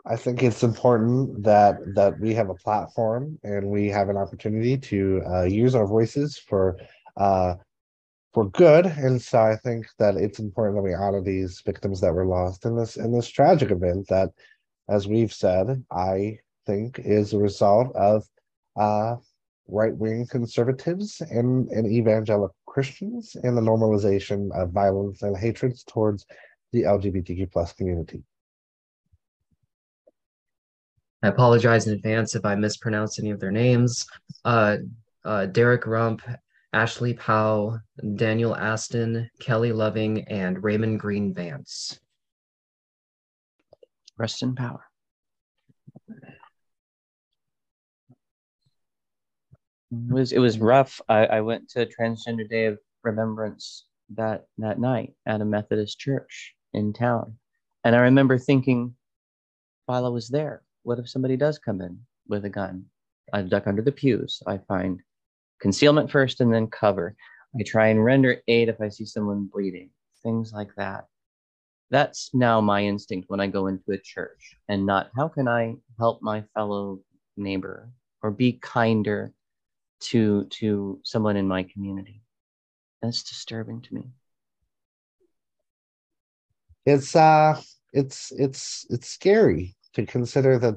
I 0.05 0.17
think 0.17 0.43
it's 0.43 0.63
important 0.63 1.43
that 1.43 1.77
that 1.95 2.19
we 2.19 2.33
have 2.33 2.49
a 2.49 2.55
platform 2.55 3.39
and 3.43 3.67
we 3.67 3.87
have 3.87 4.09
an 4.09 4.17
opportunity 4.17 4.77
to 4.77 5.21
uh, 5.25 5.43
use 5.43 5.75
our 5.75 5.87
voices 5.87 6.37
for 6.37 6.77
uh, 7.15 7.55
for 8.33 8.49
good. 8.49 8.85
And 8.85 9.21
so 9.21 9.39
I 9.39 9.55
think 9.55 9.85
that 9.99 10.15
it's 10.15 10.39
important 10.39 10.77
that 10.77 10.81
we 10.83 10.93
honor 10.93 11.21
these 11.21 11.61
victims 11.65 12.01
that 12.01 12.13
were 12.13 12.25
lost 12.25 12.65
in 12.65 12.75
this 12.75 12.97
in 12.97 13.13
this 13.13 13.29
tragic 13.29 13.71
event 13.71 14.07
that, 14.09 14.29
as 14.89 15.07
we've 15.07 15.33
said, 15.33 15.83
I 15.91 16.39
think 16.65 16.99
is 16.99 17.33
a 17.33 17.37
result 17.37 17.95
of 17.95 18.25
uh, 18.75 19.15
right 19.67 19.95
wing 19.95 20.27
conservatives 20.29 21.21
and, 21.21 21.69
and 21.69 21.87
evangelical 21.87 22.55
Christians 22.65 23.35
and 23.41 23.55
the 23.55 23.61
normalization 23.61 24.51
of 24.51 24.71
violence 24.71 25.21
and 25.21 25.37
hatred 25.37 25.77
towards 25.87 26.25
the 26.71 26.83
LGBTQ 26.83 27.51
plus 27.51 27.71
community. 27.73 28.23
I 31.21 31.27
apologize 31.27 31.87
in 31.87 31.93
advance 31.93 32.35
if 32.35 32.43
I 32.43 32.55
mispronounce 32.55 33.19
any 33.19 33.29
of 33.29 33.39
their 33.39 33.51
names. 33.51 34.05
Uh, 34.43 34.77
uh, 35.23 35.45
Derrick 35.45 35.85
Rump, 35.87 36.21
Ashley 36.73 37.13
Powell, 37.13 37.79
Daniel 38.15 38.55
Aston, 38.55 39.29
Kelly 39.39 39.71
Loving, 39.71 40.27
and 40.27 40.61
Raymond 40.61 40.99
Green 40.99 41.33
Vance. 41.33 41.99
Rest 44.17 44.43
in 44.43 44.55
power. 44.55 44.83
It 49.91 50.13
was 50.13 50.31
it 50.31 50.39
was 50.39 50.59
rough. 50.59 51.01
I, 51.07 51.25
I 51.25 51.41
went 51.41 51.69
to 51.69 51.85
Transgender 51.85 52.49
Day 52.49 52.65
of 52.65 52.79
Remembrance 53.03 53.85
that 54.15 54.47
that 54.57 54.79
night 54.79 55.13
at 55.25 55.41
a 55.41 55.45
Methodist 55.45 55.99
church 55.99 56.55
in 56.73 56.93
town, 56.93 57.37
and 57.83 57.95
I 57.95 57.99
remember 57.99 58.37
thinking, 58.37 58.95
while 59.85 60.05
I 60.05 60.09
was 60.09 60.29
there, 60.29 60.63
what 60.83 60.99
if 60.99 61.09
somebody 61.09 61.37
does 61.37 61.59
come 61.59 61.81
in 61.81 61.99
with 62.27 62.45
a 62.45 62.49
gun? 62.49 62.85
I 63.31 63.41
duck 63.43 63.67
under 63.67 63.81
the 63.81 63.91
pews. 63.91 64.41
I 64.47 64.57
find 64.57 65.01
concealment 65.61 66.11
first 66.11 66.41
and 66.41 66.53
then 66.53 66.67
cover. 66.67 67.15
I 67.59 67.63
try 67.63 67.87
and 67.87 68.03
render 68.03 68.41
aid 68.47 68.69
if 68.69 68.81
I 68.81 68.89
see 68.89 69.05
someone 69.05 69.49
bleeding, 69.51 69.91
things 70.23 70.51
like 70.53 70.73
that. 70.75 71.05
That's 71.89 72.31
now 72.33 72.61
my 72.61 72.83
instinct 72.83 73.29
when 73.29 73.39
I 73.39 73.47
go 73.47 73.67
into 73.67 73.91
a 73.91 73.97
church 73.97 74.55
and 74.67 74.85
not 74.85 75.11
how 75.15 75.27
can 75.27 75.47
I 75.47 75.75
help 75.99 76.21
my 76.21 76.43
fellow 76.53 76.99
neighbor 77.37 77.89
or 78.21 78.31
be 78.31 78.53
kinder 78.53 79.33
to 80.01 80.45
to 80.45 80.99
someone 81.03 81.37
in 81.37 81.47
my 81.47 81.63
community. 81.63 82.21
That's 83.01 83.23
disturbing 83.23 83.81
to 83.81 83.93
me. 83.93 84.09
It's 86.85 87.15
uh 87.15 87.61
it's 87.93 88.31
it's 88.31 88.85
it's 88.89 89.07
scary 89.07 89.75
to 89.93 90.05
consider 90.05 90.57
that 90.59 90.75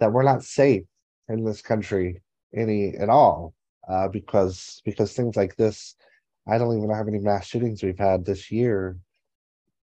that 0.00 0.12
we're 0.12 0.22
not 0.22 0.42
safe 0.42 0.84
in 1.28 1.44
this 1.44 1.60
country 1.60 2.22
any 2.54 2.96
at 2.96 3.08
all 3.08 3.54
uh, 3.88 4.08
because 4.08 4.80
because 4.84 5.12
things 5.12 5.36
like 5.36 5.54
this 5.56 5.94
i 6.48 6.56
don't 6.56 6.76
even 6.76 6.90
how 6.90 7.04
many 7.04 7.18
mass 7.18 7.46
shootings 7.46 7.82
we've 7.82 7.98
had 7.98 8.24
this 8.24 8.50
year 8.50 8.96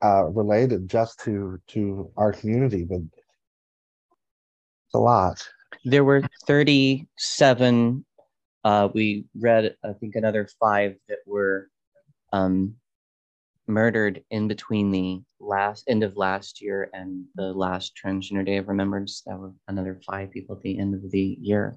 uh, 0.04 0.24
related 0.24 0.88
just 0.88 1.20
to 1.20 1.58
to 1.68 2.10
our 2.16 2.32
community 2.32 2.84
but 2.84 3.00
it's 3.00 4.94
a 4.94 4.98
lot. 4.98 5.42
There 5.84 6.04
were 6.04 6.22
37 6.46 8.04
uh, 8.64 8.88
we 8.94 9.26
read 9.34 9.76
i 9.84 9.92
think 9.92 10.14
another 10.14 10.48
five 10.58 10.94
that 11.08 11.18
were 11.26 11.68
um, 12.32 12.74
murdered 13.66 14.22
in 14.30 14.48
between 14.48 14.90
the 14.90 15.22
last 15.40 15.84
end 15.88 16.02
of 16.02 16.16
last 16.16 16.60
year 16.60 16.90
and 16.92 17.24
the 17.34 17.52
last 17.52 17.92
transgender 18.02 18.44
day 18.44 18.56
of 18.56 18.68
remembrance. 18.68 19.22
That 19.26 19.38
were 19.38 19.52
another 19.68 20.00
five 20.06 20.30
people 20.30 20.56
at 20.56 20.62
the 20.62 20.78
end 20.78 20.94
of 20.94 21.10
the 21.10 21.38
year. 21.40 21.76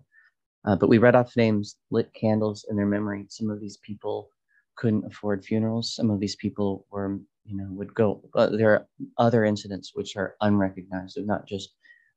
Uh, 0.65 0.75
but 0.75 0.89
we 0.89 0.97
read 0.97 1.15
off 1.15 1.37
names 1.37 1.77
lit 1.91 2.13
candles 2.13 2.65
in 2.69 2.75
their 2.75 2.85
memory. 2.85 3.25
Some 3.29 3.49
of 3.49 3.61
these 3.61 3.77
people 3.77 4.29
couldn't 4.75 5.05
afford 5.05 5.45
funerals. 5.45 5.95
Some 5.95 6.09
of 6.09 6.19
these 6.19 6.35
people 6.35 6.85
were 6.91 7.19
you 7.47 7.57
know 7.57 7.67
would 7.69 7.93
go 7.93 8.21
uh, 8.35 8.49
there 8.49 8.71
are 8.71 8.87
other 9.17 9.45
incidents 9.45 9.91
which 9.93 10.15
are 10.15 10.35
unrecognized 10.41 11.17
of 11.17 11.25
not 11.25 11.47
just 11.47 11.69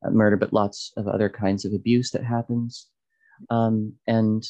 uh, 0.04 0.10
murder 0.10 0.36
but 0.36 0.52
lots 0.52 0.92
of 0.96 1.06
other 1.06 1.28
kinds 1.28 1.64
of 1.64 1.72
abuse 1.72 2.10
that 2.10 2.24
happens. 2.24 2.88
Um, 3.48 3.94
and 4.06 4.42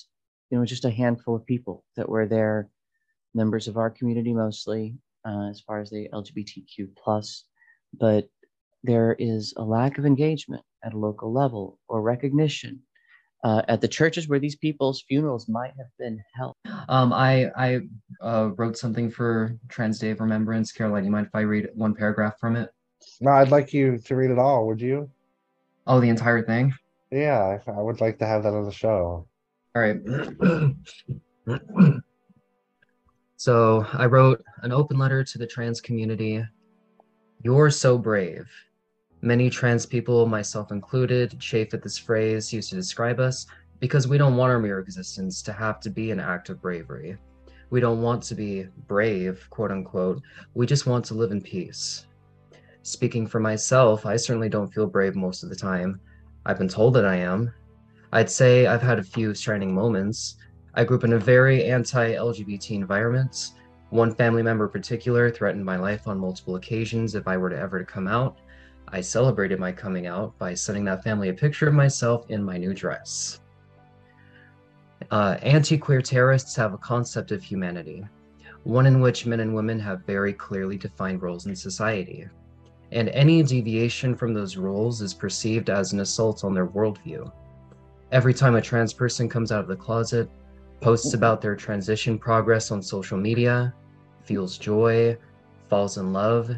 you 0.50 0.58
know 0.58 0.64
just 0.64 0.84
a 0.84 0.90
handful 0.90 1.36
of 1.36 1.46
people 1.46 1.84
that 1.96 2.08
were 2.08 2.26
there 2.26 2.70
members 3.34 3.68
of 3.68 3.76
our 3.76 3.90
community 3.90 4.32
mostly 4.32 4.96
uh, 5.24 5.48
as 5.50 5.60
far 5.60 5.80
as 5.80 5.90
the 5.90 6.08
LGBTQ 6.12 6.88
plus, 6.96 7.44
but 7.98 8.28
there 8.82 9.14
is 9.18 9.52
a 9.56 9.62
lack 9.62 9.98
of 9.98 10.06
engagement 10.06 10.62
at 10.84 10.94
a 10.94 10.98
local 10.98 11.32
level 11.32 11.78
or 11.88 12.00
recognition 12.00 12.80
uh, 13.42 13.62
at 13.68 13.80
the 13.80 13.88
churches 13.88 14.28
where 14.28 14.38
these 14.38 14.56
people's 14.56 15.02
funerals 15.08 15.48
might 15.48 15.72
have 15.78 15.86
been 15.98 16.22
held. 16.34 16.54
Um, 16.88 17.12
I 17.12 17.50
I 17.56 17.80
uh, 18.22 18.50
wrote 18.56 18.76
something 18.76 19.10
for 19.10 19.56
Trans 19.68 19.98
Day 19.98 20.10
of 20.10 20.20
Remembrance. 20.20 20.72
Caroline, 20.72 21.04
you 21.04 21.10
mind 21.10 21.26
if 21.26 21.34
I 21.34 21.40
read 21.40 21.68
one 21.74 21.94
paragraph 21.94 22.34
from 22.38 22.56
it? 22.56 22.70
no 23.22 23.30
i'd 23.30 23.50
like 23.50 23.72
you 23.72 23.96
to 23.96 24.14
read 24.14 24.30
it 24.30 24.38
all 24.38 24.66
would 24.66 24.78
you 24.78 25.08
Oh, 25.86 26.00
the 26.00 26.10
entire 26.10 26.42
thing. 26.44 26.74
yeah 27.10 27.58
i, 27.66 27.70
I 27.70 27.80
would 27.80 27.98
like 28.02 28.18
to 28.18 28.26
have 28.26 28.42
that 28.42 28.52
on 28.52 28.66
the 28.66 28.70
show 28.70 29.26
All 29.74 29.82
right. 29.82 29.96
so 33.36 33.86
I 33.94 34.04
wrote 34.06 34.42
an 34.62 34.72
open 34.72 34.98
letter 34.98 35.24
to 35.24 35.38
the 35.38 35.46
trans 35.46 35.80
community. 35.80 36.44
You're 37.42 37.70
so 37.70 37.96
brave. 37.96 38.46
Many 39.22 39.50
trans 39.50 39.84
people, 39.84 40.26
myself 40.26 40.72
included, 40.72 41.38
chafe 41.38 41.74
at 41.74 41.82
this 41.82 41.98
phrase 41.98 42.52
used 42.52 42.70
to 42.70 42.76
describe 42.76 43.20
us 43.20 43.46
because 43.78 44.08
we 44.08 44.18
don't 44.18 44.36
want 44.36 44.50
our 44.50 44.58
mere 44.58 44.78
existence 44.78 45.42
to 45.42 45.52
have 45.52 45.80
to 45.80 45.90
be 45.90 46.10
an 46.10 46.20
act 46.20 46.48
of 46.48 46.62
bravery. 46.62 47.16
We 47.70 47.80
don't 47.80 48.02
want 48.02 48.22
to 48.24 48.34
be 48.34 48.66
brave, 48.88 49.46
quote 49.50 49.70
unquote. 49.70 50.22
We 50.54 50.66
just 50.66 50.86
want 50.86 51.04
to 51.06 51.14
live 51.14 51.32
in 51.32 51.40
peace. 51.40 52.06
Speaking 52.82 53.26
for 53.26 53.40
myself, 53.40 54.06
I 54.06 54.16
certainly 54.16 54.48
don't 54.48 54.72
feel 54.72 54.86
brave 54.86 55.14
most 55.14 55.42
of 55.42 55.50
the 55.50 55.56
time. 55.56 56.00
I've 56.46 56.58
been 56.58 56.68
told 56.68 56.94
that 56.94 57.04
I 57.04 57.16
am, 57.16 57.52
I'd 58.12 58.30
say 58.30 58.66
I've 58.66 58.82
had 58.82 58.98
a 58.98 59.04
few 59.04 59.34
shining 59.34 59.72
moments. 59.72 60.36
I 60.74 60.82
grew 60.82 60.96
up 60.96 61.04
in 61.04 61.12
a 61.12 61.18
very 61.18 61.64
anti 61.66 62.14
LGBT 62.14 62.72
environment. 62.72 63.52
One 63.90 64.14
family 64.14 64.42
member 64.42 64.64
in 64.64 64.70
particular 64.70 65.30
threatened 65.30 65.64
my 65.64 65.76
life 65.76 66.08
on 66.08 66.18
multiple 66.18 66.56
occasions 66.56 67.14
if 67.14 67.28
I 67.28 67.36
were 67.36 67.50
to 67.50 67.58
ever 67.58 67.78
to 67.78 67.84
come 67.84 68.08
out. 68.08 68.38
I 68.92 69.00
celebrated 69.00 69.60
my 69.60 69.70
coming 69.70 70.06
out 70.06 70.36
by 70.38 70.54
sending 70.54 70.84
that 70.86 71.04
family 71.04 71.28
a 71.28 71.34
picture 71.34 71.68
of 71.68 71.74
myself 71.74 72.26
in 72.28 72.42
my 72.42 72.56
new 72.56 72.74
dress. 72.74 73.40
Uh, 75.10 75.36
Anti 75.42 75.78
queer 75.78 76.02
terrorists 76.02 76.56
have 76.56 76.74
a 76.74 76.78
concept 76.78 77.30
of 77.30 77.42
humanity, 77.42 78.04
one 78.64 78.86
in 78.86 79.00
which 79.00 79.26
men 79.26 79.40
and 79.40 79.54
women 79.54 79.78
have 79.78 80.04
very 80.06 80.32
clearly 80.32 80.76
defined 80.76 81.22
roles 81.22 81.46
in 81.46 81.54
society. 81.54 82.26
And 82.92 83.08
any 83.10 83.42
deviation 83.44 84.16
from 84.16 84.34
those 84.34 84.56
roles 84.56 85.00
is 85.00 85.14
perceived 85.14 85.70
as 85.70 85.92
an 85.92 86.00
assault 86.00 86.44
on 86.44 86.52
their 86.52 86.66
worldview. 86.66 87.30
Every 88.10 88.34
time 88.34 88.56
a 88.56 88.60
trans 88.60 88.92
person 88.92 89.28
comes 89.28 89.52
out 89.52 89.60
of 89.60 89.68
the 89.68 89.76
closet, 89.76 90.28
posts 90.80 91.14
about 91.14 91.40
their 91.40 91.54
transition 91.54 92.18
progress 92.18 92.72
on 92.72 92.82
social 92.82 93.16
media, 93.16 93.72
feels 94.24 94.58
joy, 94.58 95.16
falls 95.68 95.96
in 95.96 96.12
love, 96.12 96.50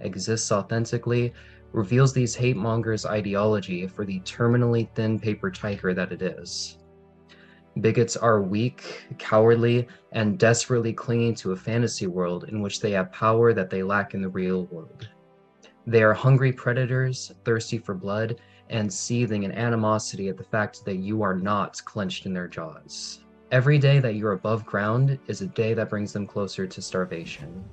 exists 0.00 0.52
authentically, 0.52 1.32
reveals 1.72 2.12
these 2.12 2.34
hate 2.34 2.56
mongers' 2.56 3.06
ideology 3.06 3.86
for 3.86 4.04
the 4.04 4.20
terminally 4.20 4.88
thin 4.94 5.18
paper 5.18 5.50
tiger 5.50 5.94
that 5.94 6.12
it 6.12 6.22
is. 6.22 6.78
Bigots 7.80 8.16
are 8.16 8.42
weak, 8.42 9.06
cowardly, 9.18 9.86
and 10.12 10.38
desperately 10.38 10.92
clinging 10.92 11.34
to 11.36 11.52
a 11.52 11.56
fantasy 11.56 12.06
world 12.06 12.44
in 12.48 12.60
which 12.60 12.80
they 12.80 12.90
have 12.92 13.12
power 13.12 13.52
that 13.52 13.70
they 13.70 13.82
lack 13.82 14.14
in 14.14 14.22
the 14.22 14.28
real 14.28 14.66
world. 14.66 15.08
They 15.86 16.02
are 16.02 16.14
hungry 16.14 16.52
predators, 16.52 17.32
thirsty 17.44 17.78
for 17.78 17.94
blood, 17.94 18.40
and 18.68 18.92
seething 18.92 19.44
in 19.44 19.52
animosity 19.52 20.28
at 20.28 20.36
the 20.36 20.44
fact 20.44 20.84
that 20.84 20.96
you 20.96 21.22
are 21.22 21.34
not 21.34 21.82
clenched 21.84 22.26
in 22.26 22.34
their 22.34 22.48
jaws. 22.48 23.20
Every 23.50 23.78
day 23.78 23.98
that 24.00 24.14
you're 24.14 24.32
above 24.32 24.66
ground 24.66 25.18
is 25.26 25.40
a 25.40 25.46
day 25.46 25.72
that 25.74 25.88
brings 25.88 26.12
them 26.12 26.26
closer 26.26 26.66
to 26.66 26.82
starvation. 26.82 27.64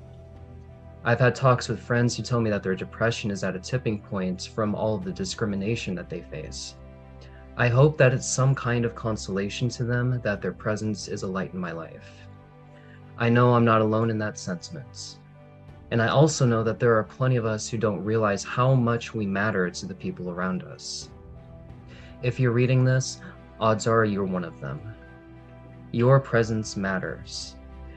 I've 1.08 1.20
had 1.20 1.36
talks 1.36 1.70
with 1.70 1.80
friends 1.80 2.18
who 2.18 2.24
tell 2.24 2.42
me 2.42 2.50
that 2.50 2.64
their 2.64 2.74
depression 2.74 3.30
is 3.30 3.44
at 3.44 3.56
a 3.56 3.60
tipping 3.60 4.00
point 4.00 4.50
from 4.56 4.74
all 4.74 4.96
of 4.96 5.04
the 5.04 5.12
discrimination 5.12 5.94
that 5.94 6.10
they 6.10 6.22
face. 6.22 6.74
I 7.58 7.68
hope 7.68 7.96
that 8.00 8.12
it's 8.12 8.28
some 8.28 8.56
kind 8.56 8.86
of 8.86 8.96
consolation 8.96 9.70
to 9.70 9.84
them 9.84 10.20
that 10.24 10.42
their 10.42 10.52
presence 10.52 11.08
is 11.08 11.22
a 11.22 11.28
light 11.28 11.54
in 11.54 11.60
my 11.60 11.72
life. 11.72 12.10
I 13.20 13.30
know 13.30 13.54
I'm 13.54 13.64
not 13.64 13.82
alone 13.82 14.10
in 14.10 14.18
that 14.18 14.40
sentiment. 14.40 15.20
And 15.92 16.02
I 16.02 16.08
also 16.08 16.44
know 16.44 16.64
that 16.64 16.80
there 16.80 16.98
are 16.98 17.04
plenty 17.04 17.36
of 17.36 17.46
us 17.46 17.70
who 17.70 17.78
don't 17.78 18.04
realize 18.04 18.44
how 18.44 18.74
much 18.74 19.14
we 19.14 19.28
matter 19.28 19.70
to 19.70 19.86
the 19.86 19.94
people 19.94 20.32
around 20.32 20.64
us. 20.64 21.12
If 22.24 22.40
you're 22.40 22.52
reading 22.52 22.84
this, 22.84 23.22
odds 23.60 23.86
are 23.86 24.06
you're 24.06 24.26
one 24.26 24.44
of 24.44 24.60
them. 24.60 24.82
Your 25.92 26.20
presence 26.20 26.76
matters. 26.76 27.55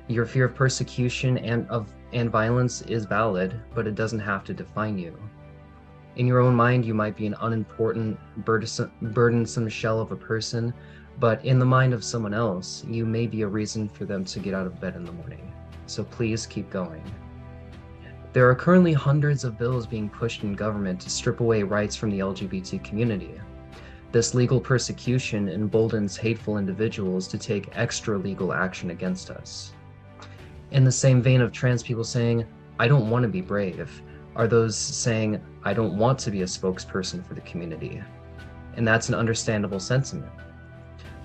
Your 0.09 0.25
fear 0.25 0.47
of 0.47 0.55
persecution 0.55 1.37
and 1.37 1.69
of 1.69 1.93
and 2.15 2.31
violence 2.31 2.81
is 2.83 3.05
valid, 3.05 3.61
but 3.75 3.87
it 3.87 3.95
doesn't 3.95 4.21
have 4.21 4.43
to 4.45 4.55
define 4.55 4.99
you. 4.99 5.15
In 6.17 6.27
your 6.27 6.39
own 6.39 6.55
mind, 6.55 6.87
you 6.87 6.95
might 6.95 7.15
be 7.15 7.27
an 7.27 7.37
unimportant, 7.43 8.19
burdensome, 8.39 8.91
burdensome 9.03 9.69
shell 9.69 10.01
of 10.01 10.11
a 10.11 10.17
person, 10.17 10.73
but 11.21 11.45
in 11.45 11.59
the 11.59 11.67
mind 11.67 11.93
of 11.93 12.03
someone 12.03 12.33
else, 12.33 12.87
you 12.89 13.05
may 13.05 13.27
be 13.27 13.43
a 13.43 13.47
reason 13.47 13.87
for 13.87 14.07
them 14.07 14.25
to 14.25 14.39
get 14.39 14.55
out 14.55 14.67
of 14.67 14.81
bed 14.81 14.97
in 14.97 15.05
the 15.05 15.13
morning. 15.13 15.53
So 15.85 16.05
please 16.05 16.47
keep 16.47 16.71
going. 16.71 17.03
There 18.33 18.49
are 18.49 18.55
currently 18.55 18.95
hundreds 18.95 19.45
of 19.45 19.59
bills 19.59 19.87
being 19.87 20.09
pushed 20.09 20.43
in 20.43 20.55
government 20.55 21.01
to 21.03 21.11
strip 21.11 21.41
away 21.41 21.65
rights 21.65 21.97
from 21.97 22.11
the 22.11 22.21
LGBT 22.21 22.83
community. 22.83 23.39
This 24.11 24.35
legal 24.35 24.59
persecution 24.59 25.51
emboldens 25.51 26.17
hateful 26.17 26.57
individuals 26.57 27.29
to 27.29 27.37
take 27.37 27.77
extra 27.77 28.17
legal 28.17 28.55
action 28.55 28.91
against 28.91 29.31
us. 29.31 29.73
In 30.71 30.85
the 30.85 30.93
same 30.93 31.23
vein 31.23 31.41
of 31.41 31.53
trans 31.53 31.83
people 31.83 32.05
saying, 32.05 32.45
I 32.79 32.89
don't 32.89 33.09
want 33.09 33.23
to 33.23 33.29
be 33.29 33.41
brave, 33.41 34.03
are 34.37 34.47
those 34.47 34.77
saying, 34.77 35.41
I 35.65 35.73
don't 35.73 35.97
want 35.97 36.19
to 36.21 36.31
be 36.31 36.43
a 36.43 36.47
spokesperson 36.47 37.27
for 37.27 37.35
the 37.35 37.41
community. 37.41 38.03
And 38.77 38.87
that's 38.87 39.09
an 39.09 39.15
understandable 39.15 39.81
sentiment. 39.81 40.31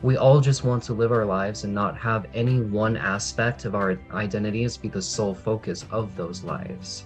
We 0.02 0.18
all 0.18 0.42
just 0.42 0.64
want 0.64 0.84
to 0.84 0.94
live 0.94 1.12
our 1.12 1.26
lives 1.26 1.64
and 1.64 1.74
not 1.74 1.98
have 1.98 2.26
any 2.34 2.62
one 2.62 2.98
aspect 2.98 3.66
of 3.66 3.76
our 3.76 4.00
identities 4.12 4.78
be 4.78 4.90
the 4.90 5.02
sole 5.02 5.34
focus 5.34 5.86
of 5.92 6.16
those 6.16 6.44
lives. 6.44 7.06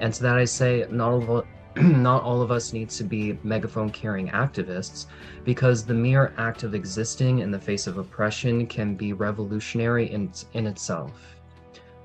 And 0.00 0.14
to 0.14 0.22
that 0.22 0.38
I 0.38 0.44
say, 0.44 0.86
not 0.90 1.12
all 1.12 1.44
not 1.76 2.24
all 2.24 2.42
of 2.42 2.50
us 2.50 2.72
need 2.72 2.90
to 2.90 3.04
be 3.04 3.38
megaphone 3.44 3.90
carrying 3.90 4.28
activists 4.28 5.06
because 5.44 5.84
the 5.84 5.94
mere 5.94 6.32
act 6.36 6.64
of 6.64 6.74
existing 6.74 7.38
in 7.38 7.52
the 7.52 7.58
face 7.60 7.86
of 7.86 7.98
oppression 7.98 8.66
can 8.66 8.96
be 8.96 9.12
revolutionary 9.12 10.10
in, 10.10 10.32
in 10.54 10.66
itself. 10.66 11.36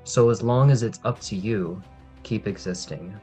So 0.06 0.30
as 0.30 0.43
long 0.43 0.70
as 0.70 0.84
it's 0.84 0.99
up 1.03 1.20
to 1.22 1.36
you, 1.36 1.82
keep 2.22 2.47
existing. 2.47 3.20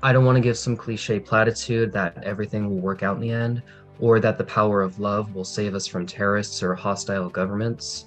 I 0.00 0.12
don't 0.12 0.24
want 0.24 0.36
to 0.36 0.40
give 0.40 0.56
some 0.56 0.76
cliche 0.76 1.18
platitude 1.18 1.92
that 1.92 2.22
everything 2.22 2.70
will 2.70 2.80
work 2.80 3.02
out 3.02 3.16
in 3.16 3.20
the 3.20 3.32
end, 3.32 3.62
or 3.98 4.20
that 4.20 4.38
the 4.38 4.44
power 4.44 4.80
of 4.80 5.00
love 5.00 5.34
will 5.34 5.44
save 5.44 5.74
us 5.74 5.88
from 5.88 6.06
terrorists 6.06 6.62
or 6.62 6.74
hostile 6.74 7.28
governments. 7.28 8.06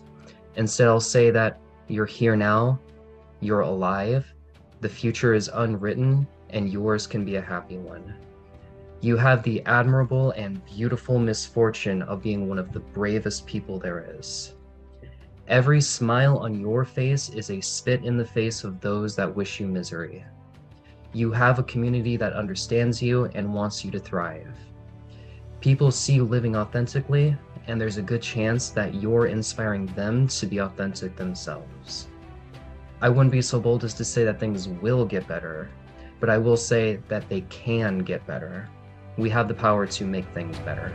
Instead, 0.55 0.87
I'll 0.87 1.01
say 1.01 1.31
that 1.31 1.59
you're 1.89 2.05
here 2.05 2.37
now, 2.37 2.79
you're 3.41 3.61
alive, 3.61 4.25
the 4.79 4.87
future 4.87 5.33
is 5.33 5.49
unwritten, 5.53 6.25
and 6.49 6.71
yours 6.71 7.05
can 7.05 7.25
be 7.25 7.35
a 7.35 7.41
happy 7.41 7.77
one. 7.77 8.15
You 9.01 9.17
have 9.17 9.43
the 9.43 9.61
admirable 9.65 10.31
and 10.31 10.63
beautiful 10.65 11.19
misfortune 11.19 12.03
of 12.03 12.23
being 12.23 12.47
one 12.47 12.57
of 12.57 12.71
the 12.71 12.79
bravest 12.79 13.45
people 13.45 13.79
there 13.79 14.15
is. 14.17 14.53
Every 15.49 15.81
smile 15.81 16.37
on 16.37 16.57
your 16.57 16.85
face 16.85 17.27
is 17.27 17.49
a 17.49 17.59
spit 17.59 18.05
in 18.05 18.15
the 18.15 18.25
face 18.25 18.63
of 18.63 18.79
those 18.79 19.13
that 19.17 19.35
wish 19.35 19.59
you 19.59 19.67
misery. 19.67 20.23
You 21.11 21.31
have 21.31 21.59
a 21.59 21.63
community 21.63 22.15
that 22.15 22.31
understands 22.31 23.01
you 23.01 23.25
and 23.35 23.53
wants 23.53 23.83
you 23.83 23.91
to 23.91 23.99
thrive. 23.99 24.55
People 25.59 25.91
see 25.91 26.13
you 26.13 26.23
living 26.23 26.55
authentically, 26.55 27.35
and 27.67 27.79
there's 27.79 27.97
a 27.97 28.01
good 28.01 28.21
chance 28.21 28.69
that 28.69 28.95
you're 28.95 29.27
inspiring 29.27 29.85
them 29.87 30.27
to 30.29 30.45
be 30.45 30.59
authentic 30.59 31.17
themselves. 31.17 32.07
I 33.01 33.09
wouldn't 33.09 33.33
be 33.33 33.41
so 33.41 33.59
bold 33.59 33.83
as 33.83 33.93
to 33.95 34.05
say 34.05 34.23
that 34.23 34.39
things 34.39 34.69
will 34.69 35.05
get 35.05 35.27
better, 35.27 35.69
but 36.21 36.29
I 36.29 36.37
will 36.37 36.57
say 36.57 37.01
that 37.09 37.27
they 37.27 37.41
can 37.41 37.99
get 37.99 38.25
better. 38.25 38.69
We 39.17 39.29
have 39.31 39.49
the 39.49 39.53
power 39.53 39.85
to 39.85 40.05
make 40.05 40.27
things 40.33 40.57
better. 40.59 40.91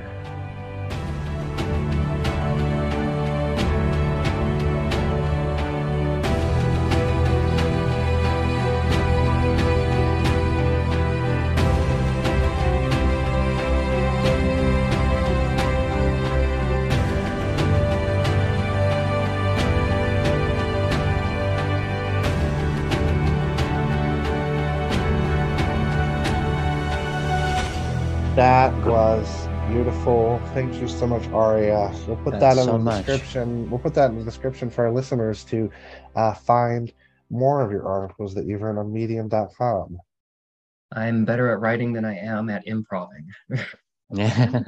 Beautiful. 29.88 30.38
Thank 30.52 30.74
you 30.82 30.86
so 30.86 31.06
much, 31.06 31.22
Ariya. 31.28 32.06
We'll 32.06 32.16
put 32.18 32.32
That's 32.32 32.56
that 32.56 32.60
in 32.60 32.66
so 32.66 32.72
the 32.72 32.78
much. 32.78 33.06
description. 33.06 33.70
We'll 33.70 33.78
put 33.80 33.94
that 33.94 34.10
in 34.10 34.18
the 34.18 34.22
description 34.24 34.68
for 34.68 34.84
our 34.84 34.92
listeners 34.92 35.44
to 35.44 35.70
uh, 36.14 36.34
find 36.34 36.92
more 37.30 37.62
of 37.62 37.70
your 37.70 37.88
articles 37.88 38.34
that 38.34 38.44
you've 38.44 38.60
written 38.60 38.76
on 38.76 38.92
medium.com. 38.92 39.96
I'm 40.92 41.24
better 41.24 41.50
at 41.52 41.60
writing 41.60 41.94
than 41.94 42.04
I 42.04 42.18
am 42.18 42.50
at 42.50 42.66
improving. 42.66 43.30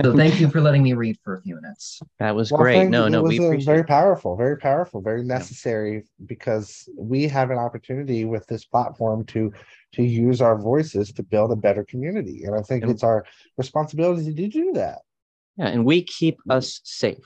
So 0.02 0.14
thank 0.14 0.38
you 0.38 0.50
for 0.50 0.60
letting 0.60 0.82
me 0.82 0.92
read 0.92 1.16
for 1.24 1.34
a 1.38 1.40
few 1.40 1.54
minutes. 1.54 2.02
that 2.18 2.36
was 2.36 2.52
Well, 2.52 2.60
great. 2.60 2.74
thank 2.74 2.90
No, 2.90 3.04
you. 3.04 3.10
no, 3.10 3.18
it 3.20 3.22
was 3.22 3.30
we 3.30 3.38
uh, 3.38 3.42
appreciate 3.48 3.64
very 3.64 3.80
it. 3.80 3.86
powerful, 3.86 4.36
very 4.36 4.58
powerful, 4.58 5.00
very 5.00 5.24
necessary 5.24 6.04
because 6.26 6.86
we 6.94 7.26
have 7.28 7.50
an 7.50 7.56
opportunity 7.56 8.26
with 8.26 8.46
this 8.48 8.66
platform 8.66 9.24
to 9.26 9.50
to 9.92 10.02
use 10.02 10.42
our 10.42 10.58
voices 10.58 11.10
to 11.12 11.22
build 11.22 11.52
a 11.52 11.56
better 11.56 11.84
community, 11.84 12.44
and 12.44 12.54
I 12.54 12.60
think 12.60 12.82
And- 12.82 12.92
it's 12.92 13.02
our 13.02 13.24
responsibility 13.56 14.34
to 14.34 14.48
do 14.48 14.72
that. 14.74 14.98
Yeah, 15.56 15.68
and 15.68 15.84
we 15.84 16.02
keep 16.02 16.38
us 16.48 16.80
safe. 16.84 17.18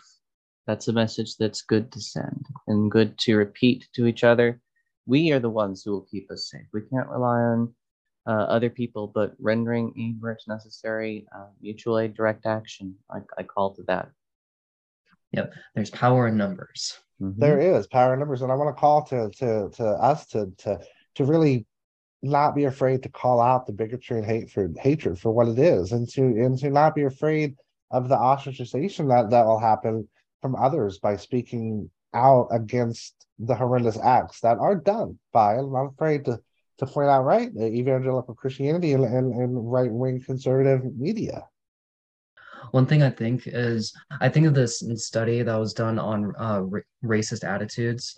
That's 0.66 0.88
a 0.88 0.92
message 0.92 1.36
that's 1.36 1.62
good 1.62 1.92
to 1.92 2.00
send 2.00 2.46
and 2.66 2.90
good 2.90 3.18
to 3.20 3.36
repeat 3.36 3.86
to 3.94 4.06
each 4.06 4.24
other. 4.24 4.60
We 5.06 5.32
are 5.32 5.38
the 5.38 5.50
ones 5.50 5.82
who 5.82 5.92
will 5.92 6.06
keep 6.10 6.30
us 6.30 6.48
safe. 6.50 6.66
We 6.72 6.80
can't 6.90 7.08
rely 7.08 7.38
on 7.40 7.74
uh, 8.26 8.30
other 8.30 8.70
people, 8.70 9.06
but 9.14 9.34
rendering 9.38 9.92
aid 9.98 10.16
where 10.20 10.32
it's 10.32 10.48
necessary, 10.48 11.26
uh, 11.36 11.48
mutual 11.60 11.98
aid, 11.98 12.14
direct 12.14 12.46
action. 12.46 12.94
I, 13.10 13.18
I 13.36 13.42
call 13.42 13.74
to 13.74 13.82
that. 13.84 14.08
Yep, 15.32 15.52
there's 15.74 15.90
power 15.90 16.28
in 16.28 16.36
numbers. 16.36 16.98
Mhm. 17.20 17.36
There 17.36 17.60
is 17.60 17.86
power 17.86 18.14
in 18.14 18.20
numbers, 18.20 18.42
and 18.42 18.50
I 18.50 18.54
want 18.54 18.74
to 18.74 18.80
call 18.80 19.04
to 19.04 19.30
to 19.30 19.68
to 19.70 19.84
us 19.84 20.26
to 20.28 20.50
to 20.58 20.80
to 21.16 21.24
really 21.24 21.66
not 22.22 22.54
be 22.54 22.64
afraid 22.64 23.02
to 23.02 23.08
call 23.10 23.40
out 23.40 23.66
the 23.66 23.72
bigotry 23.72 24.16
and 24.18 24.26
hate 24.26 24.50
for 24.50 24.70
hatred 24.78 25.18
for 25.18 25.30
what 25.30 25.48
it 25.48 25.58
is, 25.58 25.92
and 25.92 26.08
to 26.10 26.22
and 26.22 26.56
to 26.58 26.70
not 26.70 26.94
be 26.94 27.02
afraid 27.02 27.56
of 27.90 28.08
the 28.08 28.16
ostracization 28.16 29.08
that 29.08 29.30
that 29.30 29.46
will 29.46 29.58
happen 29.58 30.08
from 30.42 30.56
others 30.56 30.98
by 30.98 31.16
speaking 31.16 31.90
out 32.12 32.48
against 32.50 33.26
the 33.38 33.54
horrendous 33.54 33.98
acts 33.98 34.40
that 34.40 34.58
are 34.58 34.76
done 34.76 35.18
by. 35.32 35.54
I'm 35.54 35.74
afraid 35.74 36.24
to 36.26 36.40
to 36.78 36.86
point 36.86 37.08
out 37.08 37.24
right 37.24 37.50
evangelical 37.56 38.34
Christianity 38.34 38.92
and 38.92 39.04
and, 39.04 39.34
and 39.34 39.72
right 39.72 39.90
wing 39.90 40.20
conservative 40.20 40.84
media. 40.96 41.48
One 42.70 42.86
thing 42.86 43.02
I 43.02 43.10
think 43.10 43.42
is 43.46 43.92
I 44.20 44.28
think 44.28 44.46
of 44.46 44.54
this 44.54 44.82
study 44.96 45.42
that 45.42 45.56
was 45.56 45.74
done 45.74 45.98
on 45.98 46.32
uh, 46.38 46.60
ra- 46.62 46.80
racist 47.04 47.44
attitudes. 47.44 48.16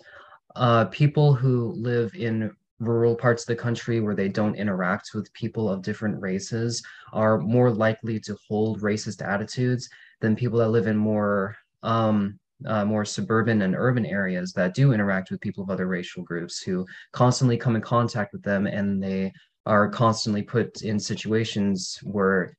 Uh, 0.55 0.85
people 0.85 1.33
who 1.33 1.73
live 1.73 2.15
in 2.15 2.51
rural 2.79 3.15
parts 3.15 3.43
of 3.43 3.47
the 3.47 3.61
country 3.61 3.99
where 3.99 4.15
they 4.15 4.29
don't 4.29 4.55
interact 4.55 5.11
with 5.13 5.31
people 5.33 5.69
of 5.69 5.81
different 5.81 6.21
races 6.21 6.83
are 7.13 7.39
more 7.39 7.71
likely 7.71 8.19
to 8.19 8.37
hold 8.47 8.81
racist 8.81 9.25
attitudes 9.25 9.89
than 10.21 10.35
people 10.35 10.59
that 10.59 10.69
live 10.69 10.87
in 10.87 10.97
more 10.97 11.55
um, 11.83 12.39
uh, 12.65 12.83
more 12.83 13.05
suburban 13.05 13.61
and 13.61 13.75
urban 13.75 14.05
areas 14.05 14.51
that 14.53 14.73
do 14.73 14.91
interact 14.91 15.29
with 15.29 15.41
people 15.41 15.63
of 15.63 15.69
other 15.69 15.85
racial 15.87 16.23
groups 16.23 16.59
who 16.61 16.85
constantly 17.11 17.55
come 17.55 17.75
in 17.75 17.81
contact 17.81 18.33
with 18.33 18.41
them 18.41 18.65
and 18.65 19.01
they 19.01 19.31
are 19.67 19.87
constantly 19.89 20.41
put 20.41 20.81
in 20.81 20.99
situations 20.99 21.99
where 22.03 22.57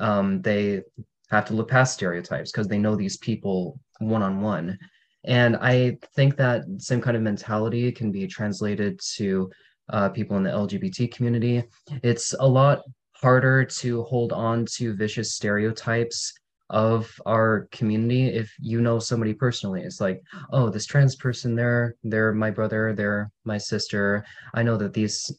um, 0.00 0.42
they 0.42 0.82
have 1.30 1.44
to 1.44 1.54
look 1.54 1.68
past 1.68 1.94
stereotypes 1.94 2.50
because 2.50 2.66
they 2.66 2.78
know 2.78 2.96
these 2.96 3.18
people 3.18 3.78
one 4.00 4.22
on 4.22 4.40
one. 4.40 4.78
And 5.24 5.56
I 5.56 5.98
think 6.14 6.36
that 6.36 6.64
same 6.78 7.00
kind 7.00 7.16
of 7.16 7.22
mentality 7.22 7.90
can 7.92 8.12
be 8.12 8.26
translated 8.26 9.00
to 9.16 9.50
uh, 9.90 10.08
people 10.10 10.36
in 10.36 10.42
the 10.42 10.50
LGBT 10.50 11.12
community. 11.12 11.64
It's 12.02 12.34
a 12.38 12.46
lot 12.46 12.82
harder 13.14 13.64
to 13.64 14.02
hold 14.04 14.32
on 14.32 14.64
to 14.76 14.94
vicious 14.94 15.34
stereotypes 15.34 16.32
of 16.70 17.10
our 17.24 17.66
community 17.72 18.26
if 18.26 18.52
you 18.60 18.80
know 18.80 18.98
somebody 18.98 19.32
personally. 19.32 19.82
It's 19.82 20.00
like, 20.00 20.22
oh, 20.52 20.68
this 20.68 20.86
trans 20.86 21.16
person, 21.16 21.54
they're 21.54 21.94
they're 22.04 22.32
my 22.32 22.50
brother, 22.50 22.92
they're 22.94 23.30
my 23.44 23.58
sister. 23.58 24.24
I 24.54 24.62
know 24.62 24.76
that 24.76 24.92
these 24.92 25.32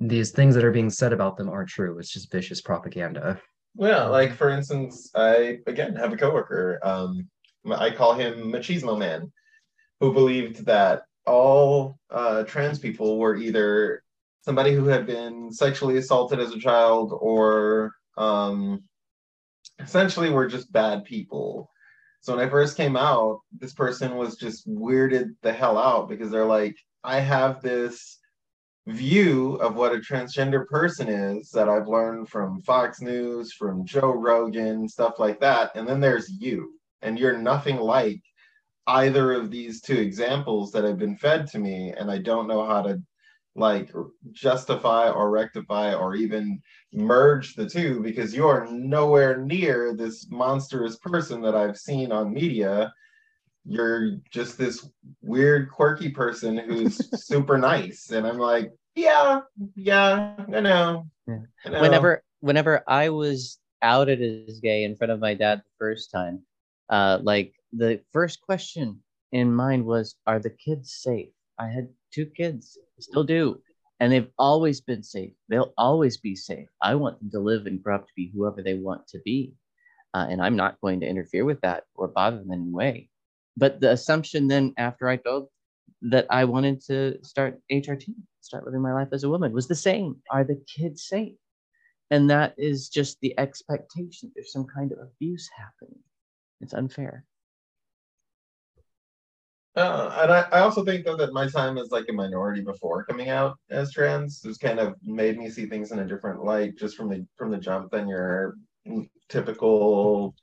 these 0.00 0.30
things 0.30 0.54
that 0.54 0.64
are 0.64 0.72
being 0.72 0.90
said 0.90 1.12
about 1.12 1.36
them 1.36 1.48
aren't 1.48 1.70
true. 1.70 1.98
It's 1.98 2.12
just 2.12 2.30
vicious 2.30 2.60
propaganda. 2.60 3.40
Yeah, 3.78 4.04
like 4.04 4.34
for 4.34 4.50
instance, 4.50 5.10
I 5.14 5.58
again 5.66 5.96
have 5.96 6.12
a 6.12 6.16
coworker. 6.16 6.78
Um, 6.82 7.28
I 7.72 7.90
call 7.90 8.14
him 8.14 8.52
Machismo 8.52 8.98
Man, 8.98 9.32
who 10.00 10.12
believed 10.12 10.66
that 10.66 11.02
all 11.26 11.98
uh, 12.10 12.44
trans 12.44 12.78
people 12.78 13.18
were 13.18 13.36
either 13.36 14.02
somebody 14.42 14.72
who 14.72 14.86
had 14.86 15.06
been 15.06 15.52
sexually 15.52 15.96
assaulted 15.96 16.38
as 16.38 16.52
a 16.52 16.58
child 16.58 17.12
or 17.20 17.94
um, 18.16 18.84
essentially 19.80 20.30
were 20.30 20.46
just 20.46 20.72
bad 20.72 21.04
people. 21.04 21.70
So 22.20 22.36
when 22.36 22.46
I 22.46 22.50
first 22.50 22.76
came 22.76 22.96
out, 22.96 23.40
this 23.56 23.72
person 23.72 24.16
was 24.16 24.36
just 24.36 24.68
weirded 24.68 25.34
the 25.42 25.52
hell 25.52 25.78
out 25.78 26.08
because 26.08 26.30
they're 26.30 26.44
like, 26.44 26.76
I 27.04 27.20
have 27.20 27.60
this 27.60 28.18
view 28.86 29.54
of 29.56 29.74
what 29.74 29.94
a 29.94 29.98
transgender 29.98 30.66
person 30.66 31.08
is 31.08 31.50
that 31.50 31.68
I've 31.68 31.88
learned 31.88 32.28
from 32.28 32.62
Fox 32.62 33.00
News, 33.00 33.52
from 33.52 33.84
Joe 33.84 34.12
Rogan, 34.12 34.88
stuff 34.88 35.18
like 35.18 35.40
that. 35.40 35.72
And 35.74 35.86
then 35.88 36.00
there's 36.00 36.30
you, 36.30 36.75
and 37.02 37.18
you're 37.18 37.38
nothing 37.38 37.76
like 37.76 38.22
either 38.86 39.32
of 39.32 39.50
these 39.50 39.80
two 39.80 39.96
examples 39.96 40.72
that 40.72 40.84
have 40.84 40.98
been 40.98 41.16
fed 41.16 41.46
to 41.48 41.58
me. 41.58 41.92
And 41.96 42.10
I 42.10 42.18
don't 42.18 42.46
know 42.46 42.64
how 42.64 42.82
to 42.82 43.02
like 43.56 43.90
justify 44.32 45.10
or 45.10 45.30
rectify 45.30 45.94
or 45.94 46.14
even 46.14 46.60
merge 46.92 47.54
the 47.54 47.68
two 47.68 48.00
because 48.02 48.34
you 48.34 48.46
are 48.46 48.66
nowhere 48.70 49.38
near 49.38 49.94
this 49.94 50.28
monstrous 50.30 50.96
person 50.96 51.40
that 51.42 51.54
I've 51.54 51.78
seen 51.78 52.12
on 52.12 52.32
media. 52.32 52.92
You're 53.64 54.18
just 54.30 54.58
this 54.58 54.88
weird, 55.22 55.70
quirky 55.70 56.10
person 56.10 56.56
who's 56.56 56.98
super 57.26 57.58
nice. 57.58 58.10
And 58.10 58.26
I'm 58.26 58.38
like, 58.38 58.70
yeah, 58.94 59.40
yeah, 59.74 60.36
I 60.54 60.60
know. 60.60 61.06
Yeah. 61.26 61.38
I 61.64 61.68
know. 61.70 61.80
whenever 61.80 62.22
whenever 62.40 62.84
I 62.86 63.08
was 63.08 63.58
outed 63.82 64.22
as 64.48 64.60
gay 64.60 64.84
in 64.84 64.96
front 64.96 65.10
of 65.10 65.20
my 65.20 65.34
dad 65.34 65.58
the 65.58 65.70
first 65.78 66.10
time, 66.10 66.42
uh, 66.88 67.18
like 67.22 67.54
the 67.72 68.00
first 68.12 68.40
question 68.42 69.02
in 69.32 69.54
mind 69.54 69.84
was, 69.84 70.16
"Are 70.26 70.38
the 70.38 70.50
kids 70.50 70.92
safe?" 70.92 71.30
I 71.58 71.68
had 71.68 71.88
two 72.12 72.26
kids, 72.26 72.78
still 72.98 73.24
do, 73.24 73.60
and 74.00 74.12
they've 74.12 74.30
always 74.38 74.80
been 74.80 75.02
safe. 75.02 75.32
They'll 75.48 75.74
always 75.78 76.16
be 76.18 76.36
safe. 76.36 76.68
I 76.82 76.94
want 76.94 77.18
them 77.18 77.30
to 77.30 77.40
live 77.40 77.66
and 77.66 77.82
grow 77.82 77.96
up 77.96 78.06
to 78.06 78.12
be 78.14 78.30
whoever 78.34 78.62
they 78.62 78.74
want 78.74 79.06
to 79.08 79.18
be, 79.24 79.54
uh, 80.14 80.26
and 80.28 80.40
I'm 80.42 80.56
not 80.56 80.80
going 80.80 81.00
to 81.00 81.08
interfere 81.08 81.44
with 81.44 81.60
that 81.62 81.84
or 81.94 82.08
bother 82.08 82.38
them 82.38 82.52
in 82.52 82.60
any 82.60 82.70
way. 82.70 83.10
But 83.56 83.80
the 83.80 83.92
assumption 83.92 84.48
then, 84.48 84.74
after 84.76 85.08
I 85.08 85.16
told 85.16 85.48
that 86.02 86.26
I 86.30 86.44
wanted 86.44 86.80
to 86.86 87.18
start 87.22 87.60
HRT, 87.72 88.14
start 88.40 88.64
living 88.64 88.82
my 88.82 88.92
life 88.92 89.08
as 89.12 89.24
a 89.24 89.28
woman, 89.30 89.52
was 89.52 89.66
the 89.66 89.74
same. 89.74 90.16
Are 90.30 90.44
the 90.44 90.62
kids 90.66 91.06
safe? 91.08 91.36
And 92.10 92.30
that 92.30 92.54
is 92.56 92.88
just 92.88 93.18
the 93.20 93.36
expectation. 93.38 94.30
There's 94.34 94.52
some 94.52 94.66
kind 94.66 94.92
of 94.92 94.98
abuse 94.98 95.48
happening. 95.56 96.00
It's 96.60 96.74
unfair. 96.74 97.24
Uh, 99.76 100.20
and 100.22 100.32
I, 100.32 100.40
I 100.52 100.60
also 100.60 100.82
think 100.82 101.04
though 101.04 101.18
that 101.18 101.34
my 101.34 101.46
time 101.48 101.76
as 101.76 101.90
like 101.90 102.06
a 102.08 102.12
minority 102.12 102.62
before 102.62 103.04
coming 103.04 103.28
out 103.28 103.58
as 103.68 103.92
trans 103.92 104.42
has 104.42 104.56
kind 104.56 104.78
of 104.78 104.94
made 105.02 105.36
me 105.36 105.50
see 105.50 105.66
things 105.66 105.92
in 105.92 105.98
a 105.98 106.06
different 106.06 106.42
light 106.42 106.78
just 106.78 106.96
from 106.96 107.10
the 107.10 107.26
from 107.36 107.50
the 107.50 107.58
jump 107.58 107.90
than 107.90 108.08
your 108.08 108.54
typical 109.28 110.34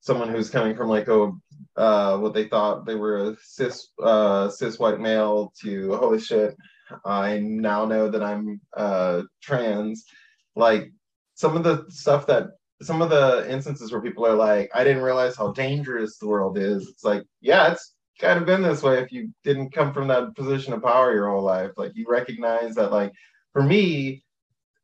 someone 0.00 0.28
who's 0.28 0.50
coming 0.50 0.74
from 0.74 0.88
like 0.88 1.06
a 1.06 1.30
uh 1.76 2.18
what 2.18 2.34
they 2.34 2.48
thought 2.48 2.84
they 2.84 2.96
were 2.96 3.30
a 3.30 3.36
cis 3.40 3.90
uh 4.02 4.48
cis 4.48 4.76
white 4.76 4.98
male 4.98 5.52
to 5.62 5.94
holy 5.94 6.18
shit 6.18 6.56
I 7.04 7.38
now 7.38 7.84
know 7.84 8.08
that 8.08 8.24
I'm 8.24 8.60
uh 8.76 9.22
trans 9.40 10.04
like 10.56 10.90
some 11.34 11.56
of 11.56 11.62
the 11.62 11.86
stuff 11.90 12.26
that 12.26 12.48
some 12.82 13.02
of 13.02 13.10
the 13.10 13.46
instances 13.50 13.92
where 13.92 14.02
people 14.02 14.26
are 14.26 14.34
like 14.34 14.70
I 14.74 14.84
didn't 14.84 15.02
realize 15.02 15.36
how 15.36 15.52
dangerous 15.52 16.18
the 16.18 16.28
world 16.28 16.58
is 16.58 16.88
it's 16.88 17.04
like 17.04 17.24
yeah 17.40 17.72
it's 17.72 17.94
kind 18.20 18.38
of 18.38 18.46
been 18.46 18.62
this 18.62 18.82
way 18.82 19.00
if 19.00 19.10
you 19.12 19.30
didn't 19.44 19.72
come 19.72 19.92
from 19.92 20.08
that 20.08 20.34
position 20.36 20.72
of 20.72 20.82
power 20.82 21.12
your 21.12 21.30
whole 21.30 21.42
life 21.42 21.72
like 21.76 21.92
you 21.94 22.06
recognize 22.08 22.74
that 22.74 22.92
like 22.92 23.12
for 23.52 23.62
me 23.62 24.22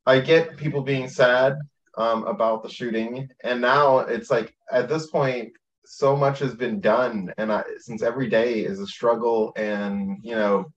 I 0.09 0.21
get 0.21 0.57
people 0.57 0.81
being 0.81 1.07
sad 1.07 1.59
um, 1.99 2.25
about 2.25 2.63
the 2.63 2.71
shooting, 2.71 3.29
and 3.45 3.61
now 3.61 3.99
it's 3.99 4.31
like 4.31 4.55
at 4.73 4.89
this 4.89 5.09
point, 5.09 5.53
so 5.85 6.17
much 6.17 6.39
has 6.39 6.55
been 6.55 6.81
done, 6.81 7.35
and 7.37 7.53
I, 7.53 7.63
since 7.77 8.03
every 8.03 8.31
day 8.31 8.61
is 8.61 8.81
a 8.81 8.87
struggle, 8.87 9.53
and 9.55 10.17
you 10.23 10.35
know, 10.35 10.73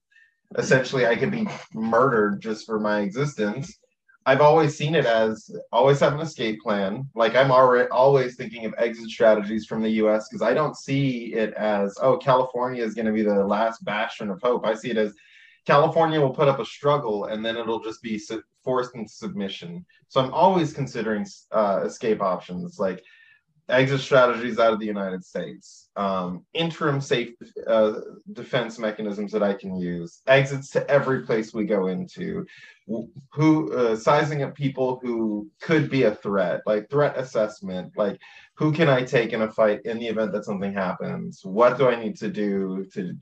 essentially 0.58 1.06
I 1.06 1.16
could 1.16 1.30
be 1.30 1.48
murdered 1.72 2.42
just 2.42 2.66
for 2.66 2.78
my 2.78 3.00
existence. 3.00 3.78
I've 4.24 4.40
always 4.40 4.76
seen 4.76 4.94
it 4.94 5.04
as 5.04 5.50
always 5.72 6.00
have 6.00 6.14
an 6.14 6.20
escape 6.20 6.60
plan. 6.60 7.08
Like 7.14 7.34
I'm 7.34 7.50
already 7.50 7.88
always 7.90 8.36
thinking 8.36 8.64
of 8.64 8.74
exit 8.78 9.08
strategies 9.10 9.66
from 9.66 9.82
the 9.82 9.90
U.S. 9.90 10.28
because 10.28 10.42
I 10.42 10.54
don't 10.54 10.76
see 10.76 11.34
it 11.34 11.54
as 11.54 11.96
oh 12.00 12.16
California 12.18 12.84
is 12.84 12.94
going 12.94 13.06
to 13.06 13.12
be 13.12 13.22
the 13.22 13.44
last 13.44 13.84
bastion 13.84 14.30
of 14.30 14.40
hope. 14.42 14.64
I 14.64 14.74
see 14.74 14.90
it 14.90 14.96
as 14.96 15.12
California 15.66 16.20
will 16.20 16.34
put 16.34 16.48
up 16.48 16.60
a 16.60 16.64
struggle 16.64 17.26
and 17.26 17.44
then 17.44 17.56
it'll 17.56 17.82
just 17.82 18.02
be 18.02 18.18
su- 18.18 18.42
forced 18.64 18.94
into 18.94 19.10
submission. 19.10 19.84
So 20.08 20.20
I'm 20.20 20.32
always 20.32 20.72
considering 20.72 21.26
uh, 21.50 21.82
escape 21.84 22.20
options 22.20 22.78
like 22.78 23.02
exit 23.68 24.00
strategies 24.00 24.58
out 24.58 24.72
of 24.72 24.80
the 24.80 24.86
United 24.86 25.24
States, 25.24 25.88
um, 25.96 26.44
interim 26.52 27.00
safe 27.00 27.30
uh, 27.66 27.92
defense 28.32 28.78
mechanisms 28.78 29.32
that 29.32 29.42
I 29.42 29.54
can 29.54 29.76
use, 29.76 30.20
exits 30.26 30.70
to 30.70 30.88
every 30.90 31.24
place 31.24 31.54
we 31.54 31.64
go 31.64 31.86
into, 31.86 32.46
who 33.32 33.72
uh, 33.72 33.96
sizing 33.96 34.42
up 34.42 34.54
people 34.54 34.98
who 35.02 35.48
could 35.60 35.90
be 35.90 36.02
a 36.04 36.14
threat, 36.14 36.62
like 36.66 36.90
threat 36.90 37.16
assessment, 37.16 37.92
like 37.96 38.18
who 38.54 38.72
can 38.72 38.88
I 38.88 39.02
take 39.02 39.32
in 39.32 39.42
a 39.42 39.50
fight 39.50 39.80
in 39.84 39.98
the 39.98 40.08
event 40.08 40.32
that 40.32 40.44
something 40.44 40.72
happens? 40.72 41.40
What 41.44 41.78
do 41.78 41.88
I 41.88 42.02
need 42.02 42.16
to 42.18 42.28
do 42.28 42.84
to 42.94 43.16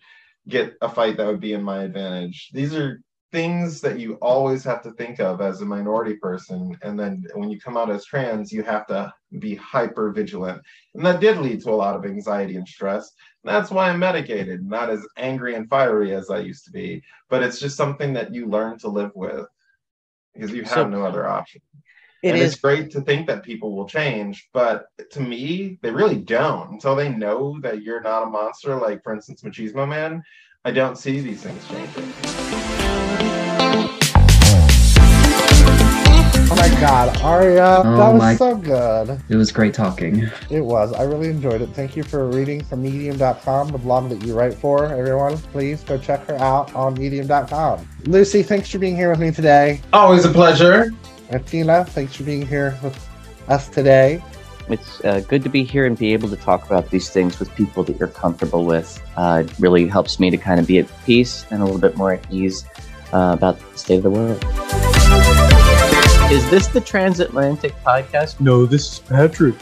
get 0.48 0.74
a 0.80 0.88
fight 0.88 1.16
that 1.16 1.26
would 1.26 1.40
be 1.40 1.52
in 1.52 1.62
my 1.62 1.84
advantage. 1.84 2.50
These 2.52 2.74
are 2.74 3.02
things 3.32 3.80
that 3.80 3.98
you 3.98 4.14
always 4.14 4.64
have 4.64 4.82
to 4.82 4.92
think 4.92 5.20
of 5.20 5.40
as 5.40 5.60
a 5.60 5.64
minority 5.66 6.14
person. 6.14 6.76
And 6.82 6.98
then 6.98 7.24
when 7.34 7.50
you 7.50 7.60
come 7.60 7.76
out 7.76 7.90
as 7.90 8.04
trans, 8.04 8.52
you 8.52 8.62
have 8.64 8.86
to 8.88 9.12
be 9.38 9.54
hyper 9.54 10.10
vigilant. 10.10 10.62
And 10.94 11.06
that 11.06 11.20
did 11.20 11.38
lead 11.38 11.62
to 11.62 11.70
a 11.70 11.72
lot 11.72 11.94
of 11.94 12.04
anxiety 12.04 12.56
and 12.56 12.66
stress. 12.66 13.12
And 13.44 13.54
that's 13.54 13.70
why 13.70 13.88
I'm 13.88 14.00
medicated, 14.00 14.64
not 14.66 14.90
as 14.90 15.06
angry 15.16 15.54
and 15.54 15.68
fiery 15.68 16.14
as 16.14 16.30
I 16.30 16.40
used 16.40 16.64
to 16.64 16.72
be. 16.72 17.02
But 17.28 17.42
it's 17.42 17.60
just 17.60 17.76
something 17.76 18.12
that 18.14 18.34
you 18.34 18.46
learn 18.46 18.78
to 18.80 18.88
live 18.88 19.12
with 19.14 19.46
because 20.34 20.50
you 20.50 20.62
have 20.62 20.72
So- 20.72 20.88
no 20.88 21.04
other 21.04 21.26
option. 21.26 21.62
It 22.22 22.30
and 22.30 22.38
is 22.38 22.52
it's 22.52 22.60
great 22.60 22.90
to 22.90 23.00
think 23.00 23.26
that 23.28 23.42
people 23.42 23.74
will 23.74 23.88
change, 23.88 24.50
but 24.52 24.88
to 25.12 25.20
me, 25.20 25.78
they 25.80 25.90
really 25.90 26.18
don't. 26.18 26.70
Until 26.72 26.94
they 26.94 27.08
know 27.08 27.58
that 27.62 27.82
you're 27.82 28.02
not 28.02 28.24
a 28.24 28.26
monster, 28.26 28.76
like 28.76 29.02
for 29.02 29.14
instance, 29.14 29.40
Machismo 29.42 29.88
Man, 29.88 30.22
I 30.62 30.72
don't 30.72 30.98
see 30.98 31.20
these 31.20 31.42
things 31.42 31.66
changing. 31.68 32.12
Oh 36.52 36.54
my 36.54 36.68
god, 36.78 37.16
Ariya, 37.16 37.82
Oh 37.82 37.96
that 37.96 38.12
was 38.12 38.20
my- 38.20 38.36
so 38.36 38.56
good. 38.56 39.18
It 39.30 39.36
was 39.36 39.50
great 39.52 39.72
talking. 39.72 40.28
It 40.50 40.60
was. 40.60 40.92
I 40.92 41.04
really 41.04 41.30
enjoyed 41.30 41.62
it. 41.62 41.68
Thank 41.68 41.96
you 41.96 42.02
for 42.02 42.28
reading 42.28 42.62
from 42.62 42.82
medium.com, 42.82 43.68
the 43.68 43.78
blog 43.78 44.10
that 44.10 44.22
you 44.22 44.34
write 44.34 44.52
for. 44.52 44.84
Everyone, 44.84 45.38
please 45.38 45.82
go 45.82 45.96
check 45.96 46.26
her 46.26 46.36
out 46.36 46.74
on 46.74 46.92
medium.com. 46.92 47.88
Lusi, 48.02 48.44
thanks 48.44 48.68
for 48.70 48.78
being 48.78 48.96
here 48.96 49.08
with 49.08 49.18
me 49.20 49.30
today. 49.30 49.80
Always 49.94 50.26
a 50.26 50.30
pleasure. 50.30 50.90
And 51.30 51.46
Tina, 51.46 51.86
thanks 51.86 52.16
for 52.16 52.24
being 52.24 52.46
here 52.46 52.78
with 52.82 53.08
us 53.48 53.66
today. 53.70 54.22
It's 54.72 55.04
uh, 55.04 55.20
good 55.28 55.42
to 55.42 55.48
be 55.48 55.64
here 55.64 55.86
and 55.86 55.98
be 55.98 56.12
able 56.12 56.28
to 56.28 56.36
talk 56.36 56.64
about 56.66 56.90
these 56.90 57.10
things 57.10 57.38
with 57.38 57.54
people 57.54 57.82
that 57.84 57.98
you're 57.98 58.08
comfortable 58.08 58.64
with. 58.64 59.02
Uh, 59.16 59.44
it 59.44 59.58
really 59.58 59.88
helps 59.88 60.20
me 60.20 60.30
to 60.30 60.36
kind 60.36 60.60
of 60.60 60.66
be 60.66 60.78
at 60.78 60.86
peace 61.04 61.44
and 61.50 61.60
a 61.60 61.64
little 61.64 61.80
bit 61.80 61.96
more 61.96 62.12
at 62.14 62.32
ease 62.32 62.64
uh, 63.12 63.34
about 63.36 63.58
the 63.58 63.78
state 63.78 63.96
of 63.96 64.02
the 64.04 64.10
world. 64.10 64.42
Is 66.32 66.48
this 66.50 66.68
the 66.68 66.80
transatlantic 66.80 67.74
podcast? 67.82 68.40
No, 68.40 68.66
this 68.66 68.92
is 68.92 68.98
Patrick. 69.00 69.56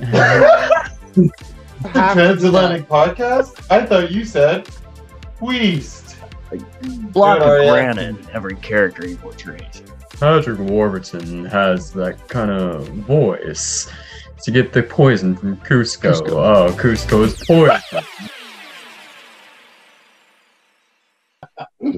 The 1.82 1.88
Transatlantic 1.88 2.86
Podcast? 2.86 3.66
I 3.70 3.86
thought 3.86 4.10
you 4.10 4.26
said 4.26 4.68
Weast. 5.40 6.16
Block 7.12 7.38
Good, 7.38 7.46
of 7.46 7.48
Ariya. 7.48 7.94
granite, 7.94 8.28
every 8.34 8.56
character 8.56 9.06
he 9.06 9.16
portrays. 9.16 9.82
Patrick 10.18 10.58
Warburton 10.58 11.46
has 11.46 11.90
that 11.92 12.28
kind 12.28 12.50
of 12.50 12.86
voice 12.88 13.90
to 14.42 14.50
get 14.50 14.72
the 14.72 14.82
poison 14.82 15.36
from 15.36 15.56
Kuzco. 15.58 16.12
Kuzco. 16.12 16.30
Oh, 16.30 16.72
Kuzco 16.72 17.24
is 17.24 17.44
poison. 17.44 18.04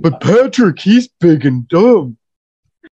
But 0.00 0.20
Patrick, 0.20 0.80
he's 0.80 1.08
big 1.08 1.44
and 1.46 1.68
dumb. 1.68 2.16